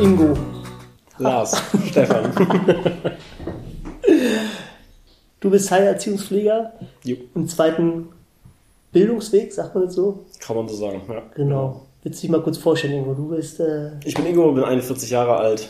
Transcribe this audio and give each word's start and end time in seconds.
Ingo. 0.00 0.34
Lars, 1.18 1.62
Stefan. 1.88 2.32
Du 5.40 5.50
bist 5.50 5.70
Heilerziehungspfleger 5.70 6.72
Jo, 7.04 7.16
im 7.34 7.46
zweiten 7.48 8.08
Bildungsweg, 8.92 9.52
sagt 9.52 9.74
man 9.74 9.84
das 9.84 9.94
so? 9.94 10.24
kann 10.40 10.56
man 10.56 10.68
so 10.68 10.74
sagen, 10.76 11.02
ja. 11.08 11.22
Genau. 11.34 11.82
Willst 12.02 12.22
du 12.22 12.26
dich 12.26 12.30
mal 12.30 12.42
kurz 12.42 12.58
vorstellen, 12.58 12.94
Ingo? 12.94 13.14
Du 13.14 13.28
bist, 13.28 13.60
äh, 13.60 13.92
Ich 14.04 14.14
bin 14.14 14.26
Ingo, 14.26 14.50
bin 14.52 14.64
41 14.64 15.10
Jahre 15.10 15.36
alt. 15.36 15.68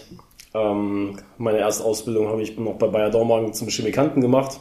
Ähm, 0.55 1.17
meine 1.39 1.59
erste 1.59 1.85
Ausbildung 1.85 2.29
habe 2.29 2.43
ich 2.43 2.57
noch 2.59 2.75
bei 2.75 2.87
Bayer 2.89 3.11
Dormagen 3.11 3.53
zum 3.53 3.69
Chemikanten 3.69 4.21
gemacht. 4.21 4.61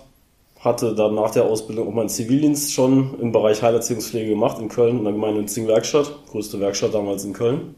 Hatte 0.59 0.93
dann 0.95 1.15
nach 1.15 1.31
der 1.31 1.45
Ausbildung 1.45 1.87
auch 1.87 1.93
meinen 1.93 2.09
Zivildienst 2.09 2.73
schon 2.73 3.19
im 3.19 3.31
Bereich 3.31 3.61
Heilerziehungspflege 3.61 4.29
gemacht 4.29 4.59
in 4.59 4.69
Köln 4.69 4.99
in 4.99 5.03
der 5.03 5.13
gemeinnützigen 5.13 5.67
Werkstatt. 5.67 6.11
Größte 6.31 6.59
Werkstatt 6.59 6.93
damals 6.93 7.23
in 7.25 7.33
Köln. 7.33 7.75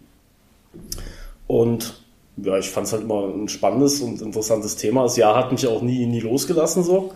Und 1.48 2.04
ja, 2.38 2.58
ich 2.58 2.70
fand 2.70 2.88
es 2.88 2.94
halt 2.94 3.04
immer 3.04 3.28
ein 3.28 3.48
spannendes 3.48 4.02
und 4.02 4.22
interessantes 4.22 4.76
Thema. 4.76 5.04
Das 5.04 5.18
Jahr 5.18 5.36
hat 5.36 5.52
mich 5.52 5.68
auch 5.68 5.82
nie, 5.82 6.06
nie 6.06 6.20
losgelassen 6.20 6.84
so. 6.84 7.14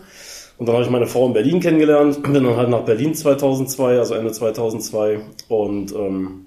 Und 0.58 0.66
dann 0.66 0.74
habe 0.74 0.84
ich 0.84 0.90
meine 0.90 1.06
Frau 1.06 1.26
in 1.26 1.32
Berlin 1.32 1.60
kennengelernt, 1.60 2.22
bin 2.22 2.34
dann 2.34 2.56
halt 2.56 2.68
nach 2.68 2.84
Berlin 2.84 3.14
2002, 3.14 3.98
also 3.98 4.14
Ende 4.14 4.30
2002 4.30 5.20
und 5.48 5.94
ähm, 5.94 6.46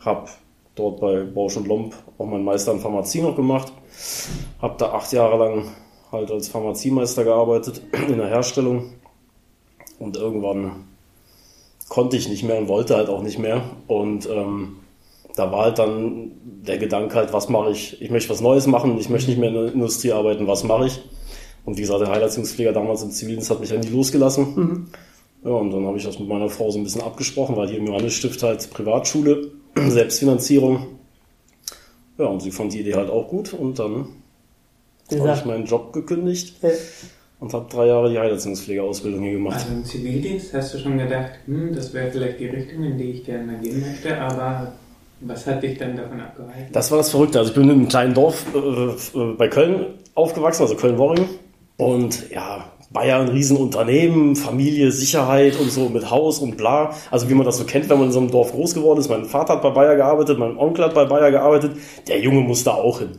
habe 0.00 0.28
dort 0.74 1.00
bei 1.00 1.22
Bausch 1.22 1.56
und 1.56 1.68
Lomb 1.68 1.94
auch 2.18 2.26
meinen 2.26 2.44
Meister 2.44 2.72
in 2.72 2.80
Pharmazie 2.80 3.22
noch 3.22 3.36
gemacht. 3.36 3.72
Habe 4.60 4.74
da 4.78 4.92
acht 4.92 5.12
Jahre 5.12 5.38
lang 5.38 5.70
halt 6.10 6.30
als 6.30 6.48
Pharmaziemeister 6.48 7.24
gearbeitet 7.24 7.82
in 8.08 8.18
der 8.18 8.28
Herstellung. 8.28 8.94
Und 9.98 10.16
irgendwann 10.16 10.84
konnte 11.88 12.16
ich 12.16 12.28
nicht 12.28 12.44
mehr 12.44 12.58
und 12.58 12.68
wollte 12.68 12.96
halt 12.96 13.08
auch 13.08 13.22
nicht 13.22 13.38
mehr. 13.38 13.62
Und 13.86 14.28
ähm, 14.28 14.78
da 15.38 15.52
war 15.52 15.66
halt 15.66 15.78
dann 15.78 16.32
der 16.42 16.78
Gedanke 16.78 17.14
halt, 17.14 17.32
was 17.32 17.48
mache 17.48 17.70
ich? 17.70 18.00
Ich 18.02 18.10
möchte 18.10 18.30
was 18.30 18.40
Neues 18.40 18.66
machen, 18.66 18.98
ich 18.98 19.08
möchte 19.08 19.30
nicht 19.30 19.38
mehr 19.38 19.50
in 19.50 19.54
der 19.54 19.72
Industrie 19.72 20.12
arbeiten, 20.12 20.46
was 20.46 20.64
mache 20.64 20.86
ich? 20.86 21.00
Und 21.64 21.76
wie 21.76 21.82
gesagt, 21.82 22.00
der 22.00 22.10
Heilerziehungspfleger 22.10 22.72
damals 22.72 23.02
im 23.02 23.10
Zivildienst 23.10 23.50
hat 23.50 23.60
mich 23.60 23.70
ja 23.70 23.78
nie 23.78 23.88
losgelassen. 23.88 24.88
Ja, 25.44 25.50
und 25.50 25.70
dann 25.70 25.86
habe 25.86 25.96
ich 25.96 26.04
das 26.04 26.18
mit 26.18 26.28
meiner 26.28 26.48
Frau 26.48 26.70
so 26.70 26.78
ein 26.78 26.84
bisschen 26.84 27.02
abgesprochen, 27.02 27.56
weil 27.56 27.68
hier 27.68 27.78
im 27.78 27.86
Johannesstift 27.86 28.42
halt 28.42 28.68
Privatschule, 28.70 29.52
Selbstfinanzierung. 29.76 30.98
Ja, 32.18 32.26
und 32.26 32.42
sie 32.42 32.50
fand 32.50 32.72
die 32.72 32.80
Idee 32.80 32.94
halt 32.94 33.10
auch 33.10 33.28
gut 33.28 33.52
und 33.52 33.78
dann 33.78 34.08
habe 35.10 35.34
ich 35.34 35.44
meinen 35.44 35.66
Job 35.66 35.92
gekündigt 35.92 36.64
äh, 36.64 36.72
und 37.38 37.54
habe 37.54 37.66
drei 37.70 37.86
Jahre 37.86 38.10
die 38.10 38.18
Heilerziehungspflegeausbildung 38.18 39.22
hier 39.22 39.32
gemacht. 39.34 39.60
Also 39.60 39.72
im 39.72 39.84
Zivildienst 39.84 40.52
hast 40.52 40.74
du 40.74 40.78
schon 40.78 40.98
gedacht, 40.98 41.32
hm, 41.46 41.72
das 41.74 41.94
wäre 41.94 42.10
vielleicht 42.10 42.40
die 42.40 42.46
Richtung, 42.46 42.82
in 42.82 42.98
die 42.98 43.12
ich 43.12 43.24
gerne 43.24 43.58
gehen 43.58 43.80
möchte, 43.80 44.20
aber 44.20 44.72
was 45.20 45.46
hat 45.46 45.62
dich 45.62 45.78
dann 45.78 45.96
davon 45.96 46.20
abgehalten? 46.20 46.72
Das 46.72 46.90
war 46.90 46.98
das 46.98 47.10
Verrückte. 47.10 47.38
Also 47.38 47.50
ich 47.50 47.54
bin 47.54 47.64
in 47.64 47.70
einem 47.70 47.88
kleinen 47.88 48.14
Dorf 48.14 48.46
äh, 48.54 48.58
äh, 48.58 49.34
bei 49.36 49.48
Köln 49.48 49.86
aufgewachsen, 50.14 50.62
also 50.62 50.76
Köln-Worring. 50.76 51.28
Und 51.76 52.30
ja, 52.30 52.64
Bayern, 52.90 53.28
Riesenunternehmen, 53.28 54.34
Familie, 54.34 54.90
Sicherheit 54.90 55.58
und 55.60 55.70
so 55.70 55.88
mit 55.88 56.10
Haus 56.10 56.38
und 56.38 56.56
bla. 56.56 56.94
Also 57.10 57.28
wie 57.28 57.34
man 57.34 57.44
das 57.44 57.58
so 57.58 57.64
kennt, 57.64 57.88
wenn 57.88 57.98
man 57.98 58.06
in 58.06 58.12
so 58.12 58.20
einem 58.20 58.30
Dorf 58.30 58.52
groß 58.52 58.74
geworden 58.74 58.98
ist. 58.98 59.08
Mein 59.08 59.26
Vater 59.26 59.54
hat 59.54 59.62
bei 59.62 59.70
Bayer 59.70 59.96
gearbeitet, 59.96 60.38
mein 60.38 60.56
Onkel 60.56 60.84
hat 60.84 60.94
bei 60.94 61.04
Bayer 61.04 61.30
gearbeitet. 61.30 61.72
Der 62.06 62.18
Junge 62.20 62.40
muss 62.40 62.64
da 62.64 62.72
auch 62.72 63.00
hin. 63.00 63.18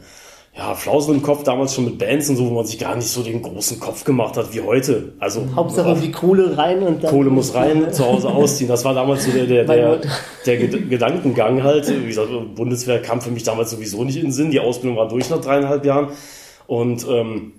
Ja, 0.60 0.76
Flausen 0.76 1.16
im 1.16 1.22
Kopf, 1.22 1.44
damals 1.44 1.74
schon 1.74 1.86
mit 1.86 1.98
Bands 2.00 2.30
und 2.30 2.36
so, 2.36 2.50
wo 2.50 2.54
man 2.54 2.66
sich 2.66 2.78
gar 2.78 2.94
nicht 2.94 3.08
so 3.08 3.24
den 3.24 3.42
großen 3.42 3.80
Kopf 3.80 4.04
gemacht 4.04 4.36
hat 4.36 4.54
wie 4.54 4.60
heute. 4.60 5.14
Also 5.18 5.48
Hauptsache 5.56 5.96
die 6.02 6.12
Kohle 6.12 6.58
rein 6.58 6.84
und 6.84 7.02
dann. 7.02 7.12
Kohle 7.12 7.30
muss 7.30 7.56
rein, 7.56 7.94
zu 7.94 8.06
Hause 8.06 8.28
ausziehen. 8.28 8.68
Das 8.68 8.84
war 8.84 8.94
damals 8.94 9.24
so 9.24 9.32
der, 9.32 9.46
der, 9.46 9.64
der, 9.64 10.02
der 10.46 10.60
Ged- 10.60 10.90
Gedankengang 10.90 11.64
halt. 11.64 11.88
Wie 11.88 12.08
gesagt, 12.08 12.28
Bundeswehr 12.56 13.02
kam 13.02 13.22
für 13.22 13.32
mich 13.32 13.44
damals 13.44 13.72
sowieso 13.72 14.04
nicht 14.04 14.18
in 14.18 14.24
den 14.24 14.32
Sinn. 14.34 14.52
Die 14.52 14.60
Ausbildung 14.60 14.98
war 14.98 15.08
durch 15.08 15.30
nach 15.30 15.40
dreieinhalb 15.40 15.86
Jahren. 15.86 16.10
Und 16.68 17.08
ähm, 17.10 17.54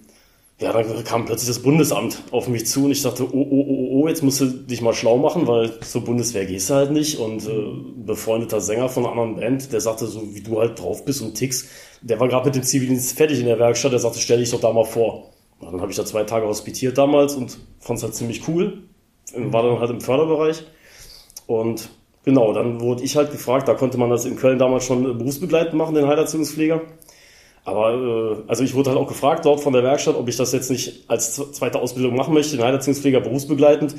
ja, 0.61 0.75
dann 0.75 1.05
kam 1.05 1.25
plötzlich 1.25 1.49
das 1.49 1.63
Bundesamt 1.63 2.23
auf 2.33 2.47
mich 2.47 2.67
zu 2.67 2.85
und 2.85 2.91
ich 2.91 3.03
dachte, 3.03 3.25
oh, 3.25 3.47
oh, 3.51 3.65
oh, 3.67 3.89
oh, 3.93 4.09
jetzt 4.09 4.23
musst 4.23 4.43
du 4.43 4.47
dich 4.47 4.83
mal 4.83 4.93
schlau 4.93 5.17
machen, 5.17 5.47
weil 5.47 5.81
zur 5.81 6.05
Bundeswehr 6.05 6.45
gehst 6.45 6.69
du 6.69 6.75
halt 6.75 6.91
nicht. 6.91 7.19
Und 7.19 7.49
äh, 7.49 7.65
befreundeter 8.05 8.61
Sänger 8.61 8.91
von 8.91 9.05
einer 9.05 9.13
anderen 9.13 9.37
Band, 9.37 9.73
der 9.73 9.81
sagte, 9.81 10.07
so 10.07 10.35
wie 10.35 10.43
du 10.43 10.61
halt 10.61 10.79
drauf 10.79 11.07
bist 11.07 11.23
und 11.23 11.35
tickst, 11.35 11.67
der 12.03 12.21
war 12.21 12.29
gerade 12.29 12.45
mit 12.47 12.57
dem 12.57 12.63
Zivildienst 12.63 13.17
fertig 13.17 13.41
in 13.41 13.47
der 13.47 13.59
Werkstatt, 13.59 13.93
der 13.93 14.01
sagte, 14.01 14.19
stell 14.19 14.39
dich 14.39 14.51
doch 14.51 14.61
da 14.61 14.71
mal 14.71 14.85
vor. 14.85 15.31
Und 15.61 15.73
dann 15.73 15.81
habe 15.81 15.91
ich 15.91 15.97
da 15.97 16.05
zwei 16.05 16.25
Tage 16.25 16.47
hospitiert 16.47 16.99
damals 16.99 17.37
und 17.37 17.59
fand 17.79 17.97
es 17.97 18.03
halt 18.03 18.15
ziemlich 18.15 18.47
cool. 18.47 18.83
War 19.35 19.63
dann 19.63 19.79
halt 19.79 19.91
im 19.91 20.03
Förderbereich. 20.03 20.65
Und 21.47 21.89
genau, 22.25 22.53
dann 22.53 22.81
wurde 22.81 23.03
ich 23.03 23.17
halt 23.17 23.33
gefragt, 23.33 23.67
da 23.67 23.73
konnte 23.73 23.97
man 23.97 24.11
das 24.11 24.27
in 24.27 24.37
Köln 24.37 24.59
damals 24.59 24.85
schon 24.85 25.11
äh, 25.11 25.15
berufsbegleitend 25.15 25.75
machen, 25.75 25.95
den 25.95 26.07
Heilerziehungspfleger. 26.07 26.83
Aber 27.71 27.95
äh, 27.95 28.37
also 28.49 28.65
ich 28.65 28.75
wurde 28.75 28.91
halt 28.91 28.99
auch 28.99 29.07
gefragt 29.07 29.45
dort 29.45 29.61
von 29.61 29.73
der 29.73 29.83
Werkstatt, 29.83 30.17
ob 30.17 30.29
ich 30.29 30.37
das 30.37 30.53
jetzt 30.53 30.71
nicht 30.71 31.05
als 31.09 31.35
zweite 31.53 31.79
Ausbildung 31.79 32.17
machen 32.17 32.35
möchte, 32.35 32.57
den 32.57 32.65
Heilerziehungspfleger 32.65 33.21
berufsbegleitend. 33.21 33.95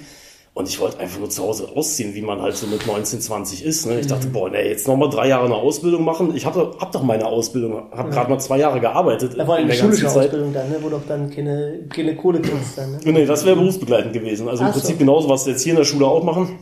Und 0.53 0.67
ich 0.67 0.81
wollte 0.81 0.99
einfach 0.99 1.17
nur 1.17 1.29
zu 1.29 1.43
Hause 1.43 1.69
ausziehen, 1.73 2.13
wie 2.13 2.21
man 2.21 2.41
halt 2.41 2.57
so 2.57 2.67
mit 2.67 2.85
19, 2.85 3.21
20 3.21 3.63
ist. 3.63 3.85
Ne? 3.85 4.01
Ich 4.01 4.07
dachte, 4.07 4.27
boah, 4.27 4.49
nee, 4.49 4.67
jetzt 4.67 4.85
nochmal 4.85 5.09
drei 5.09 5.29
Jahre 5.29 5.45
eine 5.45 5.55
Ausbildung 5.55 6.03
machen. 6.03 6.35
Ich 6.35 6.45
habe 6.45 6.75
hab 6.77 6.91
doch 6.91 7.03
meine 7.03 7.25
Ausbildung, 7.25 7.89
habe 7.91 8.09
gerade 8.09 8.29
mal 8.29 8.39
zwei 8.39 8.57
Jahre 8.57 8.81
gearbeitet 8.81 9.35
Da 9.37 9.47
war 9.47 9.59
in 9.59 9.67
der 9.67 9.77
ganzen 9.77 9.93
schulische 9.93 10.13
Zeit. 10.13 10.25
Ausbildung 10.25 10.51
dann, 10.51 10.69
ne, 10.69 10.79
wo 10.81 10.89
doch 10.89 11.03
dann 11.07 11.29
keine, 11.29 11.87
keine 11.87 12.17
Kohle 12.17 12.41
kriegst 12.41 12.77
dann. 12.77 12.91
Ne? 12.91 12.99
Nee, 13.05 13.25
das 13.25 13.45
wäre 13.45 13.55
berufsbegleitend 13.55 14.11
gewesen. 14.11 14.49
Also 14.49 14.63
im 14.63 14.69
Ach 14.69 14.73
so. 14.73 14.81
Prinzip 14.81 14.99
genauso, 14.99 15.29
was 15.29 15.45
wir 15.45 15.53
jetzt 15.53 15.63
hier 15.63 15.71
in 15.71 15.77
der 15.77 15.85
Schule 15.85 16.05
auch 16.05 16.23
machen. 16.23 16.59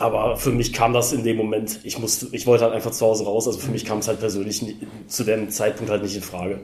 Aber 0.00 0.36
für 0.38 0.50
mich 0.50 0.72
kam 0.72 0.92
das 0.94 1.12
in 1.12 1.22
dem 1.24 1.36
Moment, 1.36 1.80
ich 1.84 1.98
musste, 1.98 2.26
ich 2.32 2.46
wollte 2.46 2.64
halt 2.64 2.72
einfach 2.74 2.90
zu 2.90 3.04
Hause 3.06 3.24
raus. 3.24 3.46
Also 3.46 3.58
für 3.60 3.70
mich 3.70 3.84
kam 3.84 3.98
es 3.98 4.08
halt 4.08 4.18
persönlich 4.18 4.62
nie, 4.62 4.76
zu 5.06 5.24
dem 5.24 5.50
Zeitpunkt 5.50 5.90
halt 5.90 6.02
nicht 6.02 6.16
in 6.16 6.22
Frage. 6.22 6.60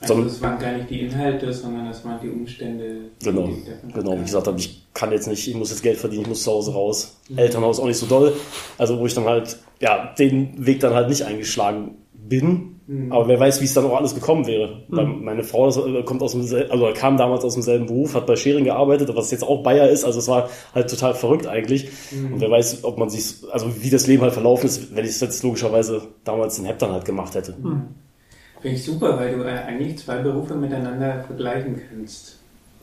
Also 0.00 0.14
Sondern- 0.14 0.30
es 0.32 0.40
waren 0.42 0.58
gar 0.58 0.72
nicht 0.72 0.88
die 0.90 1.00
Inhalte, 1.00 1.52
sondern 1.52 1.88
es 1.88 2.04
waren 2.04 2.20
die 2.22 2.28
Umstände. 2.28 2.84
die 3.20 3.24
Genau, 3.24 3.42
davon 3.48 3.92
genau. 3.92 4.18
Wie 4.18 4.24
gesagt 4.24 4.46
habe, 4.46 4.58
ich 4.58 4.82
kann 4.94 5.10
jetzt 5.12 5.26
nicht, 5.26 5.48
ich 5.48 5.54
muss 5.54 5.70
jetzt 5.70 5.82
Geld 5.82 5.98
verdienen, 5.98 6.22
ich 6.22 6.28
muss 6.28 6.42
zu 6.44 6.52
Hause 6.52 6.72
raus. 6.74 7.16
Elternhaus 7.34 7.80
auch 7.80 7.86
nicht 7.86 7.98
so 7.98 8.06
doll. 8.06 8.32
Also 8.78 8.98
wo 9.00 9.06
ich 9.06 9.14
dann 9.14 9.24
halt, 9.24 9.56
ja, 9.80 10.14
den 10.18 10.64
Weg 10.64 10.78
dann 10.80 10.94
halt 10.94 11.08
nicht 11.08 11.22
eingeschlagen 11.22 11.96
bin. 12.12 12.73
Aber 12.86 13.28
wer 13.28 13.40
weiß, 13.40 13.62
wie 13.62 13.64
es 13.64 13.72
dann 13.72 13.86
auch 13.86 13.96
alles 13.96 14.14
gekommen 14.14 14.46
wäre. 14.46 14.82
Weil 14.88 15.06
Meine 15.06 15.42
Frau 15.42 15.68
äh, 15.68 16.02
kommt 16.02 16.20
aus 16.20 16.32
dem, 16.32 16.42
also 16.70 16.92
kam 16.94 17.16
damals 17.16 17.42
aus 17.42 17.54
demselben 17.54 17.86
Beruf, 17.86 18.14
hat 18.14 18.26
bei 18.26 18.36
Schering 18.36 18.64
gearbeitet, 18.64 19.10
was 19.14 19.30
jetzt 19.30 19.42
auch 19.42 19.62
Bayer 19.62 19.88
ist. 19.88 20.04
Also 20.04 20.18
es 20.18 20.28
war 20.28 20.50
halt 20.74 20.90
total 20.90 21.14
verrückt 21.14 21.46
eigentlich. 21.46 21.88
Und 22.12 22.40
wer 22.40 22.50
weiß, 22.50 22.84
ob 22.84 22.98
man 22.98 23.08
sich, 23.08 23.36
also 23.50 23.82
wie 23.82 23.88
das 23.88 24.06
Leben 24.06 24.22
halt 24.22 24.34
verlaufen 24.34 24.66
ist, 24.66 24.94
wenn 24.94 25.04
ich 25.04 25.12
es 25.12 25.20
jetzt 25.20 25.42
logischerweise 25.42 26.02
damals 26.24 26.58
in 26.58 26.66
Heptern 26.66 26.92
halt 26.92 27.06
gemacht 27.06 27.34
hätte. 27.34 27.54
Finde 27.54 28.76
ich 28.76 28.84
super, 28.84 29.16
weil 29.18 29.34
du 29.34 29.44
äh, 29.44 29.48
eigentlich 29.48 29.98
zwei 29.98 30.18
Berufe 30.18 30.54
miteinander 30.54 31.24
vergleichen 31.26 31.80
kannst. 31.88 32.38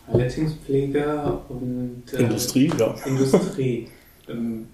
Verletzungspfleger 0.09 1.41
und 1.50 2.03
äh, 2.13 2.23
Industrie, 2.23 2.72
ja. 2.78 2.95
Industrie. 3.06 3.88
ähm, 4.28 4.67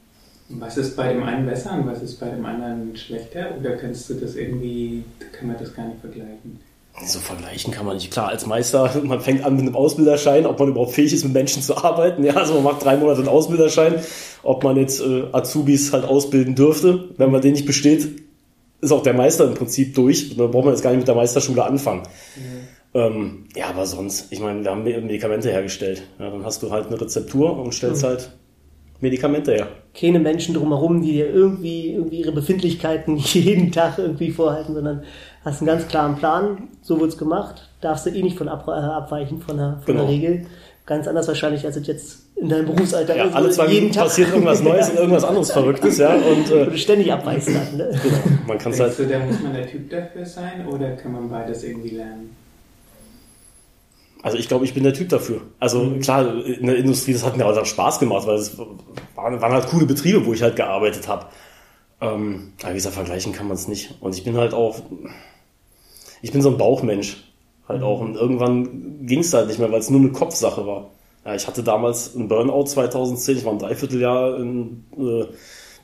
was 0.50 0.78
ist 0.78 0.96
bei 0.96 1.12
dem 1.14 1.24
einen 1.24 1.46
besser 1.46 1.74
und 1.74 1.88
was 1.88 2.02
ist 2.02 2.20
bei 2.20 2.30
dem 2.30 2.46
anderen 2.46 2.96
schlechter? 2.96 3.56
Oder 3.60 3.72
kannst 3.76 4.10
du 4.10 4.14
das 4.14 4.36
irgendwie, 4.36 5.04
kann 5.38 5.48
man 5.48 5.58
das 5.60 5.74
gar 5.74 5.86
nicht 5.88 6.00
vergleichen? 6.00 6.60
So 7.06 7.20
vergleichen 7.20 7.72
kann 7.72 7.86
man 7.86 7.96
nicht. 7.96 8.10
Klar, 8.10 8.30
als 8.30 8.48
Meister, 8.48 8.92
man 9.04 9.22
fängt 9.22 9.44
an 9.44 9.56
mit 9.56 9.66
einem 9.66 9.76
Ausbilderschein, 9.76 10.48
ob 10.48 10.58
man 10.58 10.70
überhaupt 10.70 10.94
fähig 10.94 11.14
ist, 11.14 11.24
mit 11.24 11.34
Menschen 11.34 11.62
zu 11.62 11.78
arbeiten. 11.78 12.24
Ja, 12.24 12.34
also 12.34 12.56
man 12.56 12.64
macht 12.64 12.84
drei 12.84 12.98
Monate 12.98 13.20
einen 13.20 13.28
Ausbilderschein. 13.28 13.96
Ob 14.42 14.64
man 14.64 14.78
jetzt 14.78 15.02
äh, 15.02 15.26
Azubis 15.32 15.94
halt 15.94 16.06
ausbilden 16.06 16.56
dürfte, 16.56 17.10
wenn 17.18 17.30
man 17.32 17.42
den 17.42 17.52
nicht 17.52 17.68
besteht, 17.68 18.24
ist 18.82 18.92
auch 18.92 19.04
der 19.04 19.14
Meister 19.14 19.46
im 19.46 19.54
Prinzip 19.54 19.94
durch. 19.94 20.36
Da 20.38 20.48
braucht 20.48 20.66
man 20.66 20.74
jetzt 20.74 20.82
gar 20.82 20.90
nicht 20.90 21.00
mit 21.00 21.08
der 21.08 21.16
Meisterschule 21.16 21.64
anfangen. 21.64 22.04
Ähm, 22.96 23.46
ja, 23.56 23.68
aber 23.68 23.86
sonst, 23.86 24.32
ich 24.32 24.40
meine, 24.40 24.64
wir 24.64 24.72
haben 24.72 24.84
Me- 24.84 25.00
Medikamente 25.00 25.52
hergestellt. 25.52 26.02
Ja, 26.18 26.32
dann 26.32 26.44
hast 26.46 26.64
du 26.64 26.72
halt 26.72 26.88
eine 26.88 27.00
Rezeptur 27.00 27.60
und 27.60 27.76
stellst 27.76 28.04
halt 28.04 28.32
Medikamente 29.00 29.54
her. 29.54 29.68
Keine 29.94 30.20
Menschen 30.20 30.56
drumherum, 30.56 31.02
die 31.02 31.14
dir 31.14 31.30
irgendwie, 31.30 31.94
irgendwie 31.94 32.20
ihre 32.22 32.32
Befindlichkeiten 32.32 33.18
jeden 33.18 33.72
Tag 33.72 33.98
irgendwie 33.98 34.32
vorhalten, 34.32 34.74
sondern 34.74 35.04
hast 35.46 35.62
einen 35.62 35.68
ganz 35.68 35.88
klaren 35.88 36.16
Plan, 36.16 36.70
so 36.82 37.00
wird's 37.00 37.18
gemacht, 37.18 37.70
darfst 37.82 38.06
du 38.06 38.10
eh 38.10 38.22
nicht 38.24 38.38
von 38.38 38.48
ab, 38.50 38.68
äh, 38.68 38.72
abweichen 38.72 39.40
von 39.42 39.58
der, 39.58 39.82
von 39.86 39.94
Genau. 39.96 40.02
der 40.06 40.10
Regel. 40.12 40.46
Ganz 40.86 41.06
anders 41.08 41.28
wahrscheinlich, 41.28 41.66
als 41.66 41.76
es 41.76 41.86
jetzt 41.86 42.20
in 42.38 42.48
deinem 42.48 42.66
Berufsalltag 42.68 43.18
Ja, 43.18 43.26
ist, 43.26 43.36
alle 43.36 43.50
zwei 43.50 43.66
du 43.68 43.74
Minuten 43.74 43.94
passiert 43.96 44.30
irgendwas 44.30 44.62
Neues 44.64 44.90
und 44.90 44.96
irgendwas 44.98 45.24
anderes 45.26 45.52
Verrücktes, 45.52 45.98
ja. 45.98 46.14
Und 46.16 46.50
äh, 46.50 46.66
du 46.66 46.78
ständig 46.78 47.12
abweichst 47.12 47.50
dann, 47.50 47.78
ne? 47.78 47.90
genau, 48.02 48.18
man 48.48 48.58
kann 48.58 48.72
es 48.72 48.80
halt 48.80 48.98
du, 48.98 49.06
da 49.06 49.20
muss 49.20 49.42
man 49.42 49.54
der 49.54 49.68
Typ 49.68 49.90
dafür 49.90 50.26
sein 50.26 50.66
oder 50.68 50.92
kann 50.92 51.12
man 51.12 51.30
beides 51.30 51.64
irgendwie 51.66 51.90
lernen? 51.96 52.36
Also 54.24 54.38
ich 54.38 54.48
glaube, 54.48 54.66
ich 54.66 54.74
bin 54.74 54.84
der 54.84 54.94
Typ 54.94 55.10
dafür. 55.10 55.42
Also 55.60 55.84
Mhm. 55.84 56.00
klar, 56.00 56.44
in 56.46 56.66
der 56.66 56.78
Industrie, 56.78 57.14
das 57.14 57.24
hat 57.24 57.38
mir 57.38 57.46
halt 57.46 57.58
auch 57.58 57.66
Spaß 57.66 58.00
gemacht, 58.00 58.26
weil 58.28 58.36
es 58.38 58.58
waren, 58.58 59.42
waren 59.42 59.54
halt 59.54 59.68
coole 59.68 59.86
Betriebe, 59.86 60.26
wo 60.26 60.34
ich 60.34 60.42
halt 60.42 60.56
gearbeitet 60.56 61.08
habe. 61.08 61.28
Ähm, 62.02 62.54
aber 62.62 62.72
wie 62.72 62.76
gesagt, 62.76 62.96
vergleichen 62.96 63.34
kann 63.34 63.48
man 63.48 63.56
es 63.56 63.68
nicht. 63.68 63.96
Und 64.02 64.16
ich 64.16 64.24
bin 64.24 64.38
halt 64.38 64.54
auch, 64.54 64.80
ich 66.22 66.32
bin 66.32 66.42
so 66.42 66.50
ein 66.50 66.58
Bauchmensch 66.58 67.24
halt 67.68 67.84
auch. 67.84 68.02
Und 68.02 68.16
irgendwann 68.16 69.06
ging 69.06 69.20
es 69.20 69.34
halt 69.34 69.48
nicht 69.48 69.60
mehr, 69.60 69.72
weil 69.72 69.80
es 69.80 69.90
nur 69.90 70.00
eine 70.00 70.12
Kopfsache 70.12 70.66
war. 70.66 70.92
Ja, 71.26 71.36
ich 71.36 71.46
hatte 71.48 71.64
damals 71.64 72.16
einen 72.16 72.28
Burnout 72.28 72.66
2010, 72.66 73.38
ich 73.38 73.46
war 73.46 73.52
ein 73.54 73.60
Dreivierteljahr 73.60 74.38
in, 74.40 74.86
äh, 74.98 75.26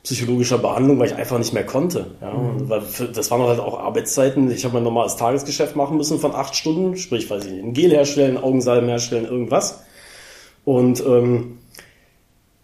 psychologischer 0.04 0.58
Behandlung, 0.58 0.98
weil 0.98 1.08
ich 1.08 1.14
einfach 1.16 1.38
nicht 1.38 1.54
mehr 1.54 1.64
konnte. 1.64 2.06
Ja, 2.20 2.34
mhm. 2.34 2.68
weil 2.68 2.82
für, 2.82 3.06
das 3.06 3.30
waren 3.30 3.42
halt 3.42 3.58
auch 3.58 3.80
Arbeitszeiten. 3.80 4.50
Ich 4.50 4.64
habe 4.64 4.74
mein 4.74 4.84
normales 4.84 5.16
Tagesgeschäft 5.16 5.76
machen 5.76 5.96
müssen 5.96 6.20
von 6.20 6.34
acht 6.34 6.54
Stunden, 6.54 6.96
sprich, 6.96 7.28
weiß 7.28 7.46
ich 7.46 7.52
nicht, 7.52 7.64
ein 7.64 7.72
Gel 7.72 7.90
herstellen, 7.90 8.36
Augensalben 8.36 8.88
herstellen, 8.88 9.24
irgendwas. 9.24 9.82
Und 10.64 11.02
ähm, 11.06 11.58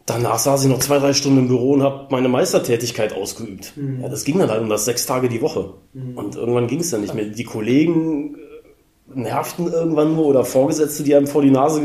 danach 0.05 0.39
saß 0.39 0.65
ich 0.65 0.71
noch 0.71 0.81
zwei, 0.81 0.99
drei 0.99 1.15
Stunden 1.15 1.39
im 1.39 1.49
Büro 1.49 1.73
und 1.73 1.83
habe 1.83 2.09
meine 2.11 2.29
Meistertätigkeit 2.29 3.15
ausgeübt. 3.15 3.73
Mhm. 3.75 4.03
Ja, 4.03 4.11
das 4.11 4.25
ging 4.25 4.39
dann 4.39 4.51
halt 4.51 4.61
um 4.61 4.69
das 4.69 4.85
sechs 4.85 5.07
Tage 5.07 5.31
die 5.31 5.41
Woche. 5.41 5.73
Mhm. 5.95 6.19
Und 6.19 6.37
irgendwann 6.37 6.67
ging 6.67 6.81
es 6.81 6.91
dann 6.91 7.01
nicht 7.01 7.15
mehr. 7.15 7.25
Die 7.25 7.45
Kollegen 7.45 8.35
äh, 8.35 9.19
nervten 9.19 9.67
irgendwann 9.73 10.15
nur 10.15 10.27
oder 10.27 10.45
Vorgesetzte, 10.45 11.05
die 11.05 11.15
einem 11.15 11.27
vor 11.27 11.41
die 11.41 11.51
Nase 11.51 11.81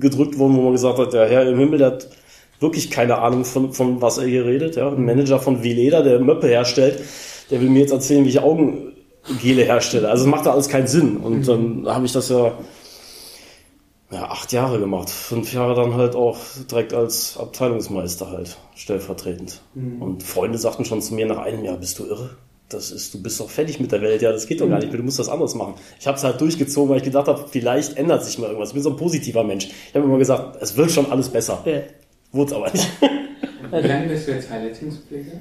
gedrückt 0.00 0.36
wurden, 0.36 0.56
wo 0.56 0.62
man 0.62 0.72
gesagt 0.72 0.98
hat, 0.98 1.12
der 1.12 1.28
Herr 1.28 1.48
im 1.48 1.60
Himmel, 1.60 1.78
der 1.78 1.86
hat 1.92 2.08
wirklich 2.60 2.90
keine 2.90 3.18
Ahnung 3.18 3.44
von, 3.44 3.72
von 3.72 4.00
was 4.00 4.18
er 4.18 4.26
hier 4.26 4.44
redet. 4.46 4.76
Ja? 4.76 4.88
Ein 4.88 5.04
Manager 5.04 5.38
von 5.38 5.62
Veleda, 5.62 6.02
der 6.02 6.20
Möppe 6.20 6.48
herstellt, 6.48 7.02
der 7.50 7.60
will 7.60 7.68
mir 7.68 7.80
jetzt 7.80 7.92
erzählen, 7.92 8.24
wie 8.24 8.30
ich 8.30 8.40
Augengele 8.40 9.64
herstelle. 9.64 10.08
Also 10.08 10.26
macht 10.26 10.46
da 10.46 10.52
alles 10.52 10.68
keinen 10.68 10.86
Sinn. 10.86 11.16
Und 11.18 11.40
mhm. 11.40 11.44
dann 11.84 11.94
habe 11.94 12.06
ich 12.06 12.12
das 12.12 12.28
ja, 12.28 12.52
ja 14.10 14.30
acht 14.30 14.52
Jahre 14.52 14.78
gemacht. 14.78 15.10
Fünf 15.10 15.52
Jahre 15.52 15.74
dann 15.74 15.94
halt 15.94 16.14
auch 16.14 16.38
direkt 16.70 16.94
als 16.94 17.36
Abteilungsmeister 17.38 18.30
halt, 18.30 18.56
stellvertretend. 18.74 19.60
Mhm. 19.74 20.02
Und 20.02 20.22
Freunde 20.22 20.58
sagten 20.58 20.84
schon 20.84 21.02
zu 21.02 21.14
mir 21.14 21.26
nach 21.26 21.38
einem 21.38 21.64
Jahr, 21.64 21.76
bist 21.76 21.98
du 21.98 22.06
irre? 22.06 22.30
Das 22.68 22.90
ist, 22.90 23.14
du 23.14 23.22
bist 23.22 23.38
doch 23.38 23.48
fertig 23.48 23.78
mit 23.78 23.92
der 23.92 24.02
Welt, 24.02 24.22
ja, 24.22 24.32
das 24.32 24.48
geht 24.48 24.60
doch 24.60 24.68
gar 24.68 24.80
nicht 24.80 24.88
mehr, 24.88 24.96
du 24.96 25.04
musst 25.04 25.20
das 25.20 25.28
anderes 25.28 25.54
machen. 25.54 25.74
Ich 26.00 26.06
habe 26.08 26.16
es 26.16 26.24
halt 26.24 26.40
durchgezogen, 26.40 26.90
weil 26.90 26.96
ich 26.96 27.04
gedacht 27.04 27.28
habe, 27.28 27.44
vielleicht 27.48 27.96
ändert 27.96 28.24
sich 28.24 28.38
mal 28.38 28.46
irgendwas. 28.46 28.70
Ich 28.70 28.74
bin 28.74 28.82
so 28.82 28.90
ein 28.90 28.96
positiver 28.96 29.44
Mensch. 29.44 29.68
Ich 29.68 29.94
habe 29.94 30.04
immer 30.04 30.18
gesagt, 30.18 30.60
es 30.60 30.76
wird 30.76 30.90
schon 30.90 31.12
alles 31.12 31.28
besser. 31.28 31.62
Ja. 31.64 31.82
Wurde 32.36 32.50
es 32.50 32.56
aber 32.56 32.70
nicht. 32.70 32.88
Wie 33.70 33.86
lange 33.86 34.08
bist 34.08 34.28
du 34.28 34.32
jetzt 34.32 34.50
Heilrettungspfleger? 34.50 35.40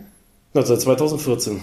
seit 0.53 0.81
2014. 0.81 1.61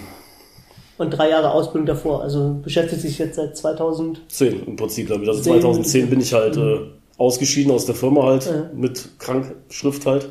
Und 0.99 1.09
drei 1.09 1.29
Jahre 1.29 1.51
Ausbildung 1.51 1.87
davor. 1.87 2.21
Also 2.21 2.59
beschäftigt 2.63 3.01
sich 3.01 3.17
jetzt 3.17 3.35
seit 3.35 3.57
2010 3.57 4.67
im 4.67 4.75
Prinzip 4.75 5.09
damit. 5.09 5.27
Also 5.27 5.41
2010 5.41 6.09
bin 6.09 6.21
ich 6.21 6.33
halt 6.33 6.55
äh, 6.55 6.81
ausgeschieden 7.17 7.71
aus 7.71 7.87
der 7.87 7.95
Firma 7.95 8.23
halt 8.23 8.45
ja. 8.45 8.69
mit 8.75 9.19
Krankschrift 9.19 10.05
halt 10.05 10.29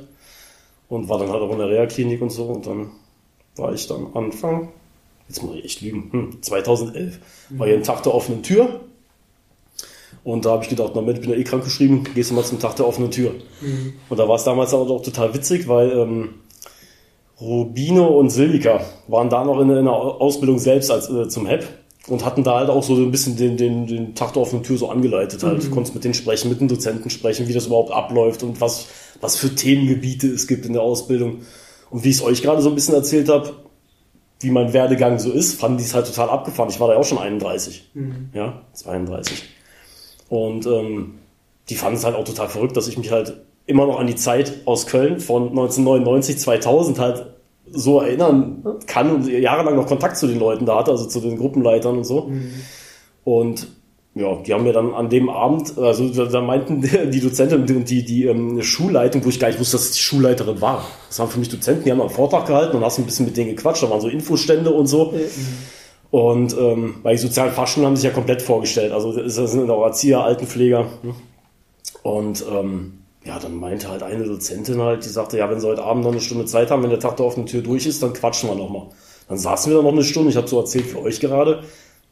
und 0.88 1.08
war 1.08 1.18
dann 1.18 1.30
halt 1.30 1.42
auch 1.42 1.50
in 1.50 1.58
der 1.58 1.68
Reha-Klinik 1.68 2.22
und 2.22 2.30
so. 2.30 2.44
Und 2.44 2.66
dann 2.66 2.92
war 3.56 3.72
ich 3.72 3.88
dann 3.88 4.06
Anfang, 4.14 4.68
jetzt 5.28 5.42
muss 5.42 5.56
ich 5.56 5.64
echt 5.64 5.80
lügen, 5.80 6.08
hm, 6.12 6.42
2011 6.42 7.18
mhm. 7.50 7.58
war 7.58 7.66
hier 7.66 7.76
ein 7.76 7.82
Tag 7.82 8.04
der 8.04 8.14
offenen 8.14 8.44
Tür 8.44 8.80
und 10.24 10.44
da 10.44 10.50
habe 10.50 10.62
ich 10.62 10.68
gedacht, 10.68 10.92
na 10.94 11.00
Mensch, 11.00 11.18
ich 11.18 11.20
bin 11.22 11.30
ja 11.30 11.36
eh 11.36 11.44
krank 11.44 11.64
geschrieben, 11.64 12.04
gehst 12.14 12.30
du 12.30 12.34
mal 12.34 12.44
zum 12.44 12.60
Tag 12.60 12.76
der 12.76 12.86
offenen 12.86 13.10
Tür. 13.10 13.32
Mhm. 13.60 13.94
Und 14.08 14.18
da 14.18 14.28
war 14.28 14.36
es 14.36 14.44
damals 14.44 14.72
auch, 14.72 14.88
auch 14.88 15.02
total 15.02 15.34
witzig, 15.34 15.66
weil 15.66 15.90
ähm, 15.90 16.34
Rubino 17.40 18.06
und 18.06 18.30
Silvika 18.30 18.80
waren 19.08 19.30
da 19.30 19.44
noch 19.44 19.60
in, 19.60 19.68
in 19.70 19.84
der 19.84 19.92
Ausbildung 19.92 20.58
selbst 20.60 20.90
als 20.90 21.10
äh, 21.10 21.28
zum 21.28 21.46
HEP 21.46 21.64
und 22.06 22.24
hatten 22.24 22.44
da 22.44 22.58
halt 22.58 22.70
auch 22.70 22.82
so 22.82 22.94
ein 22.94 23.10
bisschen 23.10 23.36
den, 23.36 23.56
den, 23.56 23.86
den 23.86 24.14
Tag 24.14 24.32
der 24.34 24.42
offenen 24.42 24.62
Tür 24.62 24.76
so 24.76 24.90
angeleitet 24.90 25.42
halt. 25.42 25.58
Mhm. 25.58 25.62
Du 25.62 25.70
konntest 25.70 25.94
mit 25.94 26.04
denen 26.04 26.14
sprechen, 26.14 26.50
mit 26.50 26.60
den 26.60 26.68
Dozenten 26.68 27.10
sprechen, 27.10 27.48
wie 27.48 27.52
das 27.52 27.66
überhaupt 27.66 27.90
abläuft 27.90 28.44
und 28.44 28.60
was, 28.60 28.86
was 29.20 29.36
für 29.36 29.54
Themengebiete 29.54 30.28
es 30.28 30.46
gibt 30.46 30.66
in 30.66 30.72
der 30.72 30.82
Ausbildung. 30.82 31.42
Und 31.90 32.04
wie 32.04 32.10
ich 32.10 32.16
es 32.16 32.22
euch 32.22 32.42
gerade 32.42 32.62
so 32.62 32.68
ein 32.68 32.74
bisschen 32.74 32.94
erzählt 32.94 33.28
habe, 33.28 33.52
wie 34.40 34.50
mein 34.50 34.72
Werdegang 34.72 35.18
so 35.18 35.30
ist, 35.30 35.60
fanden 35.60 35.78
die 35.78 35.84
es 35.84 35.94
halt 35.94 36.06
total 36.06 36.30
abgefahren. 36.30 36.70
Ich 36.70 36.80
war 36.80 36.88
da 36.88 36.94
ja 36.94 37.00
auch 37.00 37.04
schon 37.04 37.18
31. 37.18 37.90
Mhm. 37.94 38.30
Ja, 38.32 38.62
32. 38.72 39.44
Und 40.28 40.66
ähm, 40.66 41.14
die 41.68 41.74
fanden 41.74 41.96
es 41.96 42.04
halt 42.04 42.16
auch 42.16 42.24
total 42.24 42.48
verrückt, 42.48 42.76
dass 42.76 42.88
ich 42.88 42.98
mich 42.98 43.10
halt 43.10 43.42
immer 43.66 43.86
noch 43.86 43.98
an 43.98 44.06
die 44.06 44.16
Zeit 44.16 44.62
aus 44.64 44.86
Köln 44.86 45.20
von 45.20 45.48
1999, 45.50 46.38
2000 46.38 46.98
halt 46.98 47.26
so 47.70 48.00
erinnern 48.00 48.64
kann 48.86 49.10
und 49.10 49.28
jahrelang 49.28 49.76
noch 49.76 49.86
Kontakt 49.86 50.16
zu 50.16 50.26
den 50.26 50.38
Leuten 50.38 50.66
da 50.66 50.78
hatte, 50.78 50.90
also 50.90 51.06
zu 51.06 51.20
den 51.20 51.38
Gruppenleitern 51.38 51.96
und 51.96 52.04
so. 52.04 52.22
Mhm. 52.22 52.52
Und 53.24 53.68
ja, 54.14 54.36
die 54.42 54.52
haben 54.52 54.64
mir 54.64 54.74
dann 54.74 54.92
an 54.92 55.08
dem 55.08 55.30
Abend, 55.30 55.78
also 55.78 56.08
da 56.26 56.40
meinten 56.42 56.82
die 57.10 57.20
Dozentin 57.20 57.60
und 57.60 57.88
die, 57.88 58.04
die 58.04 58.26
ähm, 58.26 58.62
Schulleitung, 58.62 59.24
wo 59.24 59.28
ich 59.28 59.40
gar 59.40 59.48
nicht 59.48 59.60
wusste, 59.60 59.76
dass 59.76 59.92
die 59.92 60.00
Schulleiterin 60.00 60.60
war. 60.60 60.84
Das 61.08 61.18
waren 61.18 61.28
für 61.28 61.38
mich 61.38 61.48
Dozenten, 61.48 61.84
die 61.84 61.92
haben 61.92 62.00
einen 62.00 62.10
Vortrag 62.10 62.46
gehalten 62.46 62.76
und 62.76 62.84
hast 62.84 62.98
ein 62.98 63.06
bisschen 63.06 63.26
mit 63.26 63.36
denen 63.36 63.56
gequatscht, 63.56 63.82
da 63.82 63.90
waren 63.90 64.00
so 64.00 64.08
Infostände 64.08 64.70
und 64.70 64.86
so. 64.86 65.12
Mhm. 65.12 65.20
Und 66.12 66.54
ähm, 66.58 66.96
bei 67.02 67.16
sozialen 67.16 67.52
Fachschulen 67.52 67.86
haben 67.86 67.96
sich 67.96 68.04
ja 68.04 68.10
komplett 68.10 68.42
vorgestellt. 68.42 68.92
Also 68.92 69.14
das 69.14 69.34
sind 69.34 69.70
auch 69.70 69.82
Erzieher, 69.82 70.22
Altenpfleger. 70.22 70.84
Ne? 71.02 71.14
Und 72.02 72.44
ähm, 72.52 72.98
ja, 73.24 73.38
dann 73.38 73.56
meinte 73.56 73.88
halt 73.88 74.02
eine 74.02 74.24
Dozentin 74.24 74.78
halt, 74.82 75.06
die 75.06 75.08
sagte, 75.08 75.38
ja, 75.38 75.48
wenn 75.50 75.58
sie 75.58 75.66
heute 75.66 75.82
Abend 75.82 76.04
noch 76.04 76.12
eine 76.12 76.20
Stunde 76.20 76.44
Zeit 76.44 76.70
haben, 76.70 76.82
wenn 76.82 76.90
der 76.90 77.00
Tag 77.00 77.16
da 77.16 77.24
auf 77.24 77.36
der 77.36 77.46
Tür 77.46 77.62
durch 77.62 77.86
ist, 77.86 78.02
dann 78.02 78.12
quatschen 78.12 78.50
wir 78.50 78.56
nochmal. 78.56 78.88
Dann 79.26 79.38
saßen 79.38 79.72
wir 79.72 79.78
da 79.78 79.82
noch 79.82 79.92
eine 79.92 80.04
Stunde, 80.04 80.28
ich 80.28 80.36
habe 80.36 80.48
so 80.48 80.60
erzählt 80.60 80.84
für 80.84 81.00
euch 81.00 81.18
gerade. 81.18 81.62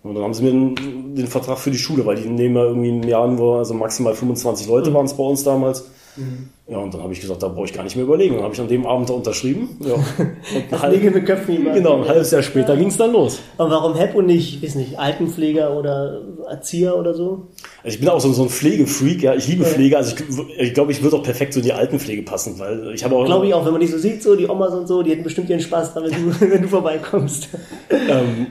Und 0.03 0.15
dann 0.15 0.25
haben 0.25 0.33
sie 0.33 0.45
mir 0.45 0.53
den, 0.53 1.15
den, 1.15 1.27
Vertrag 1.27 1.59
für 1.59 1.71
die 1.71 1.77
Schule, 1.77 2.07
weil 2.07 2.17
die 2.17 2.27
nehmen 2.27 2.57
ja 2.57 2.65
irgendwie 2.65 2.93
ein 2.93 3.03
Jahr 3.03 3.29
nur, 3.29 3.59
also 3.59 3.75
maximal 3.75 4.15
25 4.15 4.67
Leute 4.67 4.89
mhm. 4.89 4.95
waren 4.95 5.05
es 5.05 5.15
bei 5.15 5.25
uns 5.25 5.45
damals. 5.45 5.91
Mhm. 6.17 6.51
Ja, 6.67 6.79
und 6.79 6.95
dann 6.95 7.03
habe 7.03 7.13
ich 7.13 7.21
gesagt, 7.21 7.43
da 7.43 7.49
brauche 7.49 7.65
ich 7.65 7.73
gar 7.73 7.83
nicht 7.83 7.97
mehr 7.97 8.05
überlegen. 8.05 8.35
Dann 8.35 8.45
habe 8.45 8.55
ich 8.55 8.61
an 8.61 8.69
dem 8.69 8.87
Abend 8.87 9.11
da 9.11 9.15
unterschrieben. 9.15 9.77
Ja. 9.81 9.95
Und 9.95 10.73
ein 10.73 10.83
halb, 10.83 11.03
mit 11.03 11.27
Köpfen 11.27 11.65
genau, 11.73 12.03
ein 12.03 12.09
halbes 12.09 12.31
Jahr 12.31 12.43
später 12.43 12.75
ja. 12.75 12.79
ging 12.79 12.89
es 12.89 12.97
dann 12.97 13.13
los. 13.13 13.41
Aber 13.59 13.71
warum 13.71 13.95
HEP 13.95 14.15
und 14.15 14.27
nicht, 14.27 14.63
weiß 14.63 14.77
nicht, 14.77 14.99
Altenpfleger 14.99 15.77
oder 15.77 16.23
Erzieher 16.49 16.97
oder 16.97 17.15
so? 17.15 17.49
Also 17.83 17.95
ich 17.95 18.01
bin 18.01 18.09
auch 18.09 18.21
so, 18.21 18.33
so 18.33 18.45
ein 18.45 18.49
Pflegefreak, 18.49 19.23
ja. 19.23 19.35
Ich 19.35 19.49
liebe 19.49 19.65
ja. 19.65 19.69
Pflege. 19.69 19.97
Also 19.97 20.15
ich, 20.17 20.59
ich 20.59 20.75
glaube, 20.75 20.93
ich 20.93 21.03
würde 21.03 21.17
auch 21.17 21.23
perfekt 21.23 21.55
so 21.55 21.61
in 21.61 21.67
die 21.67 21.73
Altenpflege 21.73 22.23
passen, 22.23 22.59
weil 22.59 22.93
ich 22.95 23.03
habe 23.05 23.17
auch. 23.17 23.25
Glaube 23.25 23.47
ich 23.47 23.55
auch, 23.55 23.65
wenn 23.65 23.73
man 23.73 23.81
die 23.81 23.89
so 23.89 23.99
sieht, 23.99 24.23
so 24.23 24.37
die 24.37 24.49
Omas 24.49 24.73
und 24.73 24.87
so, 24.87 25.03
die 25.03 25.11
hätten 25.11 25.25
bestimmt 25.25 25.51
ihren 25.51 25.61
Spaß 25.61 25.95
daran, 25.95 26.11
wenn 26.11 26.31
du, 26.31 26.41
wenn 26.53 26.63
du 26.63 26.69
vorbeikommst. 26.69 27.49
Ähm, 27.91 28.47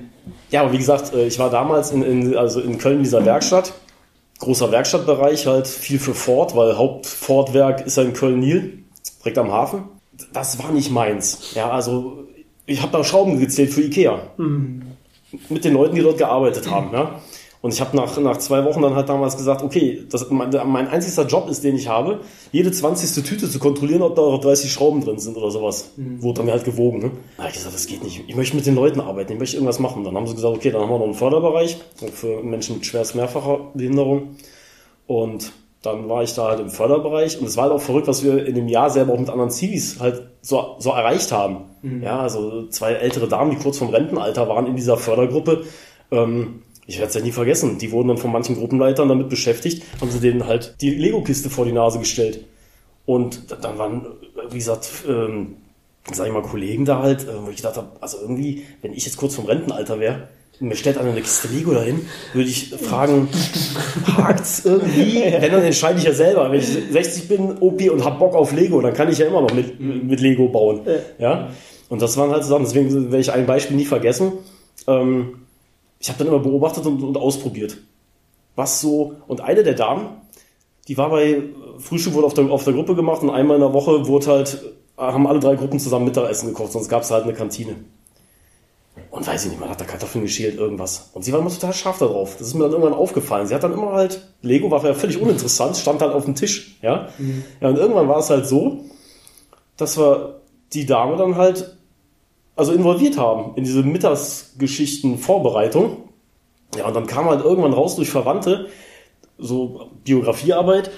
ja, 0.49 0.61
aber 0.61 0.73
wie 0.73 0.77
gesagt, 0.77 1.13
äh, 1.13 1.27
ich 1.27 1.39
war 1.39 1.49
damals 1.49 1.91
in, 1.91 2.03
in, 2.03 2.35
also 2.35 2.59
in 2.59 2.77
Köln 2.77 2.97
in 2.97 3.03
dieser 3.03 3.23
Werkstatt 3.25 3.73
großer 4.39 4.71
Werkstattbereich, 4.71 5.47
halt 5.47 5.67
viel 5.67 5.99
für 5.99 6.13
Ford, 6.13 6.55
weil 6.55 6.77
Hauptfordwerk 6.77 7.85
ist 7.85 7.97
ja 7.97 8.03
in 8.03 8.13
Köln-Nil, 8.13 8.79
direkt 9.19 9.37
am 9.37 9.51
Hafen. 9.51 9.83
Das 10.33 10.61
war 10.61 10.71
nicht 10.71 10.91
meins. 10.91 11.53
Ja, 11.55 11.69
also 11.69 12.25
ich 12.65 12.81
habe 12.81 12.91
da 12.91 13.03
Schrauben 13.03 13.39
gezählt 13.39 13.73
für 13.73 13.81
Ikea. 13.81 14.19
Mhm. 14.37 14.83
Mit 15.49 15.63
den 15.63 15.73
Leuten, 15.73 15.95
die 15.95 16.01
dort 16.01 16.17
gearbeitet 16.17 16.69
haben. 16.69 16.91
Ja. 16.91 17.19
Und 17.61 17.73
ich 17.73 17.81
habe 17.81 17.95
nach, 17.97 18.17
nach 18.17 18.37
zwei 18.37 18.63
Wochen 18.63 18.81
dann 18.81 18.95
halt 18.95 19.09
damals 19.09 19.35
gesagt, 19.35 19.63
okay, 19.63 20.03
das, 20.09 20.29
mein, 20.29 20.49
mein 20.65 20.87
einzigster 20.87 21.27
Job 21.27 21.49
ist, 21.49 21.63
den 21.63 21.75
ich 21.75 21.89
habe, 21.89 22.21
jede 22.53 22.71
20. 22.71 23.21
Tüte 23.23 23.49
zu 23.49 23.59
kontrollieren, 23.59 24.01
ob 24.01 24.15
da 24.15 24.21
auch 24.21 24.39
30 24.39 24.71
Schrauben 24.71 25.03
drin 25.03 25.19
sind 25.19 25.35
oder 25.35 25.51
sowas. 25.51 25.91
Mhm. 25.97 26.23
Wurde 26.23 26.41
dann 26.41 26.51
halt 26.51 26.63
gewogen. 26.63 26.99
Ne? 26.99 27.11
Da 27.35 27.43
habe 27.43 27.49
ich 27.49 27.57
gesagt, 27.57 27.75
das 27.75 27.85
geht 27.85 28.01
nicht. 28.01 28.23
Ich 28.27 28.35
möchte 28.35 28.55
mit 28.55 28.65
den 28.65 28.75
Leuten 28.75 29.01
arbeiten, 29.01 29.33
ich 29.33 29.39
möchte 29.39 29.57
irgendwas 29.57 29.79
machen. 29.79 30.05
Dann 30.05 30.15
haben 30.15 30.25
sie 30.25 30.35
gesagt, 30.35 30.55
okay, 30.55 30.71
dann 30.71 30.81
haben 30.81 30.89
wir 30.89 30.99
noch 30.99 31.05
einen 31.05 31.13
Förderbereich 31.13 31.77
für 32.13 32.41
Menschen 32.43 32.75
mit 32.75 32.85
schwerst 32.85 33.15
mehrfacher 33.15 33.71
Behinderung. 33.73 34.37
Und 35.05 35.51
dann 35.81 36.07
war 36.07 36.23
ich 36.23 36.33
da 36.33 36.49
halt 36.49 36.59
im 36.61 36.69
Förderbereich 36.69 37.39
und 37.39 37.47
es 37.47 37.57
war 37.57 37.65
halt 37.65 37.73
auch 37.73 37.81
verrückt, 37.81 38.07
was 38.07 38.23
wir 38.23 38.45
in 38.45 38.55
dem 38.55 38.67
Jahr 38.67 38.89
selber 38.89 39.13
auch 39.13 39.19
mit 39.19 39.29
anderen 39.29 39.49
Zivis 39.49 39.99
halt 39.99 40.23
so, 40.41 40.75
so 40.79 40.91
erreicht 40.91 41.31
haben. 41.31 41.65
Mhm. 41.81 42.03
Ja, 42.03 42.19
also 42.19 42.67
zwei 42.67 42.93
ältere 42.93 43.27
Damen, 43.27 43.51
die 43.51 43.57
kurz 43.57 43.77
vom 43.77 43.89
Rentenalter 43.89 44.47
waren 44.47 44.67
in 44.67 44.75
dieser 44.75 44.97
Fördergruppe. 44.97 45.63
Ähm, 46.11 46.63
ich 46.89 46.97
werde 46.97 47.09
es 47.09 47.13
ja 47.13 47.21
nie 47.21 47.31
vergessen, 47.31 47.77
die 47.77 47.91
wurden 47.91 48.07
dann 48.07 48.17
von 48.17 48.31
manchen 48.31 48.55
Gruppenleitern 48.55 49.07
damit 49.07 49.29
beschäftigt, 49.29 49.83
haben 50.01 50.09
sie 50.09 50.19
denen 50.19 50.47
halt 50.47 50.75
die 50.81 50.89
Lego-Kiste 50.89 51.51
vor 51.51 51.65
die 51.65 51.71
Nase 51.71 51.99
gestellt. 51.99 52.45
Und 53.05 53.43
dann 53.61 53.77
waren, 53.77 54.07
wie 54.49 54.57
gesagt, 54.57 54.89
ähm, 55.07 55.57
sag 56.11 56.25
ich 56.25 56.33
mal, 56.33 56.41
Kollegen 56.41 56.85
da 56.85 57.03
halt, 57.03 57.25
äh, 57.25 57.45
wo 57.45 57.51
ich 57.51 57.57
gedacht 57.57 57.77
habe, 57.77 57.89
also 58.01 58.17
irgendwie, 58.19 58.65
wenn 58.81 58.93
ich 58.93 59.05
jetzt 59.05 59.17
kurz 59.17 59.35
vom 59.35 59.45
Rentenalter 59.45 59.99
wäre, 59.99 60.29
mir 60.59 60.75
stellt 60.75 60.97
einer 60.97 61.11
eine 61.11 61.21
Kiste 61.21 61.47
Lego 61.49 61.73
dahin, 61.73 62.07
würde 62.33 62.49
ich 62.49 62.71
fragen, 62.71 63.29
hakt's 64.17 64.65
irgendwie? 64.65 65.21
Wenn, 65.39 65.51
dann 65.51 65.63
entscheide 65.63 65.99
ich 65.99 66.05
ja 66.05 66.13
selber. 66.13 66.51
Wenn 66.51 66.59
ich 66.59 66.65
60 66.65 67.27
bin, 67.27 67.57
OP 67.59 67.81
und 67.91 68.03
hab 68.03 68.17
Bock 68.17 68.33
auf 68.33 68.51
Lego, 68.51 68.81
dann 68.81 68.95
kann 68.95 69.11
ich 69.11 69.19
ja 69.19 69.27
immer 69.27 69.41
noch 69.41 69.53
mit, 69.53 69.79
mit 69.79 70.19
Lego 70.19 70.47
bauen. 70.47 70.81
Ja? 71.19 71.51
Und 71.87 72.01
das 72.01 72.17
waren 72.17 72.31
halt 72.31 72.43
so 72.43 72.49
Sachen, 72.49 72.63
deswegen 72.63 73.11
werde 73.11 73.19
ich 73.19 73.31
ein 73.31 73.45
Beispiel 73.45 73.77
nie 73.77 73.85
vergessen. 73.85 74.31
Ähm, 74.87 75.35
ich 75.99 76.09
habe 76.09 76.19
dann 76.19 76.27
immer 76.27 76.39
beobachtet 76.39 76.85
und, 76.85 77.03
und, 77.03 77.17
ausprobiert. 77.17 77.77
Was 78.55 78.81
so, 78.81 79.15
und 79.27 79.41
eine 79.41 79.63
der 79.63 79.73
Damen, 79.73 80.07
die 80.87 80.97
war 80.97 81.09
bei, 81.09 81.43
Frühstück 81.77 82.13
wurde 82.13 82.27
auf 82.27 82.33
der, 82.33 82.49
auf 82.49 82.63
der 82.63 82.73
Gruppe 82.73 82.95
gemacht 82.95 83.21
und 83.21 83.29
einmal 83.29 83.55
in 83.55 83.61
der 83.61 83.73
Woche 83.73 84.07
wurde 84.07 84.27
halt, 84.27 84.63
haben 84.97 85.27
alle 85.27 85.39
drei 85.39 85.55
Gruppen 85.55 85.79
zusammen 85.79 86.05
Mittagessen 86.05 86.47
gekocht, 86.47 86.71
sonst 86.71 86.89
gab 86.89 87.03
es 87.03 87.11
halt 87.11 87.23
eine 87.23 87.33
Kantine. 87.33 87.75
Und 89.11 89.25
weiß 89.25 89.45
ich 89.45 89.51
nicht, 89.51 89.59
man 89.59 89.69
hat 89.69 89.79
da 89.79 89.85
Kartoffeln 89.85 90.23
geschält, 90.23 90.57
irgendwas. 90.57 91.09
Und 91.13 91.23
sie 91.23 91.31
war 91.31 91.39
immer 91.39 91.49
total 91.49 91.73
scharf 91.73 91.99
darauf. 91.99 92.35
Das 92.37 92.47
ist 92.47 92.53
mir 92.53 92.63
dann 92.63 92.73
irgendwann 92.73 92.93
aufgefallen. 92.93 93.47
Sie 93.47 93.55
hat 93.55 93.63
dann 93.63 93.73
immer 93.73 93.93
halt, 93.93 94.21
Lego 94.41 94.69
war 94.71 94.83
ja 94.83 94.93
völlig 94.93 95.19
uninteressant, 95.19 95.77
stand 95.77 96.01
halt 96.01 96.13
auf 96.13 96.25
dem 96.25 96.35
Tisch, 96.35 96.77
ja. 96.81 97.07
Mhm. 97.17 97.43
Ja, 97.61 97.69
und 97.69 97.77
irgendwann 97.77 98.07
war 98.07 98.19
es 98.19 98.29
halt 98.29 98.45
so, 98.45 98.85
dass 99.77 99.97
wir 99.97 100.41
die 100.73 100.85
Dame 100.85 101.15
dann 101.17 101.35
halt 101.35 101.77
also 102.59 102.73
involviert 102.73 103.17
haben 103.17 103.55
in 103.55 103.63
diese 103.63 103.81
Mittagsgeschichten-Vorbereitung. 103.83 106.09
Ja, 106.77 106.87
und 106.87 106.95
dann 106.95 107.07
kam 107.07 107.25
halt 107.25 107.43
irgendwann 107.43 107.73
raus 107.73 107.95
durch 107.95 108.11
Verwandte, 108.11 108.67
so 109.39 109.89
Biografiearbeit, 110.03 110.91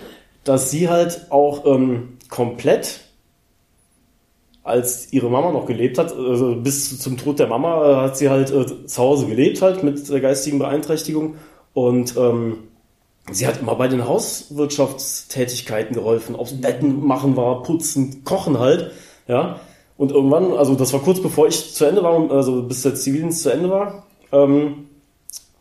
dass 0.44 0.70
sie 0.72 0.89
halt 0.89 1.27
auch 1.30 1.65
ähm, 1.65 2.18
komplett 2.30 3.01
als 4.63 5.13
ihre 5.13 5.30
Mama 5.30 5.51
noch 5.51 5.65
gelebt 5.65 5.98
hat, 5.98 6.13
also 6.13 6.56
bis 6.56 7.00
zum 7.00 7.18
Tod 7.18 7.39
der 7.39 7.48
Mama 7.48 7.84
äh, 7.84 7.96
hat 8.08 8.18
sie 8.18 8.30
halt 8.30 8.51
äh, 8.51 8.86
zu 8.86 9.01
Hause 9.01 9.25
gelebt 9.25 9.62
halt 9.62 9.84
mit 9.84 10.10
der 10.10 10.20
geistigen 10.20 10.60
Beeinträchtigung 10.60 11.36
und 11.74 12.15
ähm, 12.18 12.58
sie 13.32 13.48
hat 13.48 13.60
immer 13.60 13.75
bei 13.75 13.88
den 13.88 14.08
Hauswirtschaftstätigkeiten 14.08 15.96
geholfen, 15.96 16.36
aufs 16.36 16.60
Betten 16.60 17.03
machen 17.03 17.36
war, 17.38 17.63
putzen, 17.63 18.24
kochen 18.24 18.60
halt, 18.60 18.91
ja. 19.27 19.60
Und 20.01 20.12
irgendwann, 20.12 20.53
also 20.53 20.74
das 20.74 20.91
war 20.93 21.00
kurz 21.00 21.22
bevor 21.22 21.48
ich 21.48 21.75
zu 21.75 21.86
Ende 21.86 22.01
war, 22.01 22.31
also 22.31 22.63
bis 22.63 22.81
der 22.81 22.96
Zivildienst 22.96 23.43
zu 23.43 23.51
Ende 23.51 23.70
war, 23.70 24.08
ähm, 24.31 24.88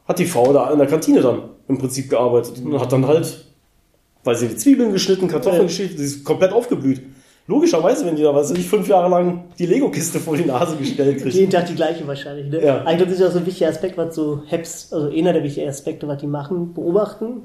hat 0.08 0.18
die 0.18 0.24
Frau 0.24 0.50
da 0.54 0.70
in 0.70 0.78
der 0.78 0.86
Kantine 0.86 1.20
dann 1.20 1.42
im 1.68 1.76
Prinzip 1.76 2.08
gearbeitet 2.08 2.54
und 2.64 2.80
hat 2.80 2.90
dann 2.90 3.06
halt, 3.06 3.44
weil 4.24 4.36
sie 4.36 4.48
die 4.48 4.56
Zwiebeln 4.56 4.92
geschnitten, 4.92 5.28
Kartoffeln 5.28 5.66
geschnitten, 5.66 5.98
sie 5.98 6.04
ist 6.04 6.24
komplett 6.24 6.54
aufgeblüht. 6.54 7.02
Logischerweise, 7.48 8.06
wenn 8.06 8.16
die 8.16 8.22
da, 8.22 8.34
was 8.34 8.50
weiß 8.50 8.56
ich, 8.56 8.66
fünf 8.66 8.88
Jahre 8.88 9.10
lang 9.10 9.44
die 9.58 9.66
Lego-Kiste 9.66 10.18
vor 10.18 10.38
die 10.38 10.46
Nase 10.46 10.74
gestellt 10.76 11.20
kriegt. 11.20 11.34
Jeden 11.34 11.50
Tag 11.50 11.66
die 11.66 11.74
gleiche 11.74 12.06
wahrscheinlich, 12.06 12.50
ne? 12.50 12.64
Ja. 12.64 12.82
Eigentlich 12.84 13.10
ist 13.10 13.20
ja 13.20 13.26
auch 13.26 13.32
so 13.32 13.40
ein 13.40 13.46
wichtiger 13.46 13.68
Aspekt, 13.68 13.98
was 13.98 14.14
so 14.14 14.40
Heps, 14.46 14.90
also 14.90 15.14
einer 15.14 15.34
der 15.34 15.42
wichtigen 15.42 15.68
Aspekte, 15.68 16.08
was 16.08 16.16
die 16.16 16.26
machen, 16.26 16.72
beobachten 16.72 17.42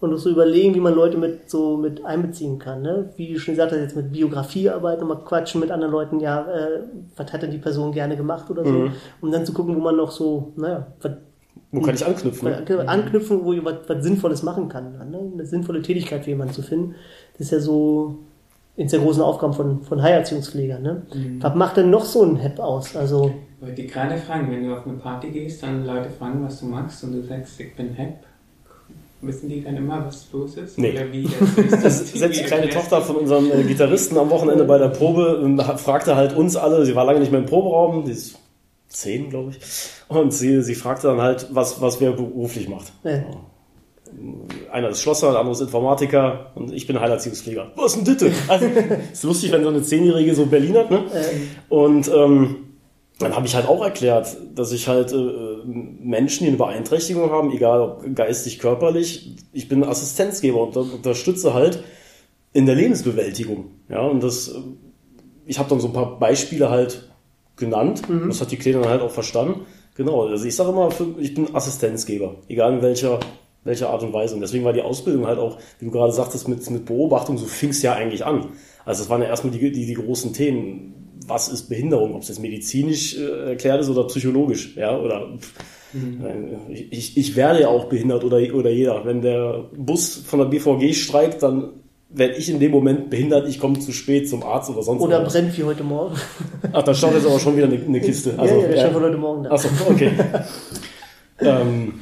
und 0.00 0.14
auch 0.14 0.18
so 0.18 0.30
überlegen, 0.30 0.74
wie 0.74 0.80
man 0.80 0.94
Leute 0.94 1.18
mit 1.18 1.50
so 1.50 1.76
mit 1.76 2.04
einbeziehen 2.04 2.58
kann, 2.58 2.82
ne? 2.82 3.10
Wie 3.16 3.32
du 3.34 3.38
schon 3.38 3.54
gesagt 3.54 3.72
hast, 3.72 3.78
jetzt 3.80 3.96
mit 3.96 4.12
Biografiearbeit 4.12 5.00
nochmal 5.00 5.18
quatschen 5.24 5.60
mit 5.60 5.70
anderen 5.70 5.92
Leuten, 5.92 6.20
ja, 6.20 6.40
äh, 6.50 6.80
was 7.16 7.32
hat 7.32 7.42
denn 7.42 7.50
die 7.50 7.58
Person 7.58 7.92
gerne 7.92 8.16
gemacht 8.16 8.50
oder 8.50 8.64
so, 8.64 8.72
Mhm. 8.72 8.92
um 9.20 9.30
dann 9.30 9.44
zu 9.44 9.52
gucken, 9.52 9.76
wo 9.76 9.80
man 9.80 9.96
noch 9.96 10.10
so, 10.10 10.52
naja, 10.56 10.86
was 11.02 11.12
Wo 11.72 11.80
kann 11.82 11.94
ich 11.94 12.04
anknüpfen? 12.04 12.48
Ne? 12.50 12.64
An- 12.80 12.88
anknüpfen, 12.88 13.44
wo 13.44 13.52
ihr 13.52 13.64
was, 13.64 13.74
was 13.86 14.02
Sinnvolles 14.02 14.42
machen 14.42 14.68
kann. 14.68 14.92
Ne? 15.10 15.30
Eine 15.34 15.46
sinnvolle 15.46 15.82
Tätigkeit 15.82 16.24
für 16.24 16.30
jemanden 16.30 16.52
zu 16.54 16.62
finden. 16.62 16.94
Das 17.34 17.42
ist 17.46 17.52
ja 17.52 17.60
so 17.60 18.16
eins 18.78 18.90
der 18.90 19.00
großen 19.00 19.22
Aufgaben 19.22 19.52
von, 19.52 19.82
von 19.82 20.02
Heilerziehungspflegern. 20.02 20.82
Ne? 20.82 21.02
Was 21.40 21.54
macht 21.54 21.76
denn 21.76 21.90
noch 21.90 22.04
so 22.04 22.24
ein 22.24 22.36
HEP 22.36 22.58
aus? 22.58 22.96
Also, 22.96 23.32
Wollte 23.60 23.82
ich 23.82 23.92
gerade 23.92 24.16
fragen, 24.16 24.50
wenn 24.50 24.66
du 24.66 24.74
auf 24.74 24.84
eine 24.86 24.96
Party 24.96 25.28
gehst, 25.30 25.62
dann 25.62 25.84
Leute 25.86 26.08
fragen, 26.10 26.42
was 26.44 26.58
du 26.60 26.66
machst 26.66 27.04
und 27.04 27.12
du 27.12 27.22
sagst, 27.22 27.60
ich 27.60 27.76
bin 27.76 27.90
Hep, 27.90 28.14
wissen 29.22 29.48
die 29.48 29.62
dann 29.62 29.76
immer, 29.76 30.06
was 30.06 30.26
los 30.32 30.56
ist? 30.56 30.78
Nee. 30.78 30.92
Oder 30.92 31.12
wie 31.12 31.28
das 31.28 31.56
ist? 31.72 31.84
Das, 31.84 32.12
selbst 32.12 32.40
die 32.40 32.44
kleine 32.44 32.68
Tochter 32.70 33.02
von 33.02 33.16
unserem 33.16 33.50
äh, 33.50 33.62
Gitarristen 33.64 34.16
am 34.18 34.30
Wochenende 34.30 34.64
bei 34.64 34.78
der 34.78 34.88
Probe 34.88 35.40
ähm, 35.44 35.66
hat- 35.66 35.80
fragte 35.80 36.16
halt 36.16 36.34
uns 36.36 36.56
alle, 36.56 36.84
sie 36.86 36.94
war 36.94 37.04
lange 37.04 37.20
nicht 37.20 37.30
mehr 37.32 37.40
im 37.40 37.46
Proberaum, 37.46 38.04
die 38.04 38.12
ist 38.12 38.38
zehn, 38.88 39.30
glaube 39.30 39.50
ich, 39.52 39.58
und 40.08 40.32
sie, 40.32 40.62
sie 40.62 40.74
fragte 40.74 41.06
dann 41.08 41.20
halt, 41.20 41.48
was, 41.52 41.80
was 41.80 42.00
wer 42.00 42.12
beruflich 42.12 42.68
macht. 42.68 42.92
äh, 43.04 43.20
Einer 44.72 44.88
ist 44.88 45.02
Schlosser, 45.02 45.30
der 45.30 45.38
andere 45.40 45.54
ist 45.54 45.60
Informatiker 45.60 46.50
und 46.56 46.72
ich 46.72 46.86
bin 46.86 46.98
Heilerziehungspfleger. 47.00 47.70
Was 47.76 47.94
denn 47.94 48.04
Ditte? 48.04 48.32
Also, 48.48 48.66
ist 49.12 49.22
lustig, 49.22 49.52
wenn 49.52 49.62
so 49.62 49.68
eine 49.68 49.82
Zehnjährige 49.82 50.34
so 50.34 50.46
Berlin 50.46 50.76
hat, 50.76 50.90
ne? 50.90 51.04
äh, 51.14 51.72
Und 51.72 52.08
ähm, 52.12 52.56
dann 53.20 53.36
habe 53.36 53.46
ich 53.46 53.54
halt 53.54 53.68
auch 53.68 53.84
erklärt, 53.84 54.36
dass 54.54 54.72
ich 54.72 54.88
halt 54.88 55.12
äh, 55.12 55.64
Menschen, 55.64 56.44
die 56.44 56.48
eine 56.48 56.56
Beeinträchtigung 56.56 57.30
haben, 57.30 57.52
egal 57.52 57.80
ob 57.80 58.14
geistig, 58.16 58.58
körperlich, 58.58 59.36
ich 59.52 59.68
bin 59.68 59.84
Assistenzgeber 59.84 60.62
und 60.62 60.76
unter- 60.76 60.94
unterstütze 60.94 61.54
halt 61.54 61.84
in 62.52 62.66
der 62.66 62.74
Lebensbewältigung. 62.74 63.66
Ja, 63.88 64.00
und 64.00 64.22
das, 64.22 64.48
äh, 64.48 64.54
ich 65.46 65.58
habe 65.58 65.68
dann 65.68 65.80
so 65.80 65.88
ein 65.88 65.92
paar 65.92 66.18
Beispiele 66.18 66.70
halt 66.70 67.10
genannt. 67.56 68.02
Das 68.28 68.40
hat 68.40 68.50
die 68.50 68.56
Kleine 68.56 68.80
dann 68.80 68.88
halt 68.88 69.02
auch 69.02 69.10
verstanden. 69.10 69.66
Genau, 69.96 70.26
also 70.26 70.46
ich 70.46 70.56
sage 70.56 70.70
immer, 70.70 70.88
ich 71.18 71.34
bin 71.34 71.54
Assistenzgeber, 71.54 72.36
egal 72.48 72.72
in 72.74 72.82
welcher, 72.82 73.20
welcher 73.64 73.90
Art 73.90 74.02
und 74.02 74.14
Weise. 74.14 74.34
Und 74.34 74.40
deswegen 74.40 74.64
war 74.64 74.72
die 74.72 74.80
Ausbildung 74.80 75.26
halt 75.26 75.38
auch, 75.38 75.58
wie 75.78 75.84
du 75.84 75.90
gerade 75.90 76.12
sagtest, 76.12 76.48
mit, 76.48 76.68
mit 76.70 76.86
Beobachtung, 76.86 77.36
so 77.36 77.44
fing 77.44 77.68
es 77.70 77.82
ja 77.82 77.92
eigentlich 77.92 78.24
an. 78.24 78.46
Also 78.86 79.02
es 79.02 79.10
waren 79.10 79.20
ja 79.20 79.28
erstmal 79.28 79.52
die, 79.52 79.70
die, 79.70 79.84
die 79.84 79.94
großen 79.94 80.32
Themen. 80.32 80.94
Was 81.30 81.48
ist 81.48 81.68
Behinderung? 81.68 82.14
Ob 82.14 82.22
es 82.22 82.28
jetzt 82.28 82.40
medizinisch 82.40 83.16
äh, 83.16 83.50
erklärt 83.50 83.80
ist 83.80 83.88
oder 83.88 84.04
psychologisch, 84.04 84.76
ja, 84.76 84.98
oder 84.98 85.28
äh, 85.94 86.72
ich, 86.72 87.16
ich 87.16 87.36
werde 87.36 87.62
ja 87.62 87.68
auch 87.68 87.84
behindert 87.84 88.24
oder, 88.24 88.38
oder 88.54 88.70
jeder. 88.70 89.04
Wenn 89.04 89.22
der 89.22 89.64
Bus 89.76 90.16
von 90.16 90.40
der 90.40 90.46
BVG 90.46 90.94
streikt, 90.94 91.42
dann 91.42 91.70
werde 92.08 92.34
ich 92.34 92.50
in 92.50 92.58
dem 92.58 92.72
Moment 92.72 93.08
behindert, 93.10 93.48
ich 93.48 93.60
komme 93.60 93.78
zu 93.78 93.92
spät 93.92 94.28
zum 94.28 94.42
Arzt 94.42 94.70
oder 94.70 94.82
sonst 94.82 95.00
oder 95.00 95.24
was. 95.24 95.32
brennt 95.32 95.56
wie 95.56 95.62
heute 95.62 95.84
Morgen. 95.84 96.16
Ach, 96.72 96.82
da 96.82 96.92
schaut 96.92 97.14
jetzt 97.14 97.26
aber 97.26 97.38
schon 97.38 97.56
wieder 97.56 97.66
eine, 97.66 97.80
eine 97.80 98.00
Kiste. 98.00 98.34
Also, 98.36 98.56
ja, 98.56 98.62
ja, 98.62 98.68
der 98.68 98.76
stand 98.78 98.92
von 98.94 99.02
heute 99.02 99.16
Morgen 99.16 99.44
da. 99.44 99.50
Achso, 99.50 99.68
okay. 99.88 100.10
ähm, 101.40 102.00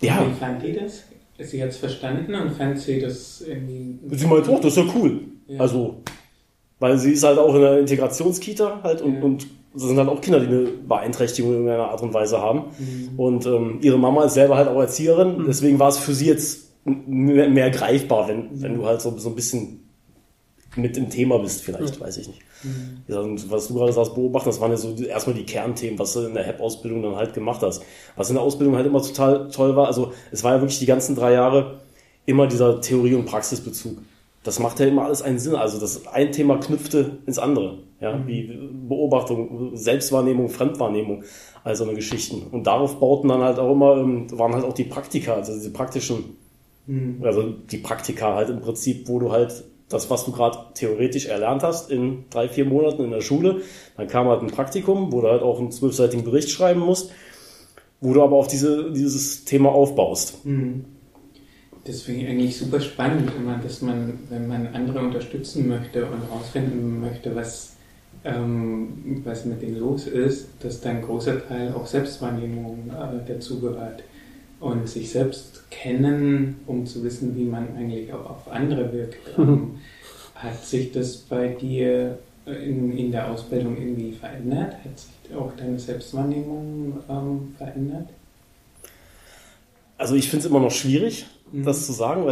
ja, 0.00 0.26
Wie 0.28 0.38
fand 0.38 0.62
die 0.62 0.74
das? 0.74 1.04
Ist 1.38 1.50
sie 1.50 1.58
jetzt 1.58 1.78
verstanden 1.78 2.34
und 2.34 2.50
fand 2.52 2.78
sie 2.78 3.00
das 3.00 3.42
irgendwie... 3.46 3.98
sie 4.16 4.26
meint, 4.26 4.48
oh, 4.48 4.56
das 4.56 4.76
ist 4.76 4.76
ja 4.76 4.84
cool. 4.94 5.20
Ja. 5.48 5.60
Also, 5.60 6.02
weil 6.78 6.98
sie 6.98 7.12
ist 7.12 7.24
halt 7.24 7.38
auch 7.38 7.54
in 7.54 7.62
einer 7.64 7.78
Integrationskita 7.78 8.80
halt 8.82 9.02
und, 9.02 9.14
Ja. 9.16 9.22
und 9.22 9.46
das 9.74 9.82
sind 9.84 9.98
halt 9.98 10.08
auch 10.08 10.20
Kinder, 10.20 10.40
die 10.40 10.46
eine 10.46 10.62
Beeinträchtigung 10.88 11.50
in 11.50 11.56
irgendeiner 11.58 11.90
Art 11.90 12.02
und 12.02 12.14
Weise 12.14 12.40
haben. 12.40 12.64
Mhm. 12.78 13.18
Und 13.18 13.44
ähm, 13.46 13.78
ihre 13.82 13.98
Mama 13.98 14.24
ist 14.24 14.34
selber 14.34 14.56
halt 14.56 14.68
auch 14.68 14.80
Erzieherin, 14.80 15.44
deswegen 15.46 15.78
war 15.78 15.88
es 15.88 15.98
für 15.98 16.14
sie 16.14 16.26
jetzt 16.26 16.70
mehr, 16.84 17.48
mehr 17.50 17.70
greifbar, 17.70 18.28
wenn, 18.28 18.62
wenn 18.62 18.74
du 18.76 18.86
halt 18.86 19.02
so, 19.02 19.16
so 19.18 19.28
ein 19.28 19.34
bisschen 19.34 19.82
mit 20.76 20.96
im 20.96 21.10
Thema 21.10 21.38
bist, 21.38 21.62
vielleicht, 21.62 22.00
weiß 22.00 22.16
ich 22.18 22.28
nicht. 22.28 22.40
Ja, 23.08 23.20
und 23.20 23.50
was 23.50 23.68
du 23.68 23.74
gerade 23.74 23.92
sagst, 23.92 24.14
beobachten, 24.14 24.48
das 24.48 24.60
waren 24.60 24.70
ja 24.70 24.76
so 24.76 24.94
erstmal 24.94 25.36
die 25.36 25.44
Kernthemen, 25.44 25.98
was 25.98 26.12
du 26.14 26.20
in 26.20 26.34
der 26.34 26.44
HEP-Ausbildung 26.44 27.02
dann 27.02 27.16
halt 27.16 27.32
gemacht 27.34 27.62
hast. 27.62 27.82
Was 28.16 28.28
in 28.30 28.34
der 28.34 28.42
Ausbildung 28.42 28.76
halt 28.76 28.86
immer 28.86 29.02
total 29.02 29.48
toll 29.50 29.76
war, 29.76 29.86
also 29.86 30.12
es 30.32 30.42
war 30.42 30.54
ja 30.54 30.60
wirklich 30.60 30.78
die 30.78 30.86
ganzen 30.86 31.14
drei 31.16 31.32
Jahre 31.32 31.80
immer 32.24 32.46
dieser 32.46 32.80
Theorie- 32.80 33.14
und 33.14 33.26
Praxisbezug. 33.26 33.98
Das 34.46 34.58
macht 34.58 34.80
ja 34.80 34.86
immer 34.86 35.04
alles 35.04 35.22
einen 35.22 35.38
Sinn. 35.38 35.54
Also 35.54 35.78
das 35.78 36.06
ein 36.06 36.32
Thema 36.32 36.58
knüpfte 36.58 37.18
ins 37.26 37.38
andere. 37.38 37.78
Ja, 38.00 38.26
wie 38.26 38.52
Beobachtung, 38.88 39.74
Selbstwahrnehmung, 39.74 40.50
Fremdwahrnehmung, 40.50 41.24
also 41.64 41.84
eine 41.84 41.94
Geschichten. 41.94 42.46
Und 42.50 42.66
darauf 42.66 43.00
bauten 43.00 43.28
dann 43.28 43.40
halt 43.40 43.58
auch 43.58 43.72
immer, 43.72 43.96
ähm, 43.96 44.26
waren 44.38 44.54
halt 44.54 44.64
auch 44.64 44.74
die 44.74 44.84
Praktika, 44.84 45.34
also 45.34 45.54
diese 45.54 45.72
praktischen 45.72 46.36
Mhm. 46.86 47.22
also 47.24 47.42
die 47.42 47.78
Praktika 47.78 48.34
halt 48.34 48.48
im 48.48 48.60
Prinzip, 48.60 49.08
wo 49.08 49.18
du 49.18 49.32
halt 49.32 49.64
das, 49.88 50.10
was 50.10 50.24
du 50.24 50.32
gerade 50.32 50.58
theoretisch 50.74 51.26
erlernt 51.26 51.62
hast 51.62 51.90
in 51.90 52.24
drei, 52.30 52.48
vier 52.48 52.64
Monaten 52.64 53.04
in 53.04 53.10
der 53.10 53.20
Schule, 53.20 53.62
dann 53.96 54.08
kam 54.08 54.28
halt 54.28 54.42
ein 54.42 54.48
Praktikum, 54.48 55.12
wo 55.12 55.20
du 55.20 55.28
halt 55.28 55.42
auch 55.42 55.58
einen 55.58 55.70
zwölfseitigen 55.70 56.24
Bericht 56.24 56.50
schreiben 56.50 56.80
musst, 56.80 57.12
wo 58.00 58.12
du 58.12 58.22
aber 58.22 58.36
auf 58.36 58.48
diese, 58.48 58.92
dieses 58.92 59.44
Thema 59.44 59.70
aufbaust. 59.70 60.44
Mhm. 60.44 60.84
Ich 61.88 62.08
eigentlich 62.08 62.56
super 62.56 62.80
spannend, 62.80 63.30
immer, 63.36 63.58
dass 63.58 63.80
man, 63.80 64.18
wenn 64.28 64.48
man 64.48 64.66
andere 64.74 65.00
unterstützen 65.00 65.68
möchte 65.68 66.04
und 66.06 66.20
herausfinden 66.28 67.00
möchte, 67.00 67.34
was, 67.34 67.74
ähm, 68.24 69.22
was 69.24 69.44
mit 69.44 69.62
denen 69.62 69.78
los 69.78 70.06
ist, 70.06 70.48
dass 70.60 70.80
da 70.80 70.90
ein 70.90 71.02
großer 71.02 71.46
Teil 71.46 71.72
auch 71.74 71.86
Selbstwahrnehmung 71.86 72.90
äh, 72.90 73.32
dazugehört. 73.32 74.02
Und 74.58 74.88
sich 74.88 75.10
selbst 75.10 75.70
kennen, 75.70 76.56
um 76.66 76.86
zu 76.86 77.04
wissen, 77.04 77.36
wie 77.36 77.44
man 77.44 77.76
eigentlich 77.76 78.12
auch 78.12 78.30
auf 78.30 78.50
andere 78.50 78.92
wirkt. 78.92 79.18
Ähm, 79.38 79.78
hat 80.34 80.62
sich 80.64 80.92
das 80.92 81.16
bei 81.16 81.48
dir 81.48 82.18
in, 82.46 82.96
in 82.96 83.10
der 83.10 83.30
Ausbildung 83.30 83.76
irgendwie 83.76 84.12
verändert? 84.12 84.74
Hat 84.84 84.98
sich 84.98 85.36
auch 85.36 85.52
deine 85.56 85.78
Selbstwahrnehmung 85.78 86.98
ähm, 87.08 87.54
verändert? 87.56 88.08
Also 89.98 90.14
ich 90.14 90.28
finde 90.28 90.44
es 90.44 90.50
immer 90.50 90.60
noch 90.60 90.70
schwierig, 90.70 91.26
das 91.52 91.86
zu 91.86 91.92
sagen. 91.92 92.26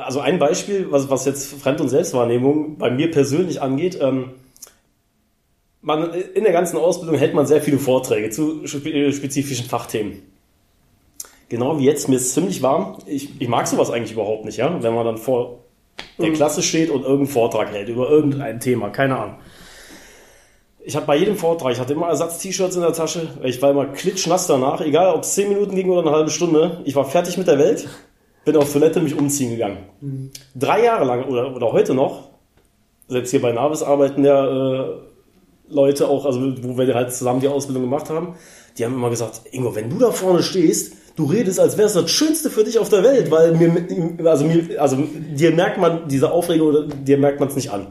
Also 0.00 0.20
ein 0.20 0.38
Beispiel, 0.38 0.86
was, 0.90 1.10
was 1.10 1.24
jetzt 1.24 1.52
Fremd- 1.60 1.80
und 1.80 1.88
Selbstwahrnehmung 1.88 2.78
bei 2.78 2.90
mir 2.90 3.10
persönlich 3.10 3.60
angeht, 3.60 3.98
ähm, 4.00 4.30
man, 5.82 6.12
in 6.12 6.44
der 6.44 6.52
ganzen 6.52 6.76
Ausbildung 6.76 7.16
hält 7.16 7.34
man 7.34 7.46
sehr 7.46 7.62
viele 7.62 7.78
Vorträge 7.78 8.30
zu 8.30 8.66
spe- 8.66 9.12
spezifischen 9.12 9.66
Fachthemen. 9.66 10.22
Genau 11.48 11.78
wie 11.78 11.84
jetzt, 11.84 12.08
mir 12.08 12.16
ist 12.16 12.32
ziemlich 12.34 12.62
warm. 12.62 12.98
Ich, 13.06 13.40
ich 13.40 13.48
mag 13.48 13.66
sowas 13.66 13.90
eigentlich 13.90 14.12
überhaupt 14.12 14.44
nicht, 14.44 14.58
ja. 14.58 14.82
Wenn 14.82 14.94
man 14.94 15.04
dann 15.04 15.18
vor 15.18 15.58
der 16.18 16.32
Klasse 16.32 16.62
steht 16.62 16.90
und 16.90 17.00
irgendeinen 17.02 17.26
Vortrag 17.28 17.72
hält 17.72 17.88
über 17.88 18.08
irgendein 18.08 18.60
Thema, 18.60 18.90
keine 18.90 19.18
Ahnung. 19.18 19.34
Ich 20.82 20.96
habe 20.96 21.06
bei 21.06 21.16
jedem 21.16 21.36
Vortrag, 21.36 21.72
ich 21.72 21.80
hatte 21.80 21.92
immer 21.92 22.08
Ersatz-T-Shirts 22.08 22.76
in 22.76 22.82
der 22.82 22.92
Tasche. 22.92 23.28
Ich 23.42 23.60
war 23.60 23.70
immer 23.70 23.86
klitschnass 23.86 24.46
danach, 24.46 24.80
egal 24.80 25.14
ob 25.14 25.22
es 25.22 25.34
10 25.34 25.48
Minuten 25.48 25.74
ging 25.74 25.90
oder 25.90 26.02
eine 26.06 26.16
halbe 26.16 26.30
Stunde. 26.30 26.80
Ich 26.84 26.94
war 26.94 27.04
fertig 27.04 27.36
mit 27.36 27.48
der 27.48 27.58
Welt, 27.58 27.88
bin 28.52 28.60
auf 28.60 28.72
Toilette 28.72 29.00
mich 29.00 29.16
umziehen 29.16 29.50
gegangen. 29.50 29.78
Drei 30.54 30.84
Jahre 30.84 31.04
lang 31.04 31.24
oder, 31.24 31.54
oder 31.54 31.72
heute 31.72 31.94
noch, 31.94 32.30
selbst 33.08 33.30
hier 33.30 33.42
bei 33.42 33.52
Navis 33.52 33.82
arbeiten 33.82 34.24
ja 34.24 34.82
äh, 34.82 34.86
Leute 35.68 36.08
auch, 36.08 36.26
also 36.26 36.40
wo 36.62 36.76
wir 36.76 36.94
halt 36.94 37.12
zusammen 37.12 37.40
die 37.40 37.48
Ausbildung 37.48 37.84
gemacht 37.84 38.10
haben, 38.10 38.34
die 38.76 38.84
haben 38.84 38.94
immer 38.94 39.10
gesagt, 39.10 39.42
Ingo, 39.52 39.74
wenn 39.74 39.90
du 39.90 39.98
da 39.98 40.10
vorne 40.10 40.42
stehst, 40.42 40.94
du 41.16 41.24
redest, 41.24 41.60
als 41.60 41.76
wäre 41.76 41.86
es 41.86 41.94
das 41.94 42.10
Schönste 42.10 42.50
für 42.50 42.64
dich 42.64 42.78
auf 42.78 42.88
der 42.88 43.02
Welt, 43.02 43.30
weil 43.30 43.52
mir, 43.52 44.28
also 44.28 44.44
mir, 44.44 44.80
also 44.80 44.96
dir 44.96 45.52
merkt 45.52 45.78
man 45.78 46.08
diese 46.08 46.30
Aufregung, 46.30 46.68
oder 46.68 46.86
dir 46.86 47.18
merkt 47.18 47.40
man 47.40 47.48
es 47.48 47.56
nicht 47.56 47.70
an. 47.70 47.88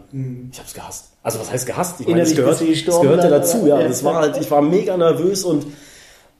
Ich 0.51 0.57
habe 0.57 0.67
es 0.67 0.73
gehasst. 0.73 1.05
Also 1.21 1.39
was 1.39 1.51
heißt 1.51 1.67
gehasst? 1.67 1.99
Ich 1.99 2.07
meine, 2.07 2.21
es 2.21 2.35
gehört, 2.35 2.61
es 2.61 2.85
gehörte 2.85 3.29
dazu. 3.29 3.67
Ja. 3.67 3.81
Das 3.81 4.03
war 4.03 4.15
halt, 4.15 4.37
ich 4.37 4.49
war 4.49 4.61
mega 4.61 4.95
nervös 4.97 5.43
und 5.43 5.65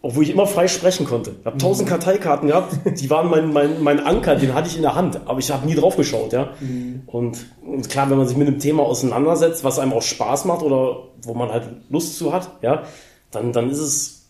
obwohl 0.02 0.24
ich 0.24 0.30
immer 0.30 0.48
frei 0.48 0.68
sprechen 0.68 1.06
konnte. 1.06 1.32
Ich 1.40 1.46
habe 1.46 1.58
tausend 1.58 1.88
mhm. 1.88 1.92
Karteikarten 1.92 2.48
gehabt, 2.48 2.76
die 3.00 3.10
waren 3.10 3.30
mein, 3.30 3.52
mein, 3.52 3.82
mein 3.84 4.00
Anker, 4.00 4.36
den 4.36 4.54
hatte 4.54 4.70
ich 4.70 4.78
in 4.78 4.82
der 4.82 4.96
Hand, 4.96 5.20
aber 5.26 5.40
ich 5.40 5.52
habe 5.52 5.66
nie 5.66 5.76
drauf 5.76 5.98
geschaut, 5.98 6.32
ja. 6.32 6.54
Mhm. 6.60 7.04
Und, 7.06 7.46
und 7.62 7.90
klar, 7.90 8.10
wenn 8.10 8.18
man 8.18 8.28
sich 8.28 8.38
mit 8.38 8.48
einem 8.48 8.60
Thema 8.60 8.84
auseinandersetzt, 8.84 9.64
was 9.64 9.78
einem 9.78 9.94
auch 9.94 10.02
Spaß 10.02 10.46
macht 10.46 10.62
oder 10.62 11.10
wo 11.24 11.34
man 11.34 11.50
halt 11.50 11.64
Lust 11.90 12.18
zu 12.18 12.32
hat, 12.32 12.50
ja, 12.62 12.84
dann, 13.32 13.52
dann 13.52 13.70
ist 13.70 13.80
es, 13.80 14.30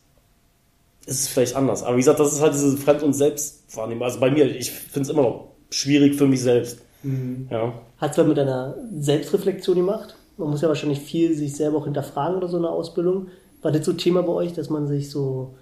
ist 1.06 1.22
es 1.22 1.28
vielleicht 1.28 1.56
anders. 1.56 1.84
Aber 1.84 1.96
wie 1.96 2.02
gesagt, 2.02 2.20
das 2.20 2.34
ist 2.34 2.42
halt 2.42 2.54
diese 2.54 2.76
Fremd- 2.78 3.04
und 3.04 3.14
Selbstwahrnehmung. 3.14 4.04
Also 4.04 4.20
bei 4.20 4.32
mir, 4.32 4.46
ich 4.46 4.72
finde 4.72 5.02
es 5.02 5.10
immer 5.10 5.22
noch 5.22 5.50
schwierig 5.70 6.16
für 6.16 6.28
mich 6.28 6.42
selbst. 6.42 6.80
Mhm. 7.04 7.48
Ja. 7.50 7.74
Hat 7.98 8.12
es 8.12 8.18
was 8.18 8.28
mit 8.28 8.38
deiner 8.38 8.76
Selbstreflexion 8.98 9.76
gemacht? 9.76 10.16
Man 10.38 10.50
muss 10.50 10.62
ja 10.62 10.68
wahrscheinlich 10.68 11.00
viel 11.00 11.36
sich 11.36 11.56
selber 11.56 11.78
auch 11.78 11.86
hinterfragen 11.86 12.38
oder 12.38 12.48
so 12.48 12.58
eine 12.58 12.70
Ausbildung. 12.70 13.28
War 13.62 13.72
das 13.72 13.86
so 13.86 13.94
Thema 13.94 14.24
bei 14.24 14.34
euch, 14.34 14.54
dass 14.54 14.70
man 14.70 14.88
sich 14.88 15.10
so 15.10 15.56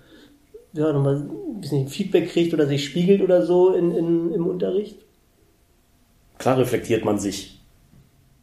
ja, 0.74 0.94
nochmal 0.94 1.16
ein 1.16 1.62
bisschen 1.62 1.88
Feedback 1.88 2.30
kriegt 2.30 2.54
oder 2.54 2.68
sich 2.68 2.86
spiegelt 2.86 3.22
oder 3.22 3.46
so 3.46 3.74
in, 3.74 3.92
in, 3.92 4.34
im 4.34 4.48
Unterricht? 4.48 4.98
Klar 6.38 6.58
reflektiert 6.58 7.04
man 7.04 7.18
sich. 7.18 7.60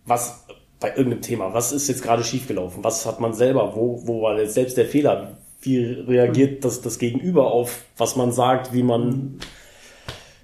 Was 0.05 0.45
bei 0.81 0.91
irgendeinem 0.91 1.23
Thema, 1.23 1.55
was 1.55 1.73
ist 1.73 1.89
jetzt 1.89 2.03
gerade 2.03 2.25
schiefgelaufen? 2.25 2.83
Was 2.85 3.07
hat 3.07 3.21
man 3.21 3.33
selber? 3.33 3.75
Wo, 3.77 4.03
wo 4.05 4.23
war 4.23 4.39
jetzt 4.39 4.55
selbst 4.55 4.77
der 4.77 4.87
Fehler? 4.87 5.39
Wie 5.61 5.79
reagiert 5.79 6.65
das, 6.65 6.83
das 6.83 6.99
Gegenüber 6.99 7.53
auf, 7.53 7.85
was 7.97 8.17
man 8.17 8.33
sagt, 8.33 8.75
wie 8.75 8.83
man, 8.83 9.39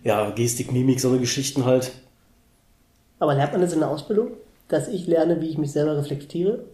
ja, 0.02 0.30
Gestik, 0.30 0.72
Mimik, 0.72 1.00
so 1.00 1.08
eine 1.08 1.18
Geschichten 1.18 1.66
halt. 1.66 1.92
Aber 3.18 3.34
lernt 3.34 3.52
man 3.52 3.60
das 3.60 3.74
in 3.74 3.80
der 3.80 3.90
Ausbildung? 3.90 4.30
Dass 4.68 4.88
ich 4.88 5.06
lerne, 5.06 5.42
wie 5.42 5.48
ich 5.48 5.58
mich 5.58 5.72
selber 5.72 5.98
reflektiere? 5.98 6.64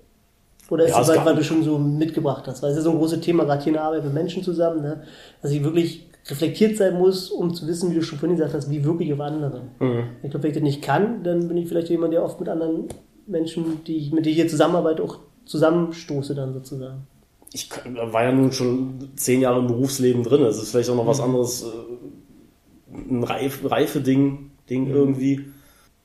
Oder 0.69 0.85
ist 0.85 0.91
ja, 0.91 0.99
das, 0.99 1.09
weil, 1.09 1.25
weil 1.25 1.37
du 1.37 1.45
schon 1.45 1.63
so 1.63 1.79
mitgebracht 1.79 2.45
hast? 2.47 2.63
Weil 2.63 2.71
es 2.71 2.77
ist 2.77 2.85
ja 2.85 2.91
so 2.91 2.97
ein 2.97 2.99
großes 2.99 3.21
Thema, 3.21 3.45
gerade 3.45 3.63
hier 3.63 3.71
in 3.71 3.75
der 3.75 3.85
Arbeit 3.85 4.05
mit 4.05 4.15
Menschen 4.15 4.43
zusammen, 4.43 4.83
ne? 4.83 5.03
dass 5.43 5.51
ich 5.53 5.63
wirklich 5.63 6.09
reflektiert 6.29 6.77
sein 6.77 6.99
muss, 6.99 7.31
um 7.31 7.55
zu 7.55 7.67
wissen, 7.69 7.91
wie 7.91 7.95
du 7.95 8.03
schon 8.03 8.19
vorhin 8.19 8.37
gesagt 8.37 8.55
hast, 8.55 8.71
wie 8.71 8.85
wirklich 8.85 9.13
auf 9.13 9.21
andere. 9.21 9.63
Mhm. 9.79 10.05
Ich 10.23 10.31
glaube, 10.31 10.43
wenn 10.43 10.51
ich 10.51 10.57
das 10.57 10.63
nicht 10.63 10.83
kann, 10.83 11.23
dann 11.23 11.47
bin 11.47 11.57
ich 11.57 11.69
vielleicht 11.69 11.89
jemand, 11.89 12.13
der 12.13 12.25
oft 12.25 12.41
mit 12.41 12.49
anderen 12.49 12.87
Menschen, 13.27 13.85
die 13.87 13.97
ich, 13.97 14.13
mit 14.13 14.25
denen 14.25 14.33
ich 14.33 14.41
hier 14.41 14.49
zusammenarbeite, 14.49 15.03
auch 15.03 15.19
zusammenstoße 15.45 16.35
dann 16.35 16.53
sozusagen. 16.53 17.07
Ich 17.53 17.71
war 17.85 18.25
ja 18.25 18.33
nun 18.33 18.51
schon 18.51 19.11
zehn 19.15 19.41
Jahre 19.41 19.61
im 19.61 19.69
Berufsleben 19.69 20.25
drin. 20.25 20.43
Es 20.43 20.61
ist 20.61 20.73
vielleicht 20.73 20.91
auch 20.91 20.97
noch 20.97 21.07
was 21.07 21.19
mhm. 21.19 21.25
anderes, 21.25 21.63
äh, 21.63 23.09
ein 23.09 23.23
Reif, 23.23 23.61
Reife-Ding 23.65 24.51
Ding 24.69 24.89
mhm. 24.89 24.95
irgendwie. 24.95 25.45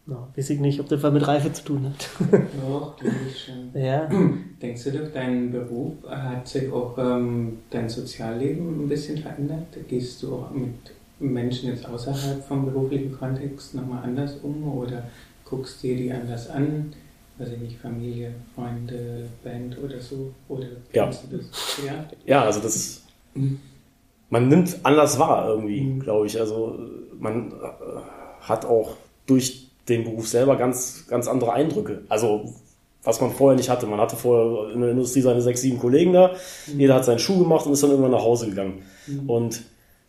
Ja, 0.07 0.27
weiß 0.35 0.49
ich 0.49 0.59
nicht, 0.59 0.79
ob 0.79 0.89
das 0.89 1.03
was 1.03 1.13
mit 1.13 1.27
Reife 1.27 1.53
zu 1.53 1.63
tun 1.63 1.85
hat. 1.85 2.09
Doch, 2.61 2.97
glaube 2.97 3.15
ich 3.29 3.45
schon. 3.45 3.69
Ja. 3.79 4.09
Denkst 4.61 4.83
du, 4.83 4.91
durch 4.91 5.13
deinen 5.13 5.51
Beruf 5.51 5.93
hat 6.07 6.47
sich 6.47 6.71
auch 6.71 6.97
ähm, 6.97 7.59
dein 7.69 7.87
Sozialleben 7.87 8.83
ein 8.83 8.89
bisschen 8.89 9.17
verändert? 9.17 9.67
Gehst 9.87 10.23
du 10.23 10.35
auch 10.35 10.51
mit 10.51 10.73
Menschen 11.19 11.69
jetzt 11.69 11.87
außerhalb 11.87 12.43
vom 12.43 12.65
beruflichen 12.65 13.17
Kontext 13.17 13.75
nochmal 13.75 14.03
anders 14.03 14.37
um 14.41 14.75
oder 14.75 15.03
guckst 15.45 15.83
dir 15.83 15.95
die 15.95 16.11
anders 16.11 16.49
an? 16.49 16.93
weiß 17.41 17.53
ich 17.53 17.59
nicht, 17.59 17.77
Familie, 17.79 18.33
Freunde, 18.55 19.27
Band 19.43 19.77
oder 19.79 19.99
so? 19.99 20.33
Oder 20.47 20.67
ja. 20.93 21.09
ja. 21.85 22.05
Ja, 22.25 22.43
also 22.43 22.59
das. 22.59 23.03
Mhm. 23.33 23.59
Man 24.29 24.47
nimmt 24.47 24.79
anders 24.83 25.19
wahr 25.19 25.49
irgendwie, 25.49 25.81
mhm. 25.81 25.99
glaube 25.99 26.27
ich. 26.27 26.39
Also 26.39 26.79
man 27.19 27.51
äh, 27.51 27.53
hat 28.41 28.65
auch 28.65 28.95
durch 29.25 29.70
den 29.89 30.03
Beruf 30.03 30.27
selber 30.27 30.57
ganz, 30.57 31.05
ganz 31.07 31.27
andere 31.27 31.53
Eindrücke. 31.53 32.03
Also 32.09 32.53
was 33.03 33.19
man 33.19 33.31
vorher 33.31 33.57
nicht 33.57 33.69
hatte. 33.69 33.87
Man 33.87 33.99
hatte 33.99 34.15
vorher 34.15 34.73
in 34.73 34.81
der 34.81 34.91
Industrie 34.91 35.21
seine 35.21 35.41
sechs, 35.41 35.61
sieben 35.61 35.79
Kollegen 35.79 36.13
da. 36.13 36.35
Mhm. 36.67 36.79
Jeder 36.79 36.95
hat 36.95 37.05
seinen 37.05 37.19
Schuh 37.19 37.39
gemacht 37.39 37.65
und 37.65 37.73
ist 37.73 37.83
dann 37.83 37.89
irgendwann 37.89 38.11
nach 38.11 38.23
Hause 38.23 38.47
gegangen. 38.47 38.83
Mhm. 39.07 39.29
Und 39.29 39.63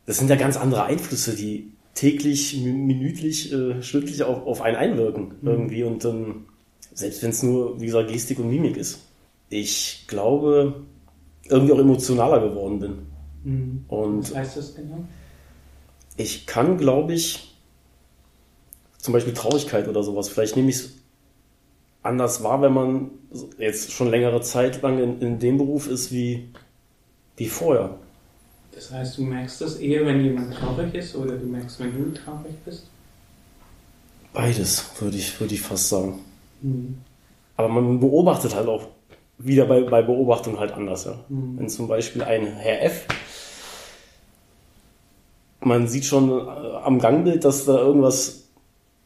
das 0.06 0.18
sind 0.18 0.28
ja 0.28 0.36
ganz 0.36 0.56
andere 0.56 0.84
Einflüsse, 0.84 1.34
die 1.34 1.72
täglich, 1.94 2.56
minütlich, 2.62 3.52
äh, 3.52 3.82
stündlich 3.82 4.22
auf, 4.22 4.46
auf 4.46 4.62
einen 4.62 4.76
einwirken 4.76 5.34
mhm. 5.40 5.48
irgendwie. 5.48 5.84
Und 5.84 6.04
ähm, 6.04 6.44
selbst 6.92 7.22
wenn 7.22 7.30
es 7.30 7.42
nur, 7.42 7.80
wie 7.80 7.86
gesagt, 7.86 8.10
Gestik 8.10 8.38
und 8.38 8.50
Mimik 8.50 8.76
ist. 8.76 9.00
Ich 9.48 10.04
glaube, 10.06 10.82
irgendwie 11.48 11.72
auch 11.72 11.78
emotionaler 11.78 12.40
geworden 12.40 12.78
bin. 12.78 12.98
Mhm. 13.44 13.84
Und 13.88 14.22
Was 14.22 14.34
heißt 14.34 14.56
das 14.56 14.74
genau? 14.74 15.04
Ich 16.16 16.46
kann, 16.46 16.76
glaube 16.76 17.14
ich, 17.14 17.51
zum 19.02 19.12
Beispiel 19.12 19.34
Traurigkeit 19.34 19.88
oder 19.88 20.02
sowas. 20.04 20.28
Vielleicht 20.28 20.56
nehme 20.56 20.70
ich 20.70 20.76
es 20.76 20.92
anders 22.04 22.42
wahr, 22.44 22.62
wenn 22.62 22.72
man 22.72 23.10
jetzt 23.58 23.90
schon 23.90 24.08
längere 24.08 24.40
Zeit 24.42 24.80
lang 24.80 25.02
in, 25.02 25.20
in 25.20 25.38
dem 25.40 25.58
Beruf 25.58 25.88
ist 25.88 26.12
wie, 26.12 26.48
wie 27.36 27.48
vorher. 27.48 27.96
Das 28.72 28.92
heißt, 28.92 29.18
du 29.18 29.22
merkst 29.22 29.60
das 29.60 29.76
eher, 29.76 30.06
wenn 30.06 30.24
jemand 30.24 30.54
traurig 30.54 30.94
ist 30.94 31.16
oder 31.16 31.36
du 31.36 31.46
merkst, 31.46 31.80
wenn 31.80 31.92
du 31.92 32.14
traurig 32.14 32.54
bist? 32.64 32.86
Beides, 34.32 34.84
würde 35.00 35.16
ich, 35.16 35.38
würde 35.40 35.54
ich 35.54 35.60
fast 35.60 35.88
sagen. 35.88 36.20
Mhm. 36.62 36.98
Aber 37.56 37.68
man 37.68 37.98
beobachtet 37.98 38.54
halt 38.54 38.68
auch 38.68 38.86
wieder 39.36 39.66
bei, 39.66 39.82
bei 39.82 40.02
Beobachtung 40.02 40.60
halt 40.60 40.72
anders. 40.72 41.06
Ja. 41.06 41.18
Mhm. 41.28 41.58
Wenn 41.58 41.68
zum 41.68 41.88
Beispiel 41.88 42.22
ein 42.22 42.46
Herr 42.46 42.84
F. 42.84 43.06
Man 45.60 45.88
sieht 45.88 46.04
schon 46.04 46.30
äh, 46.30 46.76
am 46.84 47.00
Gangbild, 47.00 47.44
dass 47.44 47.64
da 47.64 47.76
irgendwas 47.76 48.41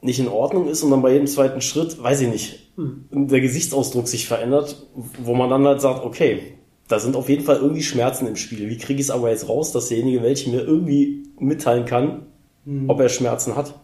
nicht 0.07 0.21
in 0.21 0.29
Ordnung 0.29 0.69
ist 0.69 0.83
und 0.83 0.91
dann 0.91 1.03
bei 1.03 1.13
jedem 1.13 1.27
zweiten 1.27 1.61
Schritt, 1.61 2.03
weiß 2.03 2.23
ich 2.23 2.29
nicht, 2.29 2.71
hm. 2.77 3.29
der 3.29 3.41
Gesichtsausdruck 3.41 4.09
sich 4.09 4.27
verändert, 4.27 4.87
wo 5.23 5.35
man 5.35 5.51
dann 5.51 5.67
halt 5.67 5.81
sagt, 5.81 6.05
okay, 6.05 6.55
da 6.89 7.01
sind 7.01 7.17
auf 7.17 7.29
jeden 7.29 7.45
Fall 7.45 7.57
irgendwie 7.57 7.83
Schmerzen 7.83 8.29
im 8.29 8.37
Spiel. 8.37 8.71
Wie 8.71 8.79
kriege 8.79 9.01
ich 9.01 9.07
es 9.07 9.11
aber 9.11 9.31
jetzt 9.31 9.49
raus, 9.49 9.73
dass 9.73 9.89
derjenige, 9.89 10.23
welche 10.23 10.51
mir 10.51 10.63
irgendwie 10.63 11.25
mitteilen 11.41 11.85
kann, 11.85 12.27
hm. 12.65 12.89
ob 12.89 13.01
er 13.01 13.09
Schmerzen 13.09 13.57
hat? 13.57 13.75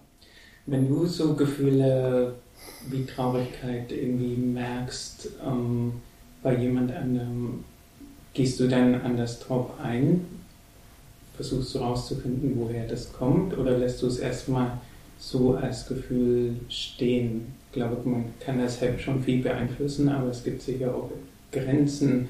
Wenn 0.66 0.88
du 0.88 1.06
so 1.06 1.34
Gefühle 1.34 2.34
wie 2.88 3.04
Traurigkeit 3.04 3.90
irgendwie 3.90 4.36
merkst 4.36 5.28
ähm, 5.44 5.94
bei 6.42 6.56
jemand 6.56 6.92
anderem, 6.94 7.64
gehst 8.32 8.60
du 8.60 8.68
dann 8.68 8.94
anders 9.02 9.40
drauf 9.40 9.70
ein? 9.82 10.24
Versuchst 11.34 11.74
du 11.74 11.78
rauszufinden, 11.80 12.52
woher 12.56 12.86
das 12.86 13.12
kommt 13.12 13.58
oder 13.58 13.76
lässt 13.76 14.02
du 14.02 14.06
es 14.06 14.18
erstmal 14.18 14.78
so 15.22 15.54
als 15.54 15.86
Gefühl 15.86 16.56
stehen. 16.68 17.54
Ich 17.68 17.74
glaube, 17.74 17.96
man 18.04 18.24
kann 18.40 18.58
das 18.58 18.80
halt 18.80 19.00
schon 19.00 19.22
viel 19.22 19.40
beeinflussen, 19.40 20.08
aber 20.08 20.30
es 20.30 20.42
gibt 20.42 20.60
sicher 20.60 20.92
auch 20.92 21.10
Grenzen 21.52 22.28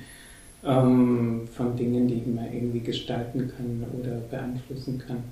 ähm, 0.63 1.49
von 1.57 1.75
Dingen, 1.75 2.07
die 2.07 2.23
man 2.31 2.53
irgendwie 2.53 2.81
gestalten 2.81 3.51
kann 3.57 3.87
oder 3.99 4.19
beeinflussen 4.31 5.03
kann. 5.05 5.25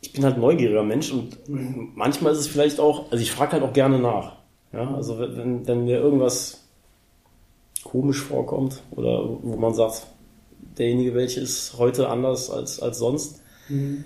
Ich 0.00 0.12
bin 0.12 0.24
halt 0.24 0.38
neugieriger 0.38 0.82
Mensch 0.82 1.12
und 1.12 1.38
manchmal 1.94 2.32
ist 2.32 2.40
es 2.40 2.48
vielleicht 2.48 2.80
auch, 2.80 3.10
also 3.12 3.22
ich 3.22 3.30
frage 3.30 3.52
halt 3.52 3.62
auch 3.62 3.72
gerne 3.72 4.00
nach. 4.00 4.36
Ja, 4.72 4.92
also 4.92 5.18
wenn, 5.20 5.66
wenn 5.68 5.84
mir 5.84 5.98
irgendwas 5.98 6.64
komisch 7.84 8.22
vorkommt 8.22 8.82
oder 8.90 9.24
wo 9.40 9.56
man 9.56 9.72
sagt, 9.72 10.08
derjenige 10.78 11.14
welche 11.14 11.40
ist 11.40 11.78
heute 11.78 12.08
anders 12.08 12.50
als, 12.50 12.80
als 12.80 12.98
sonst, 12.98 13.40
mhm 13.68 14.04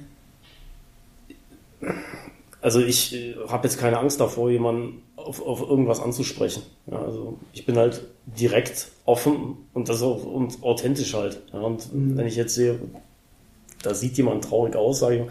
also 2.61 2.81
ich 2.81 3.15
äh, 3.15 3.35
habe 3.49 3.67
jetzt 3.67 3.79
keine 3.79 3.99
Angst 3.99 4.21
davor, 4.21 4.51
jemanden 4.51 5.03
auf, 5.17 5.45
auf 5.45 5.61
irgendwas 5.61 6.01
anzusprechen. 6.01 6.63
Ja, 6.91 7.03
also 7.03 7.39
ich 7.53 7.67
bin 7.67 7.77
halt 7.77 8.03
direkt 8.27 8.89
offen 9.05 9.57
und 9.73 9.89
das 9.89 10.03
auch 10.03 10.25
und 10.25 10.63
authentisch 10.63 11.15
halt. 11.15 11.41
Ja, 11.53 11.61
und 11.61 11.93
mhm. 11.93 12.17
wenn 12.17 12.27
ich 12.27 12.37
jetzt 12.37 12.55
sehe, 12.55 12.79
da 13.83 13.95
sieht 13.95 14.17
jemand 14.17 14.45
traurig 14.45 14.77
aus, 14.77 15.01
sage 15.01 15.17
ich, 15.17 15.23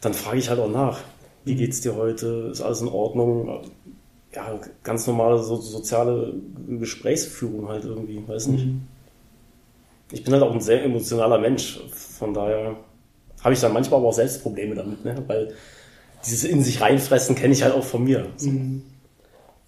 dann 0.00 0.14
frage 0.14 0.38
ich 0.38 0.48
halt 0.48 0.60
auch 0.60 0.70
nach. 0.70 1.00
Wie 1.44 1.54
mhm. 1.54 1.58
geht's 1.58 1.80
dir 1.80 1.94
heute? 1.96 2.48
Ist 2.52 2.62
alles 2.62 2.80
in 2.80 2.88
Ordnung? 2.88 3.62
Ja, 4.34 4.58
ganz 4.82 5.06
normale 5.06 5.42
so, 5.42 5.56
soziale 5.56 6.34
Gesprächsführung 6.68 7.68
halt 7.68 7.84
irgendwie, 7.84 8.22
weiß 8.26 8.48
nicht. 8.48 8.66
Mhm. 8.66 8.82
Ich 10.12 10.22
bin 10.22 10.32
halt 10.32 10.42
auch 10.42 10.52
ein 10.52 10.60
sehr 10.60 10.84
emotionaler 10.84 11.38
Mensch, 11.38 11.80
von 11.90 12.32
daher 12.32 12.76
habe 13.42 13.54
ich 13.54 13.60
dann 13.60 13.72
manchmal 13.72 14.00
aber 14.00 14.08
auch 14.08 14.14
selbst 14.14 14.42
Probleme 14.42 14.74
damit, 14.74 15.04
ne? 15.04 15.22
weil 15.26 15.54
dieses 16.24 16.44
in 16.44 16.62
sich 16.62 16.80
reinfressen 16.80 17.36
kenne 17.36 17.52
ich 17.52 17.62
halt 17.62 17.74
auch 17.74 17.84
von 17.84 18.04
mir. 18.04 18.26
So. 18.36 18.50
Mhm. 18.50 18.82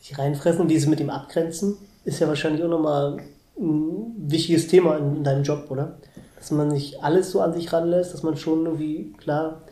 Sich 0.01 0.19
reinfressen 0.19 0.63
und 0.63 0.69
dieses 0.69 0.89
mit 0.89 1.01
dem 1.01 1.11
Abgrenzen 1.11 1.77
ist 2.05 2.21
ja 2.21 2.29
wahrscheinlich 2.29 2.63
auch 2.63 2.69
nochmal 2.69 3.19
ein 3.59 4.15
wichtiges 4.19 4.69
Thema 4.69 4.97
in, 4.97 5.17
in 5.17 5.25
deinem 5.25 5.43
Job, 5.43 5.67
oder? 5.71 5.99
Dass 6.37 6.51
man 6.51 6.69
nicht 6.69 7.03
alles 7.03 7.31
so 7.31 7.41
an 7.41 7.53
sich 7.53 7.73
ranlässt, 7.73 8.15
dass 8.15 8.23
man 8.23 8.37
schon 8.37 8.65
irgendwie, 8.65 9.13
klar, 9.19 9.63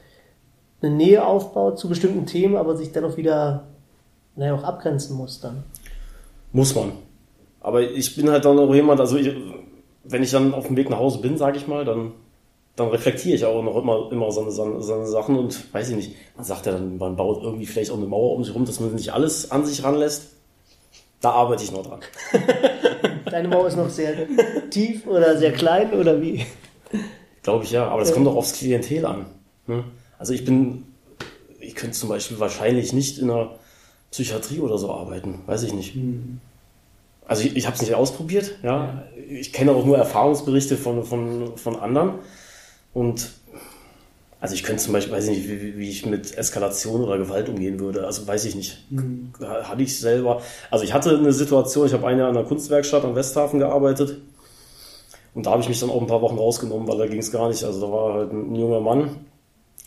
eine 0.83 0.95
Nähe 0.95 1.25
aufbaut 1.25 1.79
zu 1.79 1.89
bestimmten 1.89 2.27
Themen, 2.27 2.57
aber 2.57 2.77
sich 2.77 2.93
dann 2.93 3.05
auch 3.05 3.17
wieder, 3.17 3.69
naja, 4.35 4.55
auch 4.55 4.65
abgrenzen 4.65 5.17
muss 5.17 5.41
dann. 5.41 5.65
Muss 6.53 6.75
man. 6.75 6.93
Aber 7.61 7.83
ich 7.83 8.15
bin 8.17 8.31
halt 8.31 8.45
dann 8.45 8.59
auch 8.59 8.75
jemand, 8.75 9.01
also 9.01 9.17
ich, 9.17 9.35
wenn 10.05 10.23
ich 10.23 10.31
dann 10.31 10.55
auf 10.55 10.67
dem 10.67 10.77
Weg 10.77 10.91
nach 10.91 10.99
Hause 10.99 11.21
bin, 11.21 11.37
sage 11.37 11.57
ich 11.57 11.67
mal, 11.67 11.85
dann 11.85 12.13
dann 12.77 12.89
reflektiere 12.89 13.35
ich 13.35 13.45
auch 13.45 13.63
noch 13.63 13.77
immer, 13.77 14.13
immer 14.13 14.31
so, 14.31 14.43
eine, 14.43 14.51
so 14.51 14.95
eine 14.95 15.07
Sachen 15.07 15.39
und 15.39 15.73
weiß 15.73 15.89
ich 15.89 15.97
nicht, 15.97 16.15
man 16.37 16.45
sagt 16.45 16.67
ja 16.67 16.73
dann, 16.73 16.99
man 16.99 17.17
baut 17.17 17.43
irgendwie 17.43 17.65
vielleicht 17.65 17.91
auch 17.91 17.97
eine 17.97 18.07
Mauer 18.07 18.37
um 18.37 18.45
sich 18.45 18.55
rum, 18.55 18.67
dass 18.67 18.81
man 18.81 18.95
nicht 18.95 19.13
alles 19.15 19.51
an 19.51 19.65
sich 19.65 19.83
ranlässt. 19.83 20.33
Da 21.23 21.31
arbeite 21.31 21.65
ich 21.65 21.73
noch 21.73 21.87
dran. 21.87 22.01
Deine 23.31 23.49
Mauer 23.49 23.67
ist 23.67 23.77
noch 23.77 23.89
sehr 23.89 24.15
tief 24.71 25.07
oder 25.07 25.39
sehr 25.39 25.53
klein 25.53 25.95
oder 25.95 26.21
wie? 26.21 26.45
Glaube 27.43 27.65
ich 27.65 27.71
ja, 27.71 27.89
aber 27.89 28.01
das 28.01 28.13
kommt 28.13 28.27
doch 28.27 28.37
aufs 28.37 28.53
Klientel 28.53 29.07
an. 29.07 29.27
Ne? 29.67 29.85
Also 30.19 30.35
ich 30.35 30.45
bin, 30.45 30.85
ich 31.59 31.75
könnte 31.75 31.97
zum 31.97 32.11
Beispiel 32.11 32.39
wahrscheinlich 32.39 32.93
nicht 32.93 33.19
in 33.19 33.31
einer 33.31 33.53
Psychiatrie 34.11 34.61
oder 34.61 34.77
so 34.77 34.93
arbeiten, 34.93 35.41
weiß 35.47 35.63
ich 35.63 35.73
nicht. 35.73 35.97
Mhm. 35.97 36.41
Also 37.27 37.43
ich, 37.43 37.57
ich 37.57 37.67
habe 37.67 37.75
es 37.75 37.81
nicht 37.81 37.95
ausprobiert, 37.95 38.59
ja. 38.63 39.05
Ich 39.29 39.53
kenne 39.53 39.73
auch 39.73 39.85
nur 39.85 39.97
Erfahrungsberichte 39.97 40.77
von, 40.77 41.03
von, 41.03 41.57
von 41.57 41.77
anderen. 41.77 42.17
Und 42.97 43.33
also 44.41 44.55
ich 44.55 44.63
könnte 44.63 44.83
zum 44.83 44.95
Beispiel, 44.95 45.13
weiß 45.13 45.29
ich 45.29 45.37
nicht, 45.37 45.49
wie, 45.51 45.77
wie 45.77 45.91
ich 45.91 46.07
mit 46.07 46.39
Eskalation 46.39 47.05
oder 47.05 47.19
Gewalt 47.19 47.47
umgehen 47.51 47.79
würde. 47.79 48.07
Also 48.07 48.27
weiß 48.27 48.47
ich 48.47 48.55
nicht. 48.55 48.91
Mhm. 48.91 49.35
Hatte 49.39 49.83
ich 49.83 50.01
selber. 50.01 50.41
Also 50.71 50.83
ich 50.83 50.95
hatte 50.95 51.11
eine 51.11 51.35
Situation, 51.35 51.87
ich 51.87 51.93
habe 51.93 52.07
ein 52.07 52.19
Jahr 52.19 52.31
in 52.31 52.37
einer 52.39 52.47
Kunstwerkstatt 52.47 53.05
am 53.05 53.15
Westhafen 53.15 53.59
gearbeitet. 53.59 54.17
Und 55.35 55.45
da 55.45 55.51
habe 55.51 55.61
ich 55.61 55.69
mich 55.69 55.79
dann 55.79 55.91
auch 55.91 56.01
ein 56.01 56.07
paar 56.07 56.23
Wochen 56.23 56.39
rausgenommen, 56.39 56.89
weil 56.89 56.97
da 56.97 57.07
ging 57.07 57.19
es 57.19 57.31
gar 57.31 57.49
nicht. 57.49 57.65
Also 57.65 57.83
da 57.83 57.93
war 57.93 58.15
halt 58.15 58.33
ein 58.33 58.55
junger 58.55 58.81
Mann, 58.81 59.27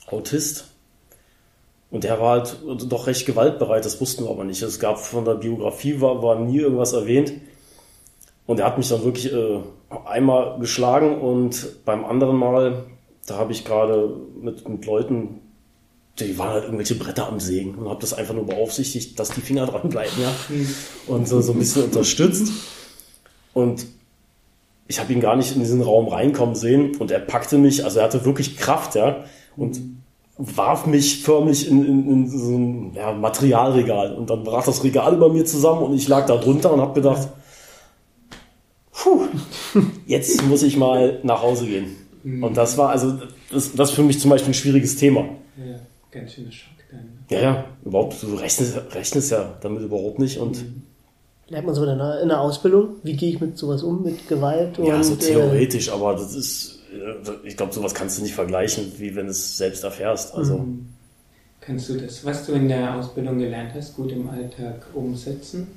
Autist. 0.06 0.68
Und 1.90 2.04
der 2.04 2.22
war 2.22 2.38
halt 2.38 2.58
doch 2.92 3.08
recht 3.08 3.26
gewaltbereit, 3.26 3.86
das 3.86 4.00
wussten 4.00 4.24
wir 4.24 4.30
aber 4.30 4.44
nicht. 4.44 4.62
Es 4.62 4.80
gab 4.80 5.00
von 5.00 5.26
der 5.26 5.34
Biografie, 5.34 6.00
war, 6.00 6.22
war 6.22 6.38
nie 6.38 6.60
irgendwas 6.60 6.94
erwähnt. 6.94 7.34
Und 8.46 8.60
er 8.60 8.68
hat 8.68 8.78
mich 8.78 8.90
dann 8.90 9.04
wirklich 9.04 9.34
äh, 9.34 9.62
einmal 10.06 10.60
geschlagen 10.60 11.20
und 11.20 11.86
beim 11.86 12.06
anderen 12.06 12.38
Mal, 12.38 12.86
da 13.30 13.38
habe 13.38 13.52
ich 13.52 13.64
gerade 13.64 14.16
mit, 14.42 14.68
mit 14.68 14.86
Leuten, 14.86 15.42
die 16.20 16.38
waren 16.38 16.50
halt 16.50 16.64
irgendwelche 16.64 16.96
Bretter 16.96 17.28
am 17.28 17.40
Sägen 17.40 17.76
und 17.76 17.88
habe 17.88 18.02
das 18.02 18.14
einfach 18.14 18.34
nur 18.34 18.46
beaufsichtigt, 18.46 19.20
dass 19.20 19.30
die 19.30 19.42
Finger 19.42 19.68
dran 19.68 19.90
bleiben, 19.90 20.12
ja. 20.20 20.34
Und 21.08 21.28
so, 21.28 21.42
so 21.42 21.54
ein 21.54 21.60
bisschen 21.60 21.84
unterstützt. 21.84 22.52
Und 23.54 23.86
ich 24.88 25.00
habe 25.00 25.14
ihn 25.14 25.22
gar 25.22 25.36
nicht 25.36 25.54
in 25.54 25.62
diesen 25.62 25.82
Raum 25.82 26.08
reinkommen 26.08 26.56
sehen 26.56 26.96
und 26.98 27.12
er 27.12 27.20
packte 27.20 27.58
mich, 27.58 27.86
also 27.86 28.00
er 28.00 28.06
hatte 28.06 28.26
wirklich 28.26 28.58
Kraft, 28.58 28.96
ja. 28.96 29.24
Und 29.56 29.80
warf 30.38 30.86
mich 30.86 31.22
förmlich 31.22 31.70
in, 31.70 31.86
in, 31.86 32.10
in 32.10 32.30
so 32.30 32.58
ein 32.58 32.94
ja, 32.96 33.12
Materialregal 33.12 34.16
und 34.16 34.30
dann 34.30 34.44
brach 34.44 34.66
das 34.66 34.84
Regal 34.84 35.14
über 35.14 35.30
mir 35.30 35.46
zusammen 35.46 35.84
und 35.84 35.94
ich 35.94 36.08
lag 36.08 36.26
da 36.26 36.38
drunter 36.38 36.72
und 36.72 36.80
habe 36.80 36.94
gedacht, 36.94 37.28
puh, 38.94 39.26
jetzt 40.08 40.42
muss 40.46 40.64
ich 40.64 40.78
mal 40.78 41.20
nach 41.24 41.42
Hause 41.42 41.68
gehen. 41.68 42.09
Mhm. 42.24 42.44
Und 42.44 42.58
das 42.58 42.78
war 42.78 42.90
also, 42.90 43.20
das, 43.52 43.74
das 43.74 43.90
ist 43.90 43.96
für 43.96 44.04
mich 44.04 44.20
zum 44.20 44.30
Beispiel 44.30 44.52
ein 44.52 44.56
schwieriges 44.56 44.96
Thema. 44.98 45.22
Ja, 45.58 45.80
ganz 46.12 46.34
schöner 46.34 46.52
Schock 46.52 46.74
dann. 46.92 47.10
Ja, 47.30 47.42
ja, 47.42 47.66
überhaupt, 47.84 48.22
du 48.22 48.36
rechnest, 48.36 48.80
rechnest 48.92 49.32
ja 49.32 49.58
damit 49.62 49.84
überhaupt 49.84 50.20
nicht 50.20 50.40
und 50.40 50.64
Lernt 51.50 51.66
man 51.66 51.74
so 51.74 51.84
in 51.84 51.98
der, 51.98 52.22
in 52.22 52.28
der 52.30 52.42
Ausbildung? 52.42 52.98
Wie 53.02 53.16
gehe 53.16 53.30
ich 53.30 53.42
mit 53.42 53.58
sowas 53.58 53.82
um, 53.82 54.04
mit 54.04 54.28
Gewalt? 54.28 54.78
Und, 54.78 54.86
ja, 54.86 55.02
so 55.02 55.16
äh, 55.16 55.18
theoretisch, 55.18 55.92
aber 55.92 56.14
das 56.14 56.36
ist, 56.36 56.80
äh, 56.94 57.48
ich 57.48 57.58
glaube, 57.58 57.74
sowas 57.74 57.96
kannst 57.96 58.20
du 58.20 58.22
nicht 58.22 58.36
vergleichen, 58.36 58.92
wie 58.98 59.16
wenn 59.16 59.26
du 59.26 59.32
es 59.32 59.58
selbst 59.58 59.84
erfährst. 59.84 60.36
Also, 60.36 60.60
Mhm. 60.60 60.90
Kannst 61.62 61.90
du 61.90 61.98
das, 61.98 62.24
was 62.26 62.46
du 62.46 62.54
in 62.54 62.68
der 62.68 62.96
Ausbildung 62.96 63.38
gelernt 63.38 63.74
hast, 63.76 63.96
gut 63.96 64.12
im 64.12 64.30
Alltag 64.30 64.88
umsetzen? 64.94 65.68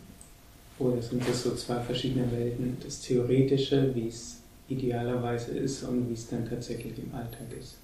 Oder 0.78 1.02
sind 1.02 1.28
das 1.28 1.42
so 1.42 1.55
zwei 1.55 1.81
verschiedene 1.81 2.31
Welten? 2.33 2.76
Das 2.83 3.00
Theoretische, 3.00 3.94
wie 3.94 4.09
es 4.09 4.38
idealerweise 4.72 5.52
ist 5.52 5.82
und 5.85 6.08
wie 6.08 6.14
es 6.14 6.28
dann 6.28 6.48
tatsächlich 6.48 6.98
im 6.98 7.14
Alltag 7.14 7.46
ist? 7.58 7.78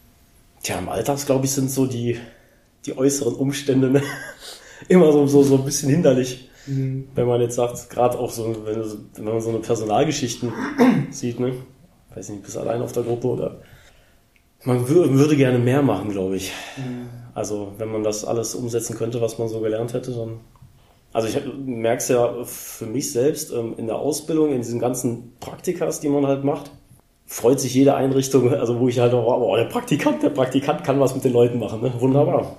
Tja, 0.62 0.78
im 0.78 0.88
Alltag, 0.88 1.24
glaube 1.24 1.44
ich, 1.44 1.52
sind 1.52 1.70
so 1.70 1.86
die, 1.86 2.18
die 2.86 2.96
äußeren 2.96 3.34
Umstände 3.34 3.90
ne? 3.90 4.02
immer 4.88 5.12
so, 5.12 5.26
so, 5.26 5.42
so 5.42 5.56
ein 5.56 5.64
bisschen 5.64 5.90
hinderlich. 5.90 6.48
Wenn 6.68 7.26
man 7.26 7.40
jetzt 7.40 7.54
sagt, 7.54 7.88
gerade 7.88 8.18
auch 8.18 8.30
so, 8.30 8.54
wenn, 8.66 8.84
wenn 9.14 9.24
man 9.24 9.40
so 9.40 9.48
eine 9.48 9.60
Personalgeschichten 9.60 10.52
sieht, 11.10 11.40
ne? 11.40 11.54
Weiß 12.14 12.28
nicht, 12.28 12.42
bist 12.42 12.56
du 12.56 12.60
allein 12.60 12.82
auf 12.82 12.92
der 12.92 13.04
Gruppe 13.04 13.28
oder. 13.28 13.60
Man 14.64 14.86
wür 14.88 15.10
würde 15.14 15.36
gerne 15.36 15.58
mehr 15.58 15.82
machen, 15.82 16.10
glaube 16.10 16.36
ich. 16.36 16.52
Also, 17.32 17.72
wenn 17.78 17.90
man 17.90 18.02
das 18.02 18.24
alles 18.24 18.54
umsetzen 18.54 18.96
könnte, 18.96 19.20
was 19.20 19.38
man 19.38 19.48
so 19.48 19.60
gelernt 19.60 19.94
hätte, 19.94 20.12
dann. 20.12 20.40
Also, 21.12 21.28
ich 21.28 21.38
merke 21.64 22.02
es 22.02 22.08
ja 22.08 22.44
für 22.44 22.86
mich 22.86 23.12
selbst 23.12 23.50
ähm, 23.50 23.74
in 23.78 23.86
der 23.86 23.96
Ausbildung, 23.96 24.50
in 24.52 24.58
diesen 24.58 24.78
ganzen 24.78 25.32
Praktikas, 25.40 26.00
die 26.00 26.10
man 26.10 26.26
halt 26.26 26.44
macht, 26.44 26.70
freut 27.28 27.60
sich 27.60 27.74
jede 27.74 27.94
Einrichtung, 27.94 28.52
also 28.54 28.80
wo 28.80 28.88
ich 28.88 28.98
halt 28.98 29.12
auch, 29.12 29.26
oh, 29.26 29.54
der 29.54 29.64
Praktikant, 29.64 30.22
der 30.22 30.30
Praktikant 30.30 30.82
kann 30.82 30.98
was 30.98 31.14
mit 31.14 31.24
den 31.24 31.34
Leuten 31.34 31.58
machen, 31.58 31.82
ne? 31.82 31.92
Wunderbar. 31.98 32.56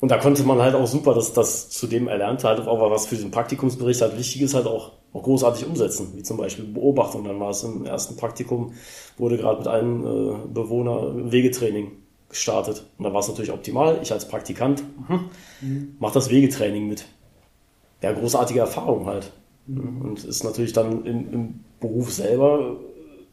Und 0.00 0.10
da 0.10 0.18
konnte 0.18 0.42
man 0.42 0.60
halt 0.60 0.74
auch 0.74 0.86
super 0.86 1.14
das, 1.14 1.32
das 1.32 1.70
zu 1.70 1.86
dem 1.86 2.06
Erlernte 2.06 2.46
halt 2.46 2.60
auch 2.68 2.90
was 2.90 3.06
für 3.06 3.16
den 3.16 3.30
Praktikumsbericht 3.30 4.02
halt 4.02 4.18
wichtig 4.18 4.42
ist, 4.42 4.52
halt 4.52 4.66
auch, 4.66 4.92
auch 5.14 5.22
großartig 5.22 5.66
umsetzen, 5.66 6.12
wie 6.14 6.22
zum 6.22 6.36
Beispiel 6.36 6.66
Beobachtung. 6.66 7.24
Dann 7.24 7.40
war 7.40 7.50
es 7.50 7.64
im 7.64 7.86
ersten 7.86 8.16
Praktikum, 8.16 8.74
wurde 9.16 9.38
gerade 9.38 9.60
mit 9.60 9.68
einem 9.68 10.04
äh, 10.04 10.36
Bewohner 10.52 11.32
Wegetraining 11.32 11.92
gestartet. 12.28 12.84
Und 12.98 13.04
da 13.04 13.14
war 13.14 13.20
es 13.20 13.28
natürlich 13.28 13.50
optimal. 13.50 13.98
Ich 14.02 14.12
als 14.12 14.28
Praktikant 14.28 14.84
mhm. 15.08 15.96
mache 15.98 16.14
das 16.14 16.28
Wegetraining 16.28 16.86
mit. 16.86 17.06
Ja, 18.02 18.12
großartige 18.12 18.60
Erfahrung 18.60 19.06
halt. 19.06 19.32
Und 19.66 20.22
ist 20.22 20.44
natürlich 20.44 20.74
dann 20.74 21.06
im, 21.06 21.32
im 21.32 21.60
Beruf 21.80 22.12
selber 22.12 22.76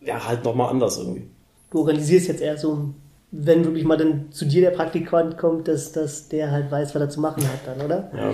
ja 0.06 0.28
halt 0.28 0.44
nochmal 0.44 0.70
anders 0.70 0.98
irgendwie. 0.98 1.28
Du 1.72 1.80
organisierst 1.80 2.28
jetzt 2.28 2.42
eher 2.42 2.58
so, 2.58 2.94
wenn 3.32 3.64
wirklich 3.64 3.86
mal 3.86 3.98
dann 3.98 4.32
zu 4.32 4.46
dir 4.46 4.62
der 4.62 4.72
Praktikant 4.72 5.38
kommt, 5.38 5.68
dass, 5.68 5.92
dass 5.94 6.28
der 6.28 6.52
halt 6.52 6.70
weiß, 6.72 6.94
was 6.96 7.02
er 7.02 7.10
zu 7.10 7.22
machen 7.22 7.44
hat 7.44 7.60
dann, 7.66 7.86
oder? 7.86 8.12
Ja. 8.16 8.34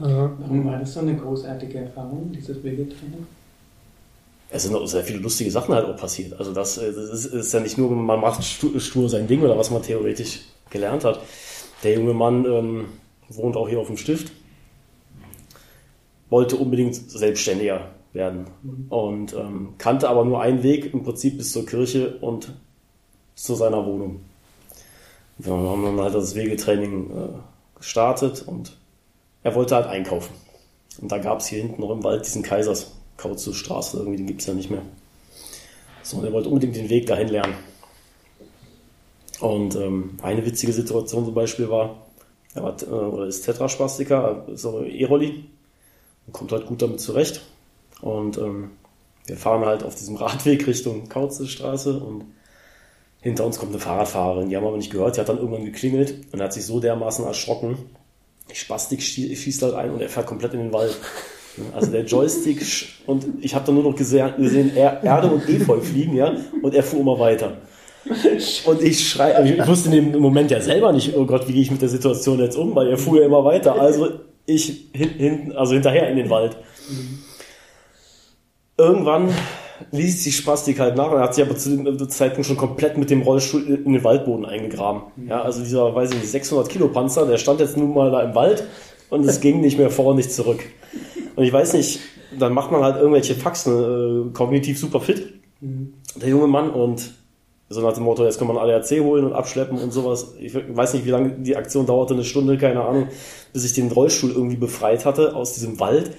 Aha. 0.00 0.32
Warum 0.38 0.64
war 0.66 0.78
das 0.78 0.94
so 0.94 1.00
eine 1.00 1.14
großartige 1.16 1.78
Erfahrung, 1.78 2.32
dieses 2.32 2.62
Wegetraining? 2.62 3.26
Es 4.50 4.64
sind 4.64 4.74
auch 4.74 4.86
sehr 4.86 5.02
viele 5.04 5.18
lustige 5.18 5.50
Sachen 5.50 5.74
halt 5.74 5.86
auch 5.86 5.96
passiert. 5.96 6.38
Also 6.38 6.52
das, 6.52 6.78
äh, 6.78 6.92
das 6.92 7.10
ist, 7.10 7.26
ist 7.26 7.52
ja 7.52 7.60
nicht 7.60 7.78
nur, 7.78 7.90
man 7.90 8.20
macht 8.20 8.42
stu- 8.42 8.78
stur 8.80 9.08
sein 9.08 9.26
Ding 9.26 9.42
oder 9.42 9.56
was 9.56 9.70
man 9.70 9.82
theoretisch 9.82 10.40
gelernt 10.70 11.04
hat. 11.04 11.20
Der 11.84 11.94
junge 11.94 12.14
Mann 12.14 12.44
ähm, 12.44 12.84
wohnt 13.28 13.56
auch 13.56 13.68
hier 13.68 13.78
auf 13.80 13.86
dem 13.86 13.96
Stift, 13.96 14.32
wollte 16.30 16.56
unbedingt 16.56 16.94
selbstständiger 16.94 17.90
werden 18.12 18.46
und 18.90 19.34
ähm, 19.34 19.74
kannte 19.78 20.08
aber 20.08 20.24
nur 20.24 20.40
einen 20.40 20.62
Weg 20.62 20.92
im 20.92 21.02
Prinzip 21.02 21.38
bis 21.38 21.52
zur 21.52 21.66
Kirche 21.66 22.18
und 22.18 22.52
zu 23.34 23.54
seiner 23.54 23.84
Wohnung. 23.86 24.20
Wir 25.38 25.52
haben 25.52 25.82
dann 25.82 26.00
halt 26.00 26.14
das 26.14 26.34
Wegetraining 26.34 27.10
äh, 27.10 27.28
gestartet 27.78 28.44
und 28.46 28.76
er 29.42 29.54
wollte 29.54 29.74
halt 29.74 29.86
einkaufen. 29.86 30.34
Und 31.00 31.10
da 31.10 31.18
gab 31.18 31.40
es 31.40 31.46
hier 31.46 31.62
hinten 31.62 31.80
noch 31.80 31.90
im 31.90 32.04
Wald 32.04 32.26
diesen 32.26 32.42
Kaisers 32.42 32.92
Kautzustraße, 33.16 33.98
irgendwie, 33.98 34.18
den 34.18 34.26
gibt 34.26 34.40
es 34.40 34.46
ja 34.46 34.54
nicht 34.54 34.70
mehr. 34.70 34.82
So, 36.02 36.18
und 36.18 36.24
er 36.24 36.32
wollte 36.32 36.48
unbedingt 36.48 36.76
den 36.76 36.90
Weg 36.90 37.06
dahin 37.06 37.28
lernen. 37.28 37.54
Und 39.40 39.74
ähm, 39.76 40.18
eine 40.22 40.44
witzige 40.44 40.72
Situation 40.72 41.24
zum 41.24 41.34
Beispiel 41.34 41.68
war, 41.68 42.06
er 42.54 42.62
war, 42.62 42.82
äh, 42.82 42.86
oder 42.86 43.26
ist 43.26 43.42
Tetraspastiker, 43.42 44.46
so 44.54 44.78
ein 44.78 44.86
E-Rolli, 44.86 45.44
und 46.26 46.32
kommt 46.32 46.52
halt 46.52 46.66
gut 46.66 46.82
damit 46.82 47.00
zurecht. 47.00 47.42
Und 48.02 48.36
ähm, 48.36 48.70
wir 49.26 49.36
fahren 49.36 49.64
halt 49.64 49.82
auf 49.84 49.94
diesem 49.94 50.16
Radweg 50.16 50.66
Richtung 50.66 51.08
Kautzestraße 51.08 51.98
und 51.98 52.24
hinter 53.20 53.46
uns 53.46 53.58
kommt 53.58 53.70
eine 53.72 53.80
Fahrradfahrerin, 53.80 54.48
die 54.48 54.56
haben 54.56 54.66
aber 54.66 54.76
nicht 54.76 54.90
gehört, 54.90 55.16
die 55.16 55.20
hat 55.20 55.28
dann 55.28 55.38
irgendwann 55.38 55.64
geklingelt 55.64 56.14
und 56.32 56.42
hat 56.42 56.52
sich 56.52 56.66
so 56.66 56.80
dermaßen 56.80 57.24
erschrocken. 57.24 57.78
Spastik 58.52 58.98
schie- 59.00 59.34
schießt 59.36 59.62
halt 59.62 59.74
ein 59.74 59.90
und 59.92 60.00
er 60.02 60.08
fährt 60.08 60.26
komplett 60.26 60.52
in 60.54 60.58
den 60.60 60.72
Wald. 60.72 60.96
Also 61.72 61.92
der 61.92 62.04
Joystick 62.04 62.60
und 63.06 63.24
ich 63.40 63.54
habe 63.54 63.64
dann 63.66 63.76
nur 63.76 63.84
noch 63.84 63.94
gesehen, 63.94 64.74
Er- 64.74 65.04
Erde 65.04 65.28
und 65.30 65.48
Efeu 65.48 65.78
fliegen, 65.80 66.16
ja, 66.16 66.34
und 66.62 66.74
er 66.74 66.82
fuhr 66.82 67.00
immer 67.00 67.18
weiter. 67.20 67.58
Und 68.66 68.82
ich 68.82 69.08
schrei, 69.08 69.36
also 69.36 69.52
ich 69.54 69.64
wusste 69.68 69.94
in 69.94 70.12
dem 70.12 70.20
Moment 70.20 70.50
ja 70.50 70.60
selber 70.60 70.90
nicht, 70.92 71.14
oh 71.14 71.24
Gott, 71.24 71.46
wie 71.46 71.52
gehe 71.52 71.62
ich 71.62 71.70
mit 71.70 71.80
der 71.80 71.88
Situation 71.90 72.40
jetzt 72.40 72.56
um, 72.56 72.74
weil 72.74 72.88
er 72.88 72.98
fuhr 72.98 73.20
ja 73.20 73.26
immer 73.26 73.44
weiter. 73.44 73.80
Also 73.80 74.08
ich 74.46 74.88
hin, 74.92 75.10
hinten, 75.10 75.52
also 75.52 75.74
hinterher 75.74 76.08
in 76.08 76.16
den 76.16 76.28
Wald. 76.28 76.56
Irgendwann 78.82 79.28
ließ 79.92 80.24
die 80.24 80.32
Spastik 80.32 80.80
halt 80.80 80.96
nach 80.96 81.10
und 81.10 81.18
er 81.18 81.22
hat 81.22 81.34
sich 81.34 81.44
aber 81.44 81.56
zu 81.56 81.76
dem 81.76 82.08
Zeitpunkt 82.08 82.46
schon 82.46 82.56
komplett 82.56 82.98
mit 82.98 83.10
dem 83.10 83.22
Rollstuhl 83.22 83.62
in 83.62 83.92
den 83.92 84.02
Waldboden 84.02 84.44
eingegraben. 84.44 85.02
Ja, 85.28 85.42
also 85.42 85.62
dieser, 85.62 85.94
weiß 85.94 86.10
ich 86.10 86.16
nicht, 86.16 86.30
600 86.30 86.68
Kilo 86.68 86.88
Panzer, 86.88 87.26
der 87.26 87.38
stand 87.38 87.60
jetzt 87.60 87.76
nun 87.76 87.94
mal 87.94 88.10
da 88.10 88.22
im 88.22 88.34
Wald 88.34 88.64
und 89.08 89.24
es 89.24 89.40
ging 89.40 89.60
nicht 89.60 89.78
mehr 89.78 89.90
vor 89.90 90.06
und 90.06 90.16
nicht 90.16 90.32
zurück. 90.32 90.60
Und 91.36 91.44
ich 91.44 91.52
weiß 91.52 91.74
nicht, 91.74 92.00
dann 92.38 92.52
macht 92.52 92.72
man 92.72 92.82
halt 92.82 92.96
irgendwelche 92.96 93.34
Faxen, 93.36 94.30
äh, 94.30 94.32
kognitiv 94.32 94.78
super 94.78 95.00
fit, 95.00 95.32
der 95.60 96.28
junge 96.28 96.48
Mann 96.48 96.70
und 96.70 97.12
so 97.68 97.80
nach 97.80 97.94
dem 97.94 98.02
Motto, 98.02 98.24
jetzt 98.24 98.38
kann 98.38 98.48
man 98.48 98.58
ADAC 98.58 99.00
holen 99.00 99.24
und 99.24 99.32
abschleppen 99.32 99.78
und 99.78 99.92
sowas. 99.92 100.34
Ich 100.38 100.54
weiß 100.54 100.92
nicht, 100.92 101.06
wie 101.06 101.10
lange 101.10 101.30
die 101.38 101.56
Aktion 101.56 101.86
dauerte, 101.86 102.14
eine 102.14 102.24
Stunde, 102.24 102.58
keine 102.58 102.82
Ahnung, 102.82 103.08
bis 103.52 103.64
ich 103.64 103.72
den 103.72 103.90
Rollstuhl 103.90 104.30
irgendwie 104.30 104.56
befreit 104.56 105.06
hatte 105.06 105.34
aus 105.34 105.54
diesem 105.54 105.80
Wald. 105.80 106.10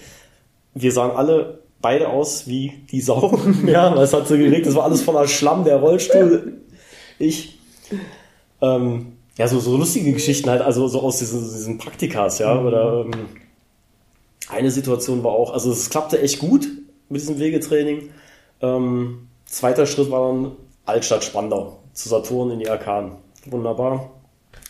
Wir 0.74 0.92
sahen 0.92 1.12
alle 1.12 1.63
beide 1.84 2.10
aus 2.10 2.48
wie 2.48 2.72
die 2.90 3.02
Sau. 3.02 3.40
ja, 3.68 3.96
weil 3.96 4.06
es 4.06 4.14
hat 4.14 4.28
so 4.28 4.36
geregnet, 4.36 4.66
es 4.66 4.76
war 4.76 4.86
alles 4.86 5.04
voller 5.04 5.28
Schlamm, 5.28 5.66
der 5.66 5.76
Rollstuhl, 5.76 6.62
ich. 7.20 7.60
Ähm, 8.62 9.18
ja, 9.38 9.48
so, 9.48 9.60
so 9.60 9.78
lustige 9.78 10.14
Geschichten 10.14 10.50
halt, 10.50 10.62
also 10.62 10.88
so 10.88 11.02
aus 11.02 11.20
diesen, 11.20 11.42
diesen 11.42 11.78
Praktikas, 11.78 12.40
ja, 12.40 12.60
oder 12.60 13.06
ähm, 13.06 13.12
eine 14.50 14.72
Situation 14.72 15.24
war 15.24 15.34
auch, 15.34 15.54
also 15.54 15.72
es 15.72 15.90
klappte 15.90 16.22
echt 16.22 16.40
gut 16.40 16.68
mit 17.10 17.22
diesem 17.22 17.38
Wegetraining. 17.40 18.10
Ähm, 18.62 19.28
zweiter 19.46 19.86
Schritt 19.86 20.10
war 20.10 20.32
dann 20.32 20.52
Altstadt 20.86 21.24
Spandau 21.24 21.80
zu 21.94 22.10
Saturn 22.10 22.52
in 22.52 22.60
die 22.60 22.70
Arkaden. 22.70 23.14
Wunderbar. 23.46 24.12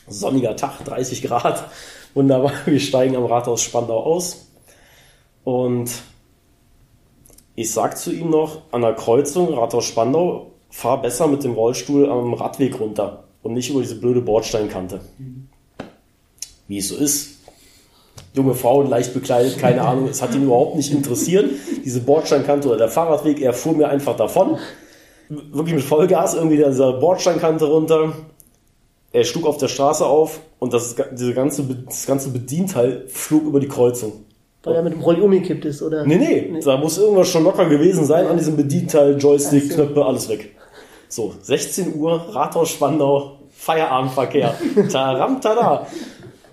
Sonniger 0.07 0.55
Tag, 0.55 0.83
30 0.85 1.21
Grad. 1.21 1.69
Wunderbar. 2.13 2.53
Wir 2.65 2.79
steigen 2.79 3.15
am 3.15 3.25
Rathaus 3.25 3.61
Spandau 3.61 4.03
aus. 4.03 4.47
Und 5.43 5.91
ich 7.55 7.71
sag 7.71 7.97
zu 7.97 8.11
ihm 8.11 8.29
noch, 8.29 8.61
an 8.71 8.81
der 8.81 8.93
Kreuzung 8.93 9.53
Rathaus 9.53 9.85
Spandau, 9.85 10.51
fahr 10.69 11.01
besser 11.01 11.27
mit 11.27 11.43
dem 11.43 11.53
Rollstuhl 11.53 12.09
am 12.09 12.33
Radweg 12.33 12.79
runter 12.79 13.25
und 13.43 13.53
nicht 13.53 13.69
über 13.69 13.81
diese 13.81 13.95
blöde 13.95 14.21
Bordsteinkante. 14.21 15.01
Wie 16.67 16.77
es 16.79 16.89
so 16.89 16.95
ist. 16.95 17.37
Junge 18.33 18.55
Frau, 18.55 18.81
leicht 18.81 19.13
bekleidet, 19.13 19.59
keine 19.59 19.81
Ahnung, 19.87 20.07
es 20.07 20.21
hat 20.21 20.33
ihn 20.33 20.43
überhaupt 20.43 20.75
nicht 20.75 20.91
interessiert. 20.91 21.51
Diese 21.85 22.01
Bordsteinkante 22.01 22.67
oder 22.67 22.77
der 22.77 22.89
Fahrradweg, 22.89 23.39
er 23.39 23.53
fuhr 23.53 23.75
mir 23.75 23.89
einfach 23.89 24.15
davon. 24.15 24.57
Wirklich 25.29 25.75
mit 25.75 25.83
Vollgas 25.83 26.33
irgendwie 26.33 26.57
dieser 26.57 26.93
Bordsteinkante 26.93 27.65
runter. 27.65 28.13
Er 29.11 29.23
schlug 29.23 29.45
auf 29.45 29.57
der 29.57 29.67
Straße 29.67 30.05
auf 30.05 30.39
und 30.57 30.73
das, 30.73 30.95
diese 31.11 31.35
ganze, 31.35 31.63
das 31.63 32.07
ganze 32.07 32.29
Bedienteil 32.29 33.07
flog 33.07 33.43
über 33.43 33.59
die 33.59 33.67
Kreuzung. 33.67 34.25
Weil 34.63 34.75
er 34.75 34.81
mit 34.81 34.93
dem 34.93 35.01
Rolli 35.01 35.21
umgekippt 35.21 35.65
ist, 35.65 35.81
oder? 35.81 36.05
Nee, 36.05 36.17
nee, 36.17 36.49
nee, 36.51 36.59
da 36.61 36.77
muss 36.77 36.97
irgendwas 36.97 37.27
schon 37.27 37.43
locker 37.43 37.67
gewesen 37.67 38.05
sein 38.05 38.27
an 38.27 38.37
diesem 38.37 38.55
Bedienteil, 38.55 39.17
Joystick, 39.17 39.69
so. 39.69 39.75
Knöpfe, 39.75 40.05
alles 40.05 40.29
weg. 40.29 40.55
So, 41.09 41.33
16 41.41 41.95
Uhr, 41.95 42.29
Rathaus 42.33 42.69
Spandau, 42.69 43.39
Feierabendverkehr. 43.51 44.55
Taram, 44.91 45.41
tada. 45.41 45.85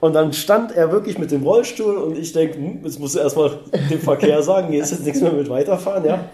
Und 0.00 0.14
dann 0.14 0.32
stand 0.32 0.72
er 0.72 0.90
wirklich 0.90 1.18
mit 1.18 1.30
dem 1.30 1.44
Rollstuhl 1.44 1.96
und 1.96 2.18
ich 2.18 2.32
denke, 2.32 2.56
hm, 2.56 2.80
jetzt 2.84 2.98
muss 2.98 3.14
er 3.14 3.22
erstmal 3.22 3.58
dem 3.90 4.00
Verkehr 4.00 4.42
sagen, 4.42 4.72
hier 4.72 4.82
ist 4.82 4.90
jetzt 4.90 5.04
nichts 5.04 5.20
mehr 5.20 5.32
mit 5.32 5.48
weiterfahren, 5.48 6.04
ja. 6.04 6.30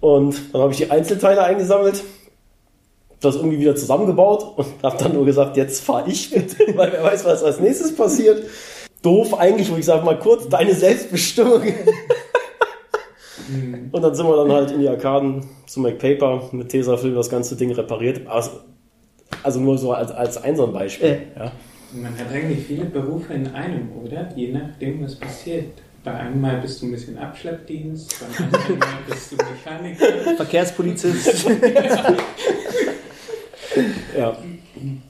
Und 0.00 0.36
dann 0.52 0.62
habe 0.62 0.72
ich 0.72 0.78
die 0.78 0.90
Einzelteile 0.90 1.42
eingesammelt, 1.42 2.04
das 3.20 3.36
irgendwie 3.36 3.58
wieder 3.58 3.74
zusammengebaut 3.74 4.58
und 4.58 4.66
habe 4.82 4.96
dann 5.02 5.14
nur 5.14 5.24
gesagt, 5.24 5.56
jetzt 5.56 5.82
fahre 5.82 6.10
ich 6.10 6.30
mit, 6.34 6.58
weil 6.76 6.92
wer 6.92 7.02
weiß, 7.02 7.24
was 7.24 7.42
als 7.42 7.58
nächstes 7.58 7.96
passiert. 7.96 8.44
Doof 9.04 9.38
eigentlich, 9.38 9.70
wo 9.70 9.76
ich 9.76 9.84
sage 9.84 10.04
mal 10.04 10.18
kurz, 10.18 10.48
deine 10.48 10.74
Selbstbestimmung. 10.74 11.62
und 13.92 14.02
dann 14.02 14.14
sind 14.14 14.26
wir 14.26 14.36
dann 14.36 14.52
halt 14.52 14.70
in 14.70 14.80
die 14.80 14.88
Arkaden 14.88 15.44
zu 15.66 15.80
MacPaper 15.80 16.48
mit 16.52 16.70
Tesafilm 16.70 17.14
das 17.14 17.28
ganze 17.28 17.56
Ding 17.56 17.70
repariert. 17.72 18.26
Also, 18.26 18.50
also 19.42 19.60
nur 19.60 19.76
so 19.76 19.92
als, 19.92 20.10
als 20.10 20.42
ein 20.42 20.56
so 20.56 20.66
ein 20.66 20.72
Beispiel. 20.72 21.08
Äh. 21.08 21.38
Ja. 21.38 21.52
Man 21.92 22.18
hat 22.18 22.30
eigentlich 22.32 22.66
viele 22.66 22.86
Berufe 22.86 23.34
in 23.34 23.46
einem, 23.48 23.92
oder? 24.02 24.28
Je 24.34 24.52
nachdem, 24.52 25.04
was 25.04 25.14
passiert. 25.14 25.66
Bei 26.02 26.12
einem 26.12 26.40
Mal 26.40 26.60
bist 26.60 26.82
du 26.82 26.86
ein 26.86 26.92
bisschen 26.92 27.16
Abschleppdienst, 27.16 28.14
beim 28.20 28.46
anderen 28.46 28.78
Mal 28.78 28.98
bist 29.08 29.32
du 29.32 29.36
Mechaniker. 29.36 30.36
Verkehrspolizist. 30.36 31.46
ja. 34.18 34.36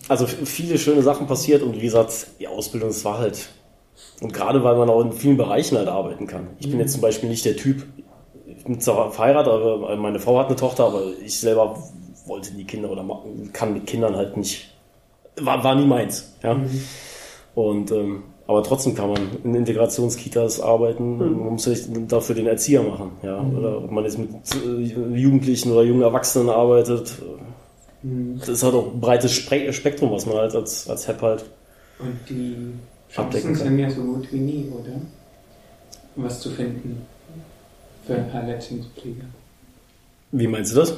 Also 0.09 0.27
viele 0.27 0.79
schöne 0.79 1.03
Sachen 1.03 1.27
passiert 1.27 1.63
und 1.63 1.75
wie 1.75 1.81
gesagt, 1.81 2.29
die 2.39 2.47
Ausbildung, 2.47 2.91
das 2.91 3.05
war 3.05 3.19
halt. 3.19 3.49
Und 4.21 4.33
gerade 4.33 4.63
weil 4.65 4.77
man 4.77 4.89
auch 4.89 5.01
in 5.01 5.13
vielen 5.13 5.37
Bereichen 5.37 5.77
halt 5.77 5.89
arbeiten 5.89 6.27
kann. 6.27 6.49
Ich 6.59 6.71
bin 6.71 6.79
jetzt 6.79 6.93
zum 6.93 7.01
Beispiel 7.01 7.29
nicht 7.29 7.45
der 7.45 7.57
Typ, 7.57 7.85
ich 8.47 8.65
bin 8.65 8.81
zwar 8.81 9.11
verheiratet, 9.11 9.53
aber 9.53 9.97
meine 9.97 10.21
Frau 10.21 10.39
hat 10.39 10.47
eine 10.47 10.57
Tochter, 10.57 10.87
aber 10.87 11.03
ich 11.23 11.39
selber 11.39 11.77
wollte 12.27 12.55
die 12.55 12.65
Kinder 12.65 12.91
oder 12.91 13.05
kann 13.53 13.75
mit 13.75 13.87
Kindern 13.87 14.17
halt 14.17 14.37
nicht 14.37 14.75
war, 15.41 15.63
war 15.65 15.75
nie 15.75 15.87
meins. 15.87 16.35
Ja? 16.43 16.55
Mhm. 16.55 16.83
Und 17.55 17.93
ähm, 17.93 18.23
aber 18.47 18.63
trotzdem 18.63 18.95
kann 18.95 19.11
man 19.11 19.29
in 19.43 19.55
Integrationskitas 19.55 20.61
arbeiten. 20.61 21.15
Mhm. 21.15 21.39
Man 21.39 21.53
muss 21.55 21.65
sich 21.65 21.87
dafür 22.09 22.35
den 22.35 22.47
Erzieher 22.47 22.83
machen. 22.83 23.13
Ja? 23.23 23.43
Mhm. 23.43 23.59
Oder 23.59 23.79
ob 23.79 23.91
man 23.91 24.05
jetzt 24.05 24.19
mit 24.19 24.31
äh, 24.55 25.17
Jugendlichen 25.17 25.73
oder 25.73 25.83
jungen 25.83 26.03
Erwachsenen 26.03 26.51
arbeitet. 26.51 27.15
Mhm. 28.03 28.39
Das 28.39 28.49
ist 28.49 28.63
halt 28.63 28.75
auch 28.75 28.93
ein 28.93 29.01
breites 29.01 29.33
Spektrum, 29.33 30.11
was 30.11 30.27
man 30.27 30.37
halt 30.37 30.55
als, 30.55 30.89
als 30.89 31.09
HEP 31.09 31.23
halt. 31.23 31.45
Und 31.99 32.19
die 32.29 32.57
Chancen 33.15 33.55
sind 33.55 33.79
ja 33.79 33.89
so 33.89 34.03
gut 34.03 34.33
wie 34.33 34.41
nie, 34.41 34.67
oder? 34.73 35.01
Was 36.17 36.41
zu 36.41 36.51
finden 36.51 37.03
für 38.07 38.17
ein 38.17 38.31
paar 38.31 38.43
Leistungspfleger. 38.43 39.25
Wie 40.33 40.47
meinst 40.47 40.73
du 40.73 40.77
das? 40.77 40.95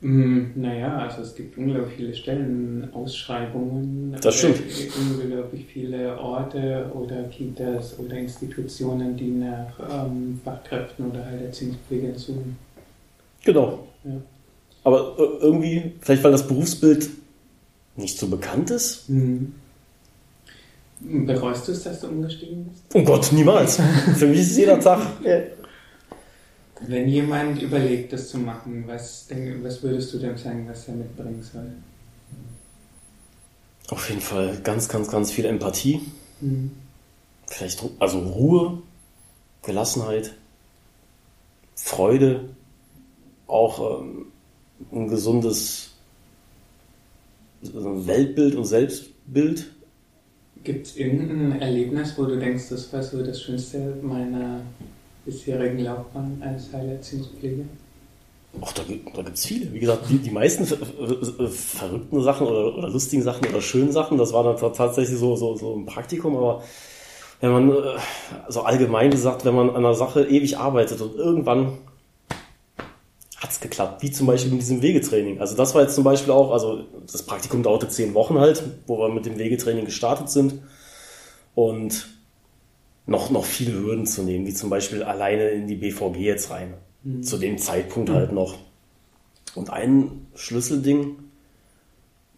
Mm, 0.00 0.46
naja, 0.54 0.98
also 0.98 1.22
es 1.22 1.34
gibt 1.34 1.56
unglaublich 1.56 1.96
viele 1.96 2.14
Stellenausschreibungen. 2.14 4.16
Das 4.20 4.34
stimmt. 4.34 4.60
Unglaublich 4.98 5.64
viele 5.66 6.18
Orte 6.18 6.90
oder 6.94 7.24
Kitas 7.24 7.98
oder 7.98 8.16
Institutionen, 8.16 9.16
die 9.16 9.30
nach 9.30 10.06
ähm, 10.06 10.40
Fachkräften 10.44 11.10
oder 11.10 11.24
halt 11.24 11.42
Erziehungspflegern 11.42 12.16
suchen. 12.16 12.58
Genau. 13.44 13.86
Ja. 14.04 14.20
Aber 14.84 15.16
äh, 15.18 15.44
irgendwie, 15.44 15.92
vielleicht 16.00 16.24
weil 16.24 16.32
das 16.32 16.46
Berufsbild 16.46 17.08
nicht 17.96 18.18
so 18.18 18.28
bekannt 18.28 18.70
ist? 18.70 19.08
Mhm. 19.08 19.54
Bereust 21.00 21.68
du 21.68 21.72
es, 21.72 21.82
dass 21.82 22.00
du 22.00 22.08
umgestiegen 22.08 22.64
bist? 22.64 22.84
Oh 22.94 23.02
Gott, 23.02 23.30
niemals. 23.32 23.76
Für 24.16 24.26
mich 24.26 24.40
ist 24.40 24.52
es 24.52 24.56
jeder 24.56 24.80
Tag. 24.80 25.00
Wenn 26.80 27.08
jemand 27.08 27.60
überlegt, 27.62 28.12
das 28.12 28.28
zu 28.28 28.38
machen, 28.38 28.84
was, 28.86 29.28
was 29.62 29.82
würdest 29.82 30.12
du 30.12 30.18
dem 30.18 30.36
sagen, 30.36 30.66
was 30.68 30.88
er 30.88 30.94
mitbringen 30.94 31.42
soll? 31.42 31.72
Auf 33.88 34.08
jeden 34.08 34.20
Fall 34.20 34.58
ganz, 34.62 34.88
ganz, 34.88 35.08
ganz 35.08 35.30
viel 35.30 35.44
Empathie. 35.44 36.00
Mhm. 36.40 36.72
Vielleicht, 37.46 37.82
also 37.98 38.18
Ruhe, 38.18 38.82
Gelassenheit, 39.62 40.34
Freude, 41.76 42.48
auch 43.46 44.00
ähm, 44.00 44.26
ein 44.92 45.08
gesundes 45.08 45.90
Weltbild 47.62 48.56
und 48.56 48.64
Selbstbild. 48.64 49.72
Gibt 50.66 50.88
es 50.88 50.96
irgendein 50.96 51.60
Erlebnis, 51.60 52.14
wo 52.16 52.24
du 52.24 52.40
denkst, 52.40 52.64
das 52.70 52.92
war 52.92 53.00
so 53.00 53.22
das 53.22 53.40
Schönste 53.40 53.96
meiner 54.02 54.62
bisherigen 55.24 55.78
Laufbahn 55.78 56.42
als 56.44 56.72
Heilerziehungspfleger? 56.72 57.62
Ach, 58.60 58.72
da, 58.72 58.82
da 59.14 59.22
gibt 59.22 59.36
es 59.36 59.46
viele. 59.46 59.72
Wie 59.72 59.78
gesagt, 59.78 60.10
die, 60.10 60.18
die 60.18 60.30
meisten 60.32 60.66
verrückten 60.66 62.20
Sachen 62.20 62.48
oder, 62.48 62.76
oder, 62.76 62.88
lustigen 62.88 63.22
Sachen 63.22 63.46
oder 63.46 63.60
schönen 63.60 63.92
Sachen, 63.92 64.18
das 64.18 64.32
war 64.32 64.42
dann 64.42 64.72
tatsächlich 64.74 65.16
so, 65.16 65.36
so, 65.36 65.54
so 65.54 65.76
ein 65.76 65.86
Praktikum, 65.86 66.36
aber 66.36 66.64
wenn 67.40 67.52
man, 67.52 67.70
äh, 67.70 67.98
so 68.48 68.62
allgemein 68.62 69.12
gesagt, 69.12 69.44
wenn 69.44 69.54
man 69.54 69.70
an 69.70 69.76
einer 69.76 69.94
Sache 69.94 70.24
ewig 70.24 70.58
arbeitet 70.58 71.00
und 71.00 71.14
irgendwann 71.14 71.78
hat 73.46 73.52
es 73.52 73.60
geklappt, 73.60 74.02
wie 74.02 74.10
zum 74.10 74.26
Beispiel 74.26 74.50
mit 74.50 74.60
diesem 74.60 74.82
Wegetraining. 74.82 75.40
Also 75.40 75.56
das 75.56 75.74
war 75.74 75.82
jetzt 75.82 75.94
zum 75.94 76.02
Beispiel 76.02 76.32
auch, 76.32 76.50
also 76.50 76.84
das 77.10 77.22
Praktikum 77.22 77.62
dauerte 77.62 77.88
zehn 77.88 78.12
Wochen 78.14 78.38
halt, 78.38 78.62
wo 78.86 78.98
wir 78.98 79.08
mit 79.08 79.24
dem 79.24 79.38
Wegetraining 79.38 79.84
gestartet 79.84 80.30
sind 80.30 80.60
und 81.54 82.08
noch, 83.06 83.30
noch 83.30 83.44
viele 83.44 83.72
Hürden 83.72 84.04
zu 84.04 84.24
nehmen, 84.24 84.46
wie 84.46 84.54
zum 84.54 84.68
Beispiel 84.68 85.04
alleine 85.04 85.50
in 85.50 85.68
die 85.68 85.76
BVG 85.76 86.16
jetzt 86.16 86.50
rein. 86.50 86.74
Mhm. 87.04 87.22
Zu 87.22 87.38
dem 87.38 87.56
Zeitpunkt 87.58 88.10
halt 88.10 88.32
noch. 88.32 88.56
Und 89.54 89.70
ein 89.70 90.26
Schlüsselding 90.34 91.16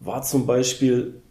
war 0.00 0.22
zum 0.22 0.46
Beispiel, 0.46 1.22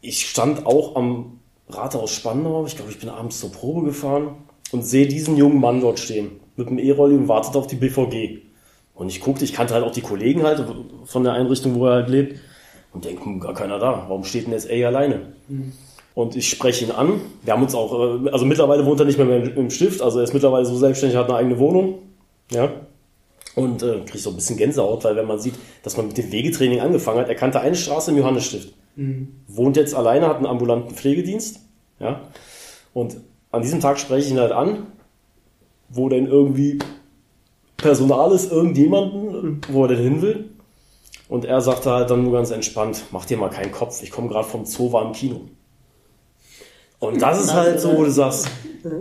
ich 0.00 0.26
stand 0.26 0.64
auch 0.64 0.96
am 0.96 1.40
Rathaus 1.68 2.14
Spandau, 2.14 2.64
ich 2.64 2.76
glaube, 2.76 2.90
ich 2.90 2.98
bin 2.98 3.10
abends 3.10 3.40
zur 3.40 3.52
Probe 3.52 3.84
gefahren 3.84 4.36
und 4.72 4.86
sehe 4.86 5.06
diesen 5.06 5.36
jungen 5.36 5.60
Mann 5.60 5.82
dort 5.82 5.98
stehen 5.98 6.40
mit 6.56 6.70
dem 6.70 6.78
E-Rolli 6.78 7.14
und 7.14 7.28
wartet 7.28 7.56
auf 7.56 7.66
die 7.66 7.76
BVG. 7.76 8.45
Und 8.96 9.10
ich 9.10 9.20
guckte, 9.20 9.44
ich 9.44 9.52
kannte 9.52 9.74
halt 9.74 9.84
auch 9.84 9.92
die 9.92 10.00
Kollegen 10.00 10.42
halt 10.42 10.64
von 11.04 11.22
der 11.22 11.34
Einrichtung, 11.34 11.78
wo 11.78 11.86
er 11.86 11.94
halt 11.94 12.08
lebt 12.08 12.40
und 12.92 13.04
denke, 13.04 13.24
hm, 13.24 13.40
gar 13.40 13.54
keiner 13.54 13.78
da. 13.78 14.06
Warum 14.08 14.24
steht 14.24 14.46
denn 14.46 14.52
jetzt 14.52 14.70
A 14.70 14.86
alleine? 14.86 15.34
Mhm. 15.48 15.72
Und 16.14 16.34
ich 16.34 16.48
spreche 16.48 16.86
ihn 16.86 16.90
an. 16.90 17.20
Wir 17.42 17.52
haben 17.52 17.62
uns 17.62 17.74
auch, 17.74 17.92
äh, 17.92 18.30
also 18.30 18.46
mittlerweile 18.46 18.86
wohnt 18.86 18.98
er 18.98 19.06
nicht 19.06 19.18
mehr 19.18 19.56
im 19.56 19.70
Stift, 19.70 20.00
also 20.00 20.18
er 20.18 20.24
ist 20.24 20.32
mittlerweile 20.32 20.64
so 20.64 20.76
selbstständig, 20.76 21.16
hat 21.16 21.28
eine 21.28 21.36
eigene 21.36 21.58
Wohnung. 21.58 21.98
Ja. 22.50 22.72
Und 23.54 23.82
äh, 23.82 24.00
kriegt 24.06 24.24
so 24.24 24.30
ein 24.30 24.36
bisschen 24.36 24.56
Gänsehaut, 24.56 25.04
weil 25.04 25.14
wenn 25.14 25.26
man 25.26 25.38
sieht, 25.38 25.54
dass 25.82 25.96
man 25.98 26.08
mit 26.08 26.16
dem 26.16 26.32
Wegetraining 26.32 26.80
angefangen 26.80 27.20
hat, 27.20 27.28
er 27.28 27.34
kannte 27.34 27.60
eine 27.60 27.76
Straße 27.76 28.10
im 28.10 28.16
Johannesstift. 28.16 28.72
Mhm. 28.96 29.28
Wohnt 29.46 29.76
jetzt 29.76 29.94
alleine, 29.94 30.26
hat 30.26 30.38
einen 30.38 30.46
ambulanten 30.46 30.94
Pflegedienst. 30.94 31.60
Ja. 32.00 32.22
Und 32.94 33.18
an 33.50 33.60
diesem 33.60 33.80
Tag 33.80 33.98
spreche 33.98 34.26
ich 34.26 34.32
ihn 34.32 34.40
halt 34.40 34.52
an, 34.52 34.86
wo 35.90 36.08
denn 36.08 36.26
irgendwie 36.26 36.78
Personal 37.76 38.32
ist, 38.32 38.50
irgendjemanden, 38.50 39.60
wo 39.70 39.82
er 39.82 39.88
denn 39.88 39.98
hin 39.98 40.22
will. 40.22 40.50
Und 41.28 41.44
er 41.44 41.60
sagte 41.60 41.90
halt 41.90 42.10
dann 42.10 42.22
nur 42.22 42.32
ganz 42.32 42.50
entspannt, 42.50 43.04
mach 43.10 43.24
dir 43.24 43.36
mal 43.36 43.50
keinen 43.50 43.72
Kopf, 43.72 44.02
ich 44.02 44.10
komme 44.10 44.28
gerade 44.28 44.46
vom 44.46 44.64
Zoo, 44.64 44.92
war 44.92 45.04
im 45.04 45.12
Kino. 45.12 45.40
Und 46.98 47.20
das 47.20 47.44
ist 47.44 47.52
halt 47.52 47.80
so, 47.80 47.96
wo 47.96 48.04
du 48.04 48.10
sagst, 48.10 48.48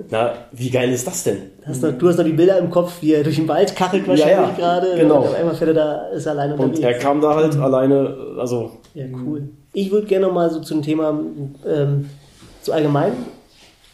na, 0.10 0.34
wie 0.52 0.70
geil 0.70 0.92
ist 0.92 1.08
das 1.08 1.24
denn? 1.24 1.52
Hast 1.66 1.82
du, 1.82 1.94
du 1.94 2.10
hast 2.10 2.18
noch 2.18 2.26
die 2.26 2.34
Bilder 2.34 2.58
im 2.58 2.70
Kopf, 2.70 3.02
wie 3.02 3.14
er 3.14 3.24
durch 3.24 3.38
den 3.38 3.48
Wald 3.48 3.76
kachelt 3.76 4.08
wahrscheinlich 4.08 4.36
ja, 4.36 4.50
ja, 4.50 4.80
gerade. 4.80 4.98
Genau. 4.98 5.22
Und 5.22 5.28
auf 5.28 5.36
einmal 5.36 5.56
fährt 5.56 5.70
er 5.70 5.74
da, 5.74 6.08
ist 6.10 6.26
er 6.26 6.34
alleine 6.34 6.54
unterwegs. 6.54 6.80
Und 6.80 6.84
er 6.84 6.94
kam 6.96 7.22
da 7.22 7.36
halt 7.36 7.56
alleine, 7.56 8.36
also. 8.38 8.72
Ja, 8.94 9.06
cool. 9.26 9.50
Ich 9.74 9.92
würde 9.92 10.08
gerne 10.08 10.28
noch 10.28 10.34
mal 10.34 10.50
so 10.50 10.60
zum 10.62 10.82
Thema, 10.82 11.20
ähm, 11.66 12.10
so 12.62 12.74
allgemein, 12.74 13.14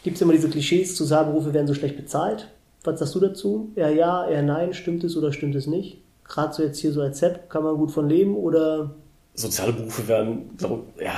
gibt 0.02 0.16
es 0.16 0.22
immer 0.22 0.32
diese 0.32 0.48
Klischees, 0.48 0.96
Sozialberufe 0.96 1.52
werden 1.52 1.66
so 1.66 1.74
schlecht 1.74 1.96
bezahlt. 1.96 2.48
Was 2.84 2.98
sagst 2.98 3.14
du 3.14 3.20
dazu? 3.20 3.72
Eher 3.76 3.90
ja, 3.90 4.26
eher 4.26 4.42
nein, 4.42 4.74
stimmt 4.74 5.04
es 5.04 5.16
oder 5.16 5.32
stimmt 5.32 5.54
es 5.54 5.66
nicht? 5.66 5.98
Gerade 6.24 6.52
so 6.52 6.62
jetzt 6.62 6.78
hier 6.78 6.92
so 6.92 7.00
als 7.00 7.18
Sepp, 7.18 7.48
kann 7.48 7.62
man 7.62 7.76
gut 7.76 7.90
von 7.90 8.08
leben 8.08 8.36
oder? 8.36 8.94
Soziale 9.34 9.72
Berufe 9.72 10.08
werden, 10.08 10.50
glaub, 10.56 10.84
ja, 11.00 11.12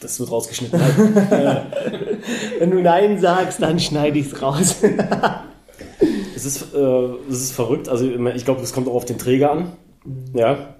das 0.00 0.18
wird 0.18 0.30
rausgeschnitten. 0.30 0.80
Wenn 2.58 2.70
du 2.70 2.80
Nein 2.80 3.20
sagst, 3.20 3.60
dann 3.60 3.78
schneide 3.78 4.18
ich 4.18 4.32
es 4.32 4.42
raus. 4.42 4.76
es, 6.34 6.44
ist, 6.46 6.74
äh, 6.74 7.04
es 7.28 7.42
ist 7.42 7.52
verrückt. 7.52 7.88
Also 7.88 8.06
ich 8.06 8.44
glaube, 8.44 8.62
es 8.62 8.72
kommt 8.72 8.88
auch 8.88 8.94
auf 8.94 9.04
den 9.04 9.18
Träger 9.18 9.52
an. 9.52 9.72
Mhm. 10.04 10.30
Ja. 10.34 10.74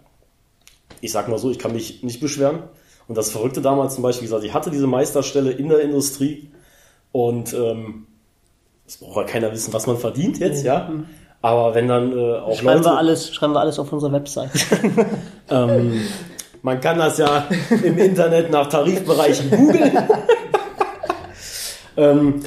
Ich 1.03 1.13
sag 1.13 1.29
mal 1.29 1.39
so, 1.39 1.51
ich 1.51 1.59
kann 1.59 1.73
mich 1.73 2.03
nicht 2.03 2.21
beschweren. 2.21 2.63
Und 3.09 3.19
das 3.19 3.31
Verrückte 3.31 3.61
damals 3.61 3.95
zum 3.95 4.03
Beispiel, 4.03 4.23
wie 4.23 4.31
gesagt, 4.31 4.45
ich 4.45 4.55
hatte 4.55 4.71
diese 4.71 4.87
Meisterstelle 4.87 5.51
in 5.51 5.69
der 5.69 5.81
Industrie 5.81 6.51
und 7.13 7.53
ähm, 7.53 8.07
es 8.91 8.97
braucht 8.97 9.19
ja 9.19 9.23
keiner 9.23 9.53
wissen, 9.53 9.73
was 9.73 9.87
man 9.87 9.99
verdient 9.99 10.41
jetzt, 10.41 10.65
ja. 10.65 10.89
Mhm. 10.89 11.07
Aber 11.43 11.77
wenn 11.77 11.87
dann 11.87 12.13
äh, 12.13 12.39
auch 12.39 12.57
schreiben 12.57 12.79
Leute... 12.79 12.85
Wir 12.87 12.99
alles, 12.99 13.33
schreiben 13.33 13.53
wir 13.53 13.61
alles 13.61 13.79
auf 13.79 13.93
unserer 13.93 14.13
Website. 14.13 14.51
ähm, 15.49 16.01
man 16.63 16.81
kann 16.81 16.99
das 16.99 17.19
ja 17.19 17.47
im 17.85 17.99
Internet 17.99 18.51
nach 18.51 18.69
Tarifbereichen 18.69 19.49
googeln. 19.49 19.93
ähm, 21.97 22.43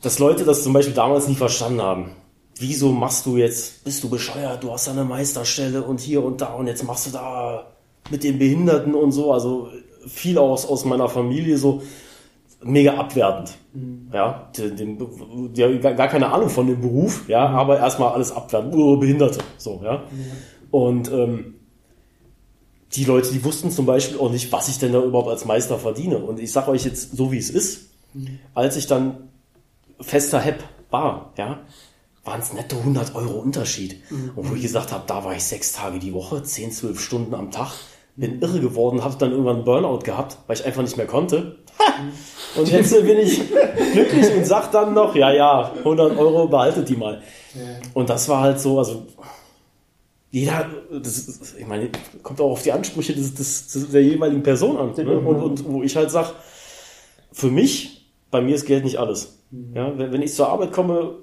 dass 0.00 0.20
Leute 0.20 0.44
das 0.44 0.62
zum 0.62 0.72
Beispiel 0.72 0.94
damals 0.94 1.26
nie 1.26 1.34
verstanden 1.34 1.82
haben. 1.82 2.12
Wieso 2.56 2.92
machst 2.92 3.26
du 3.26 3.36
jetzt, 3.36 3.82
bist 3.82 4.04
du 4.04 4.08
bescheuert, 4.08 4.62
du 4.62 4.72
hast 4.72 4.86
da 4.86 4.92
eine 4.92 5.04
Meisterstelle 5.04 5.82
und 5.82 5.98
hier 5.98 6.24
und 6.24 6.40
da 6.40 6.54
und 6.54 6.68
jetzt 6.68 6.84
machst 6.84 7.08
du 7.08 7.10
da 7.10 7.66
mit 8.10 8.22
den 8.22 8.38
Behinderten 8.38 8.94
und 8.94 9.10
so. 9.10 9.32
Also 9.32 9.70
viel 10.06 10.38
aus, 10.38 10.66
aus 10.66 10.84
meiner 10.84 11.08
Familie 11.08 11.58
so 11.58 11.82
mega 12.62 12.94
abwertend. 12.94 13.56
Mhm. 13.72 14.10
Ja, 14.12 14.50
den, 14.56 14.76
den, 14.76 15.52
die, 15.52 15.78
gar 15.78 16.08
keine 16.08 16.32
Ahnung 16.32 16.48
von 16.48 16.66
dem 16.66 16.80
Beruf, 16.80 17.28
ja, 17.28 17.46
aber 17.48 17.78
erstmal 17.78 18.12
alles 18.12 18.32
abwertend. 18.32 18.72
Behinderte, 19.00 19.40
so, 19.56 19.80
ja. 19.84 20.04
Mhm. 20.10 20.26
Und 20.70 21.12
ähm, 21.12 21.54
die 22.92 23.04
Leute, 23.04 23.32
die 23.32 23.44
wussten 23.44 23.70
zum 23.70 23.86
Beispiel 23.86 24.18
auch 24.18 24.30
nicht, 24.30 24.50
was 24.52 24.68
ich 24.68 24.78
denn 24.78 24.92
da 24.92 25.02
überhaupt 25.02 25.28
als 25.28 25.44
Meister 25.44 25.78
verdiene. 25.78 26.18
Und 26.18 26.40
ich 26.40 26.52
sage 26.52 26.70
euch 26.70 26.84
jetzt 26.84 27.16
so, 27.16 27.32
wie 27.32 27.38
es 27.38 27.50
ist. 27.50 27.90
Mhm. 28.14 28.38
Als 28.54 28.76
ich 28.76 28.86
dann 28.86 29.28
fester 30.00 30.40
Hepp 30.40 30.64
war, 30.90 31.32
ja, 31.36 31.60
waren 32.24 32.40
es 32.40 32.52
netto 32.52 32.76
100 32.76 33.14
Euro 33.14 33.38
Unterschied. 33.38 34.02
Mhm. 34.10 34.32
Wo 34.34 34.54
ich 34.54 34.62
gesagt 34.62 34.92
habe, 34.92 35.04
da 35.06 35.24
war 35.24 35.34
ich 35.34 35.44
sechs 35.44 35.72
Tage 35.72 35.98
die 35.98 36.12
Woche, 36.12 36.42
10, 36.42 36.72
12 36.72 37.00
Stunden 37.00 37.34
am 37.34 37.50
Tag, 37.50 37.72
bin 38.18 38.36
mhm. 38.36 38.42
irre 38.42 38.60
geworden, 38.60 39.04
habe 39.04 39.14
dann 39.18 39.30
irgendwann 39.30 39.56
einen 39.56 39.64
Burnout 39.64 40.00
gehabt, 40.00 40.38
weil 40.46 40.56
ich 40.56 40.66
einfach 40.66 40.82
nicht 40.82 40.96
mehr 40.96 41.06
konnte. 41.06 41.56
Mhm. 41.78 42.60
Und 42.60 42.70
jetzt 42.70 42.92
bin 42.92 43.18
ich 43.18 43.40
glücklich 43.92 44.34
und 44.34 44.44
sag 44.44 44.72
dann 44.72 44.94
noch, 44.94 45.14
ja, 45.14 45.32
ja, 45.32 45.72
100 45.78 46.18
Euro 46.18 46.48
behaltet 46.48 46.88
die 46.88 46.96
mal. 46.96 47.22
Und 47.94 48.10
das 48.10 48.28
war 48.28 48.40
halt 48.40 48.60
so, 48.60 48.78
also 48.78 49.06
jeder, 50.30 50.66
das 50.90 51.54
ich 51.58 51.66
meine, 51.66 51.90
kommt 52.22 52.40
auch 52.40 52.50
auf 52.50 52.62
die 52.62 52.72
Ansprüche 52.72 53.14
des, 53.14 53.34
des, 53.34 53.90
der 53.90 54.02
jeweiligen 54.02 54.42
Person 54.42 54.76
an. 54.76 54.92
Ne? 54.96 55.18
Und, 55.18 55.36
und 55.36 55.68
wo 55.68 55.82
ich 55.82 55.96
halt 55.96 56.10
sage, 56.10 56.30
für 57.32 57.50
mich, 57.50 58.12
bei 58.30 58.40
mir 58.40 58.54
ist 58.54 58.66
Geld 58.66 58.84
nicht 58.84 58.98
alles. 58.98 59.38
Mhm. 59.50 59.72
Ja, 59.74 59.96
wenn, 59.96 60.12
wenn 60.12 60.22
ich 60.22 60.34
zur 60.34 60.48
Arbeit 60.48 60.72
komme 60.72 61.16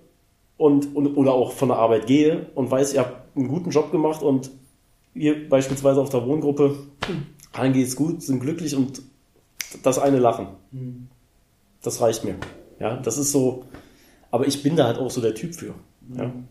und, 0.57 0.95
und 0.95 1.17
oder 1.17 1.33
auch 1.33 1.51
von 1.51 1.67
der 1.69 1.77
Arbeit 1.77 2.07
gehe 2.07 2.47
und 2.55 2.71
weiß, 2.71 2.93
ihr 2.93 3.01
habt 3.01 3.35
einen 3.35 3.47
guten 3.47 3.69
Job 3.69 3.91
gemacht 3.91 4.23
und 4.23 4.49
ihr 5.15 5.49
beispielsweise 5.49 5.99
auf 5.99 6.09
der 6.09 6.25
Wohngruppe, 6.25 6.75
allen 7.53 7.73
geht 7.73 7.87
es 7.87 7.95
gut, 7.95 8.21
sind 8.21 8.41
glücklich 8.41 8.75
und 8.75 9.01
das 9.81 9.97
eine 9.97 10.19
Lachen. 10.19 10.47
Mhm. 10.71 11.07
Das 11.81 12.01
reicht 12.01 12.23
mir. 12.23 12.35
Ja, 12.79 12.97
das 12.97 13.17
ist 13.17 13.31
so, 13.31 13.63
aber 14.29 14.45
ich 14.45 14.61
bin 14.61 14.75
da 14.75 14.85
halt 14.85 14.97
auch 14.97 15.09
so 15.09 15.21
der 15.21 15.33
Typ 15.33 15.55
für. 15.55 15.73
Ja. 16.15 16.25
Mhm. 16.25 16.47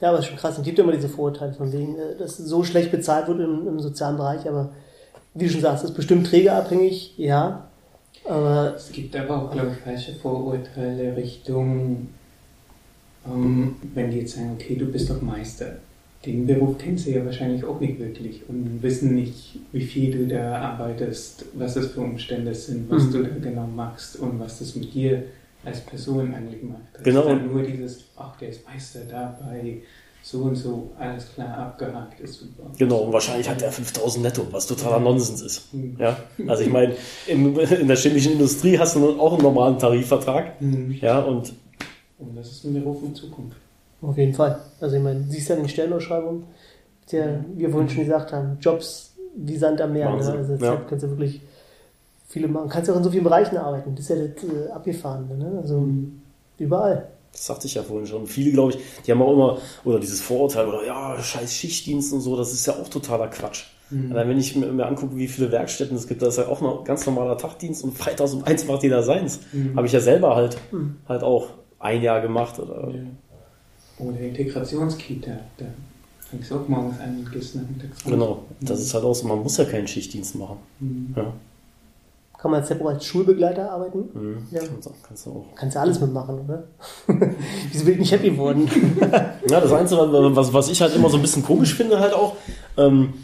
Ja, 0.00 0.08
aber 0.08 0.18
es 0.18 0.24
ist 0.24 0.30
schon 0.30 0.38
krass. 0.38 0.58
Es 0.58 0.64
gibt 0.64 0.78
immer 0.78 0.92
diese 0.92 1.08
Vorurteile 1.08 1.52
von 1.54 1.72
wegen, 1.72 1.96
äh, 1.96 2.16
dass 2.16 2.36
so 2.36 2.64
schlecht 2.64 2.90
bezahlt 2.90 3.28
wird 3.28 3.40
im, 3.40 3.68
im 3.68 3.80
sozialen 3.80 4.16
Bereich, 4.16 4.48
aber 4.48 4.72
wie 5.34 5.46
du 5.46 5.50
schon 5.50 5.60
sagst, 5.60 5.84
ist 5.84 5.94
bestimmt 5.94 6.26
trägerabhängig, 6.26 7.14
ja. 7.16 7.68
Aber 8.24 8.74
es 8.76 8.90
gibt 8.90 9.14
aber 9.16 9.42
auch, 9.42 9.50
glaube 9.50 9.72
ich, 9.72 9.78
falsche 9.78 10.14
Vorurteile 10.14 11.16
Richtung, 11.16 12.08
ähm, 13.26 13.76
wenn 13.94 14.10
die 14.10 14.20
jetzt 14.20 14.36
sagen, 14.36 14.52
okay, 14.54 14.76
du 14.76 14.86
bist 14.86 15.10
doch 15.10 15.20
Meister. 15.20 15.76
Den 16.24 16.46
Beruf 16.46 16.78
kennen 16.78 16.96
sie 16.96 17.14
ja 17.14 17.24
wahrscheinlich 17.24 17.64
auch 17.64 17.80
nicht 17.80 17.98
wirklich 17.98 18.42
und 18.48 18.82
wissen 18.82 19.14
nicht, 19.14 19.58
wie 19.72 19.82
viel 19.82 20.10
du 20.10 20.26
da 20.26 20.58
arbeitest, 20.58 21.44
was 21.54 21.74
das 21.74 21.88
für 21.88 22.00
Umstände 22.00 22.54
sind, 22.54 22.90
was 22.90 23.04
mhm. 23.04 23.12
du 23.12 23.22
da 23.24 23.28
genau 23.40 23.66
machst 23.66 24.16
und 24.16 24.40
was 24.40 24.58
das 24.58 24.74
mit 24.74 24.94
dir 24.94 25.24
als 25.64 25.80
Person 25.80 26.34
eigentlich 26.34 26.62
macht. 26.62 26.80
Das 26.94 27.02
genau. 27.02 27.34
Ist 27.34 27.42
nur 27.42 27.62
dieses, 27.62 28.04
ach, 28.16 28.36
der 28.38 28.50
ist 28.50 28.66
Meister 28.66 29.00
dabei, 29.08 29.82
so 30.22 30.38
und 30.38 30.56
so, 30.56 30.90
alles 30.98 31.34
klar 31.34 31.58
abgehakt, 31.58 32.18
ist 32.20 32.40
super. 32.40 32.70
Genau, 32.78 33.00
und 33.00 33.12
wahrscheinlich 33.12 33.48
hat 33.48 33.60
er 33.60 33.70
5000 33.70 34.24
netto, 34.24 34.46
was 34.50 34.66
totaler 34.66 34.98
Nonsens 34.98 35.42
ist. 35.42 35.74
Mhm. 35.74 35.96
Ja, 35.98 36.16
also 36.46 36.62
ich 36.62 36.70
meine, 36.70 36.94
in, 37.26 37.54
in, 37.56 37.86
der 37.86 37.96
chemischen 37.96 38.32
Industrie 38.32 38.78
hast 38.78 38.96
du 38.96 39.20
auch 39.20 39.34
einen 39.34 39.42
normalen 39.42 39.78
Tarifvertrag. 39.78 40.60
Mhm. 40.60 40.98
Ja, 41.00 41.20
und. 41.20 41.52
Und 42.18 42.36
das 42.36 42.50
ist 42.50 42.64
ein 42.64 42.72
Beruf 42.72 43.02
in 43.02 43.14
Zukunft. 43.14 43.58
Auf 44.06 44.18
jeden 44.18 44.34
Fall. 44.34 44.58
Also 44.80 44.96
ich 44.96 45.02
meine, 45.02 45.24
siehst 45.28 45.48
ja 45.48 45.56
in 45.56 45.62
den 45.62 45.68
Stellenausschreibungen, 45.68 46.44
der, 47.12 47.44
wie 47.54 47.62
wir 47.62 47.70
vorhin 47.70 47.88
schon 47.88 48.04
gesagt 48.04 48.32
haben, 48.32 48.58
Jobs 48.60 49.14
wie 49.36 49.56
Sand 49.56 49.80
am 49.80 49.92
Meer. 49.92 50.10
Ne? 50.10 50.16
Also 50.16 50.54
ja. 50.54 50.82
kannst 50.88 51.04
du 51.04 51.10
wirklich 51.10 51.40
viele 52.28 52.48
machen. 52.48 52.68
Kannst 52.68 52.88
ja 52.88 52.94
auch 52.94 52.98
in 52.98 53.04
so 53.04 53.10
vielen 53.10 53.24
Bereichen 53.24 53.56
arbeiten. 53.56 53.94
Das 53.94 54.08
ist 54.08 54.10
ja 54.10 54.16
das 54.16 54.44
äh, 54.44 54.70
Abgefahrene. 54.70 55.36
Ne? 55.36 55.58
Also 55.60 55.80
mhm. 55.80 56.20
überall. 56.58 57.08
Das 57.32 57.46
sagte 57.46 57.66
ich 57.66 57.74
ja 57.74 57.82
vorhin 57.82 58.06
schon. 58.06 58.26
Viele, 58.26 58.52
glaube 58.52 58.72
ich, 58.72 58.78
die 59.04 59.10
haben 59.10 59.20
auch 59.22 59.32
immer, 59.32 59.58
oder 59.84 59.98
dieses 59.98 60.20
Vorurteil, 60.20 60.68
oder 60.68 60.86
ja, 60.86 61.20
scheiß 61.20 61.52
Schichtdienst 61.52 62.12
und 62.12 62.20
so, 62.20 62.36
das 62.36 62.52
ist 62.52 62.64
ja 62.66 62.74
auch 62.74 62.88
totaler 62.88 63.26
Quatsch. 63.26 63.64
Mhm. 63.90 64.14
Wenn 64.14 64.38
ich 64.38 64.54
mir, 64.54 64.66
mir, 64.66 64.86
angucke, 64.86 65.16
wie 65.16 65.26
viele 65.26 65.50
Werkstätten 65.50 65.96
es 65.96 66.06
gibt, 66.06 66.22
da 66.22 66.28
ist 66.28 66.38
ja 66.38 66.46
auch 66.46 66.62
ein 66.62 66.84
ganz 66.84 67.04
normaler 67.06 67.36
Tagdienst 67.36 67.82
und 67.82 67.98
freitags 67.98 68.34
um 68.34 68.44
eins 68.44 68.66
macht 68.66 68.84
jeder 68.84 69.02
seins. 69.02 69.40
Mhm. 69.52 69.76
Habe 69.76 69.86
ich 69.88 69.92
ja 69.92 70.00
selber 70.00 70.36
halt, 70.36 70.56
mhm. 70.70 70.96
halt 71.08 71.22
auch 71.24 71.48
ein 71.80 72.02
Jahr 72.02 72.20
gemacht. 72.20 72.58
Oder, 72.60 72.90
ja. 72.90 73.02
Oder 73.98 74.20
Integrationskita, 74.20 75.32
da 75.56 75.64
fängst 76.30 76.50
du 76.50 76.56
auch 76.56 76.68
morgens 76.68 77.00
an 77.00 77.18
und 77.18 77.32
gehst 77.32 77.54
nachmittags 77.56 78.04
Genau, 78.04 78.44
das 78.60 78.80
ist 78.80 78.94
halt 78.94 79.04
auch 79.04 79.14
so, 79.14 79.26
man 79.28 79.42
muss 79.42 79.56
ja 79.56 79.64
keinen 79.64 79.86
Schichtdienst 79.86 80.36
machen. 80.36 80.56
Mhm. 80.80 81.14
Ja. 81.16 81.32
Kann 82.38 82.50
man 82.50 82.60
jetzt 82.60 82.72
als 82.72 83.06
Schulbegleiter 83.06 83.70
arbeiten? 83.70 84.10
Mhm. 84.12 84.46
Ja. 84.50 84.60
Kannst, 84.60 84.90
kannst, 85.02 85.26
du 85.26 85.30
auch. 85.30 85.44
Kannst 85.54 85.76
du 85.76 85.80
alles 85.80 85.98
mitmachen, 86.00 86.40
oder? 86.40 86.64
Wieso 87.72 87.84
bin 87.86 87.94
ich 87.94 88.00
nicht 88.00 88.12
happy 88.12 88.30
geworden? 88.30 88.68
ja, 89.48 89.60
das 89.60 89.72
Einzige, 89.72 90.00
was, 90.36 90.52
was 90.52 90.68
ich 90.68 90.80
halt 90.82 90.94
immer 90.94 91.08
so 91.08 91.16
ein 91.16 91.22
bisschen 91.22 91.42
komisch 91.42 91.74
finde, 91.74 92.00
halt 92.00 92.12
auch, 92.12 92.36
ähm, 92.76 93.14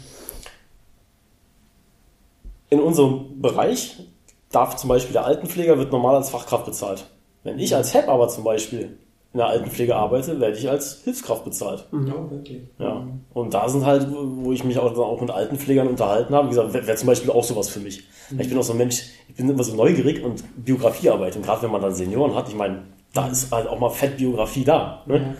in 2.71 2.79
unserem 2.79 3.41
Bereich 3.41 4.07
darf 4.49 4.77
zum 4.77 4.87
Beispiel 4.87 5.13
der 5.13 5.25
Altenpfleger 5.25 5.77
wird 5.77 5.91
normal 5.91 6.15
als 6.15 6.29
Fachkraft 6.29 6.65
bezahlt. 6.65 7.05
Wenn 7.43 7.59
ich 7.59 7.75
als 7.75 7.93
HEP 7.93 8.07
aber 8.07 8.27
zum 8.27 8.43
Beispiel 8.43 8.97
in 9.33 9.37
der 9.37 9.47
Altenpflege 9.47 9.95
arbeite, 9.95 10.41
werde 10.41 10.57
ich 10.57 10.69
als 10.69 11.01
Hilfskraft 11.03 11.45
bezahlt. 11.45 11.87
Mhm. 11.91 12.07
Ja, 12.07 12.31
wirklich. 12.31 12.61
Ja. 12.79 13.07
Und 13.33 13.53
da 13.53 13.69
sind 13.69 13.85
halt, 13.85 14.07
wo 14.11 14.51
ich 14.51 14.65
mich 14.65 14.77
auch, 14.77 14.97
auch 14.97 15.21
mit 15.21 15.31
Altenpflegern 15.31 15.87
unterhalten 15.87 16.35
habe, 16.35 16.47
wie 16.47 16.49
gesagt, 16.49 16.73
wäre 16.73 16.85
wär 16.85 16.95
zum 16.97 17.07
Beispiel 17.07 17.31
auch 17.31 17.43
sowas 17.43 17.69
für 17.69 17.79
mich. 17.79 18.03
Mhm. 18.29 18.41
Ich 18.41 18.49
bin 18.49 18.57
auch 18.57 18.63
so 18.63 18.73
ein 18.73 18.77
Mensch, 18.77 19.03
ich 19.29 19.35
bin 19.35 19.49
immer 19.49 19.63
so 19.63 19.73
neugierig 19.75 20.21
und 20.21 20.43
Biografiearbeit. 20.57 21.37
Und 21.37 21.43
gerade 21.43 21.61
wenn 21.61 21.71
man 21.71 21.81
dann 21.81 21.95
Senioren 21.95 22.35
hat, 22.35 22.49
ich 22.49 22.55
meine, 22.55 22.83
da 23.13 23.27
ist 23.27 23.51
halt 23.53 23.67
auch 23.67 23.79
mal 23.79 23.89
Fettbiografie 23.89 24.65
da. 24.65 25.03
Ne? 25.05 25.17
Ja. 25.17 25.35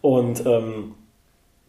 Und 0.00 0.44
ähm, 0.44 0.94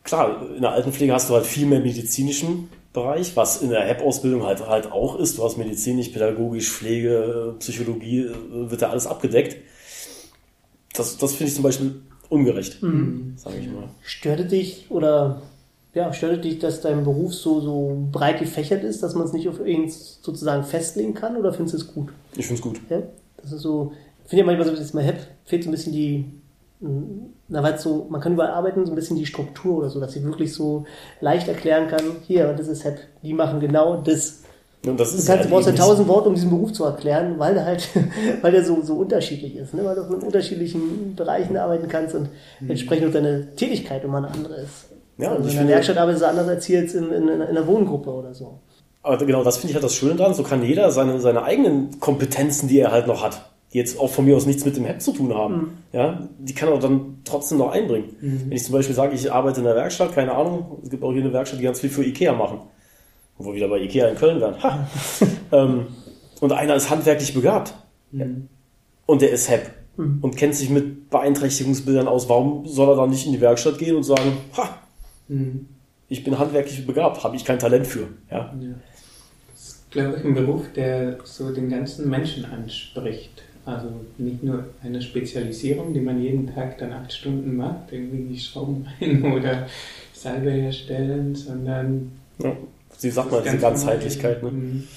klar, 0.03 0.41
in 0.55 0.61
der 0.61 0.71
Altenpflege 0.71 1.13
hast 1.13 1.29
du 1.29 1.35
halt 1.35 1.45
viel 1.45 1.67
mehr 1.67 1.81
medizinischen 1.81 2.69
Bereich, 2.93 3.35
was 3.35 3.61
in 3.61 3.69
der 3.69 3.81
HEP-Ausbildung 3.81 4.43
halt, 4.43 4.67
halt 4.67 4.91
auch 4.91 5.19
ist. 5.19 5.37
Du 5.37 5.43
hast 5.43 5.57
medizinisch, 5.57 6.09
pädagogisch, 6.09 6.71
Pflege, 6.71 7.55
Psychologie, 7.59 8.21
äh, 8.21 8.71
wird 8.71 8.81
ja 8.81 8.89
alles 8.89 9.05
abgedeckt 9.05 9.57
das, 10.93 11.17
das 11.17 11.33
finde 11.33 11.49
ich 11.49 11.55
zum 11.55 11.63
Beispiel 11.63 11.95
ungerecht, 12.29 12.81
mhm. 12.81 13.33
sage 13.35 13.57
ich 13.57 13.67
mal. 13.67 13.89
Störte 14.01 14.45
dich 14.45 14.87
oder 14.89 15.41
ja, 15.93 16.11
störte 16.11 16.39
dich, 16.39 16.59
dass 16.59 16.81
dein 16.81 17.03
Beruf 17.03 17.33
so, 17.33 17.61
so 17.61 18.07
breit 18.11 18.39
gefächert 18.39 18.83
ist, 18.83 19.03
dass 19.03 19.13
man 19.13 19.25
es 19.25 19.33
nicht 19.33 19.47
auf 19.47 19.59
irgendwas 19.59 20.19
sozusagen 20.21 20.63
festlegen 20.63 21.13
kann 21.13 21.37
oder 21.37 21.53
findest 21.53 21.73
du 21.73 21.77
es 21.77 21.93
gut? 21.93 22.09
Ich 22.35 22.47
finde 22.47 22.59
es 22.59 22.61
gut. 22.61 22.81
Ja? 22.89 23.03
Das 23.37 23.51
ist 23.51 23.61
so, 23.61 23.93
ich 24.23 24.29
finde 24.29 24.41
ja 24.41 24.45
manchmal 24.45 24.67
so, 24.67 24.75
dass 24.75 24.93
man 24.93 25.03
HEP 25.03 25.19
fehlt 25.45 25.63
so 25.63 25.69
ein 25.69 25.73
bisschen 25.73 25.93
die, 25.93 26.25
na, 27.47 27.61
weil 27.61 27.77
so, 27.77 28.07
man 28.09 28.21
kann 28.21 28.33
überall 28.33 28.51
arbeiten, 28.51 28.85
so 28.85 28.91
ein 28.91 28.95
bisschen 28.95 29.17
die 29.17 29.25
Struktur 29.25 29.77
oder 29.77 29.89
so, 29.89 29.99
dass 29.99 30.15
ich 30.15 30.23
wirklich 30.23 30.53
so 30.53 30.85
leicht 31.21 31.47
erklären 31.47 31.87
kann, 31.87 32.03
hier, 32.25 32.53
das 32.53 32.67
ist 32.67 32.83
HEP, 32.83 32.99
die 33.21 33.33
machen 33.33 33.59
genau 33.59 34.01
das. 34.01 34.42
Und 34.85 34.99
das 34.99 35.13
ist 35.13 35.27
du, 35.27 35.31
kannst, 35.31 35.45
du 35.45 35.49
brauchst 35.49 35.67
ja 35.67 35.73
tausend 35.73 36.07
Worte, 36.09 36.27
um 36.27 36.35
diesen 36.35 36.49
Beruf 36.49 36.73
zu 36.73 36.83
erklären, 36.83 37.35
weil 37.37 37.53
der 37.53 37.65
halt, 37.65 37.87
weil 38.41 38.51
der 38.51 38.65
so, 38.65 38.81
so 38.81 38.95
unterschiedlich 38.95 39.55
ist, 39.55 39.73
ne? 39.73 39.85
weil 39.85 39.95
du 39.95 40.01
in 40.01 40.23
unterschiedlichen 40.23 41.15
Bereichen 41.15 41.55
arbeiten 41.55 41.87
kannst 41.87 42.15
und 42.15 42.29
mhm. 42.59 42.69
entsprechend 42.69 43.07
auch 43.07 43.13
deine 43.13 43.55
Tätigkeit 43.55 44.03
immer 44.03 44.17
eine 44.17 44.27
andere 44.27 44.55
ist. 44.55 44.89
Ja, 45.17 45.31
also 45.31 45.47
in 45.47 45.55
der 45.55 45.67
Werkstatt 45.67 45.97
arbeitest 45.97 46.23
du 46.23 46.27
anders 46.27 46.47
als 46.47 46.65
hier 46.65 46.81
jetzt 46.81 46.95
in, 46.95 47.11
in, 47.11 47.27
in 47.29 47.41
einer 47.41 47.65
Wohngruppe 47.65 48.09
oder 48.09 48.33
so. 48.33 48.59
aber 49.03 49.17
genau, 49.25 49.43
das 49.43 49.57
finde 49.57 49.69
ich 49.69 49.75
halt 49.75 49.83
das 49.83 49.95
Schöne 49.95 50.15
dran. 50.15 50.33
So 50.33 50.43
kann 50.43 50.63
jeder 50.63 50.91
seine, 50.91 51.19
seine 51.19 51.43
eigenen 51.43 51.99
Kompetenzen, 51.99 52.67
die 52.67 52.79
er 52.79 52.91
halt 52.91 53.07
noch 53.07 53.23
hat, 53.23 53.51
die 53.71 53.77
jetzt 53.77 53.99
auch 53.99 54.09
von 54.09 54.25
mir 54.25 54.35
aus 54.35 54.45
nichts 54.45 54.65
mit 54.65 54.75
dem 54.75 54.85
Hemd 54.85 55.01
zu 55.01 55.13
tun 55.13 55.33
haben, 55.33 55.55
mhm. 55.55 55.69
ja, 55.93 56.27
die 56.39 56.53
kann 56.53 56.67
er 56.67 56.79
dann 56.79 57.19
trotzdem 57.23 57.59
noch 57.59 57.71
einbringen. 57.71 58.17
Mhm. 58.19 58.41
Wenn 58.47 58.57
ich 58.57 58.63
zum 58.65 58.73
Beispiel 58.73 58.95
sage, 58.95 59.15
ich 59.15 59.31
arbeite 59.31 59.59
in 59.59 59.65
der 59.65 59.75
Werkstatt, 59.75 60.13
keine 60.13 60.33
Ahnung, 60.33 60.79
es 60.83 60.89
gibt 60.89 61.03
auch 61.03 61.13
hier 61.13 61.21
eine 61.21 61.31
Werkstatt, 61.31 61.59
die 61.59 61.63
ganz 61.63 61.79
viel 61.79 61.91
für 61.91 62.03
Ikea 62.03 62.33
machen. 62.33 62.61
Wo 63.37 63.45
wir 63.45 63.55
wieder 63.55 63.67
bei 63.67 63.79
Ikea 63.79 64.07
in 64.07 64.15
Köln 64.15 64.39
wären. 64.39 64.61
Ha. 64.61 64.87
ähm, 65.51 65.87
und 66.39 66.51
einer 66.51 66.75
ist 66.75 66.89
handwerklich 66.89 67.33
begabt. 67.33 67.73
Mhm. 68.11 68.49
Und 69.05 69.21
der 69.21 69.31
ist 69.31 69.49
Hepp. 69.49 69.71
Mhm. 69.97 70.19
Und 70.21 70.35
kennt 70.35 70.55
sich 70.55 70.69
mit 70.69 71.09
Beeinträchtigungsbildern 71.09 72.07
aus. 72.07 72.29
Warum 72.29 72.65
soll 72.65 72.89
er 72.89 72.95
dann 72.95 73.09
nicht 73.09 73.25
in 73.25 73.33
die 73.33 73.41
Werkstatt 73.41 73.77
gehen 73.77 73.95
und 73.95 74.03
sagen, 74.03 74.37
ha, 74.57 74.77
mhm. 75.27 75.67
ich 76.09 76.23
bin 76.23 76.37
handwerklich 76.37 76.85
begabt, 76.85 77.23
habe 77.23 77.35
ich 77.35 77.45
kein 77.45 77.59
Talent 77.59 77.87
für. 77.87 78.07
Ja. 78.29 78.53
ja. 78.59 78.69
Das 79.51 79.67
ist, 79.67 79.91
glaube 79.91 80.17
ich, 80.17 80.25
ein 80.25 80.33
Beruf, 80.33 80.65
der 80.75 81.17
so 81.23 81.53
den 81.53 81.69
ganzen 81.69 82.09
Menschen 82.09 82.45
anspricht. 82.45 83.43
Also 83.65 83.87
nicht 84.17 84.43
nur 84.43 84.65
eine 84.83 85.01
Spezialisierung, 85.01 85.93
die 85.93 86.01
man 86.01 86.21
jeden 86.21 86.53
Tag 86.53 86.77
dann 86.79 86.91
acht 86.91 87.13
Stunden 87.13 87.55
macht, 87.55 87.91
irgendwie 87.91 88.33
die 88.33 88.39
Schrauben 88.39 88.85
rein 89.01 89.23
oder 89.31 89.67
Salbe 90.11 90.51
herstellen, 90.51 91.35
sondern. 91.35 92.11
Ja, 92.39 92.57
Sie 92.97 93.09
sagt 93.09 93.31
mal, 93.31 93.41
diese 93.41 93.57
Ganzheitlichkeit. 93.57 94.43
Ne? 94.43 94.51
Mhm. 94.51 94.87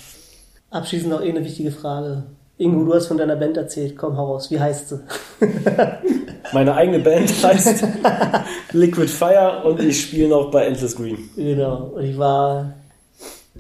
Abschließend 0.71 1.11
noch 1.11 1.23
eh 1.23 1.31
eine 1.31 1.45
wichtige 1.45 1.71
Frage. 1.71 2.25
Ingo, 2.59 2.85
du 2.85 2.95
hast 2.95 3.07
von 3.07 3.19
deiner 3.19 3.37
Band 3.37 3.57
erzählt. 3.57 3.97
Komm, 3.97 4.17
hau 4.17 4.33
raus. 4.33 4.51
Wie 4.51 4.59
heißt 4.59 4.89
sie? 4.89 5.01
Meine 6.53 6.75
eigene 6.75 7.01
Band 7.01 7.31
heißt 7.43 7.85
Liquid 8.73 9.09
Fire 9.09 9.63
und 9.65 9.81
ich 9.81 10.01
spiele 10.01 10.29
noch 10.29 10.51
bei 10.51 10.65
Endless 10.65 10.97
Green. 10.97 11.19
Genau. 11.37 11.93
Und 11.95 12.05
ich 12.05 12.17
war 12.17 12.73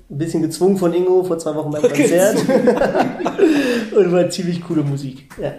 ein 0.09 0.19
bisschen 0.19 0.43
gezwungen 0.43 0.79
von 0.79 0.95
Ingo 0.95 1.25
vor 1.25 1.39
zwei 1.39 1.55
Wochen 1.55 1.71
beim 1.71 1.83
Konzert. 1.83 2.39
und 3.97 4.13
war 4.13 4.31
ziemlich 4.31 4.63
coole 4.63 4.83
Musik. 4.83 5.29
Ja. 5.41 5.53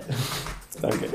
Danke. 0.81 1.07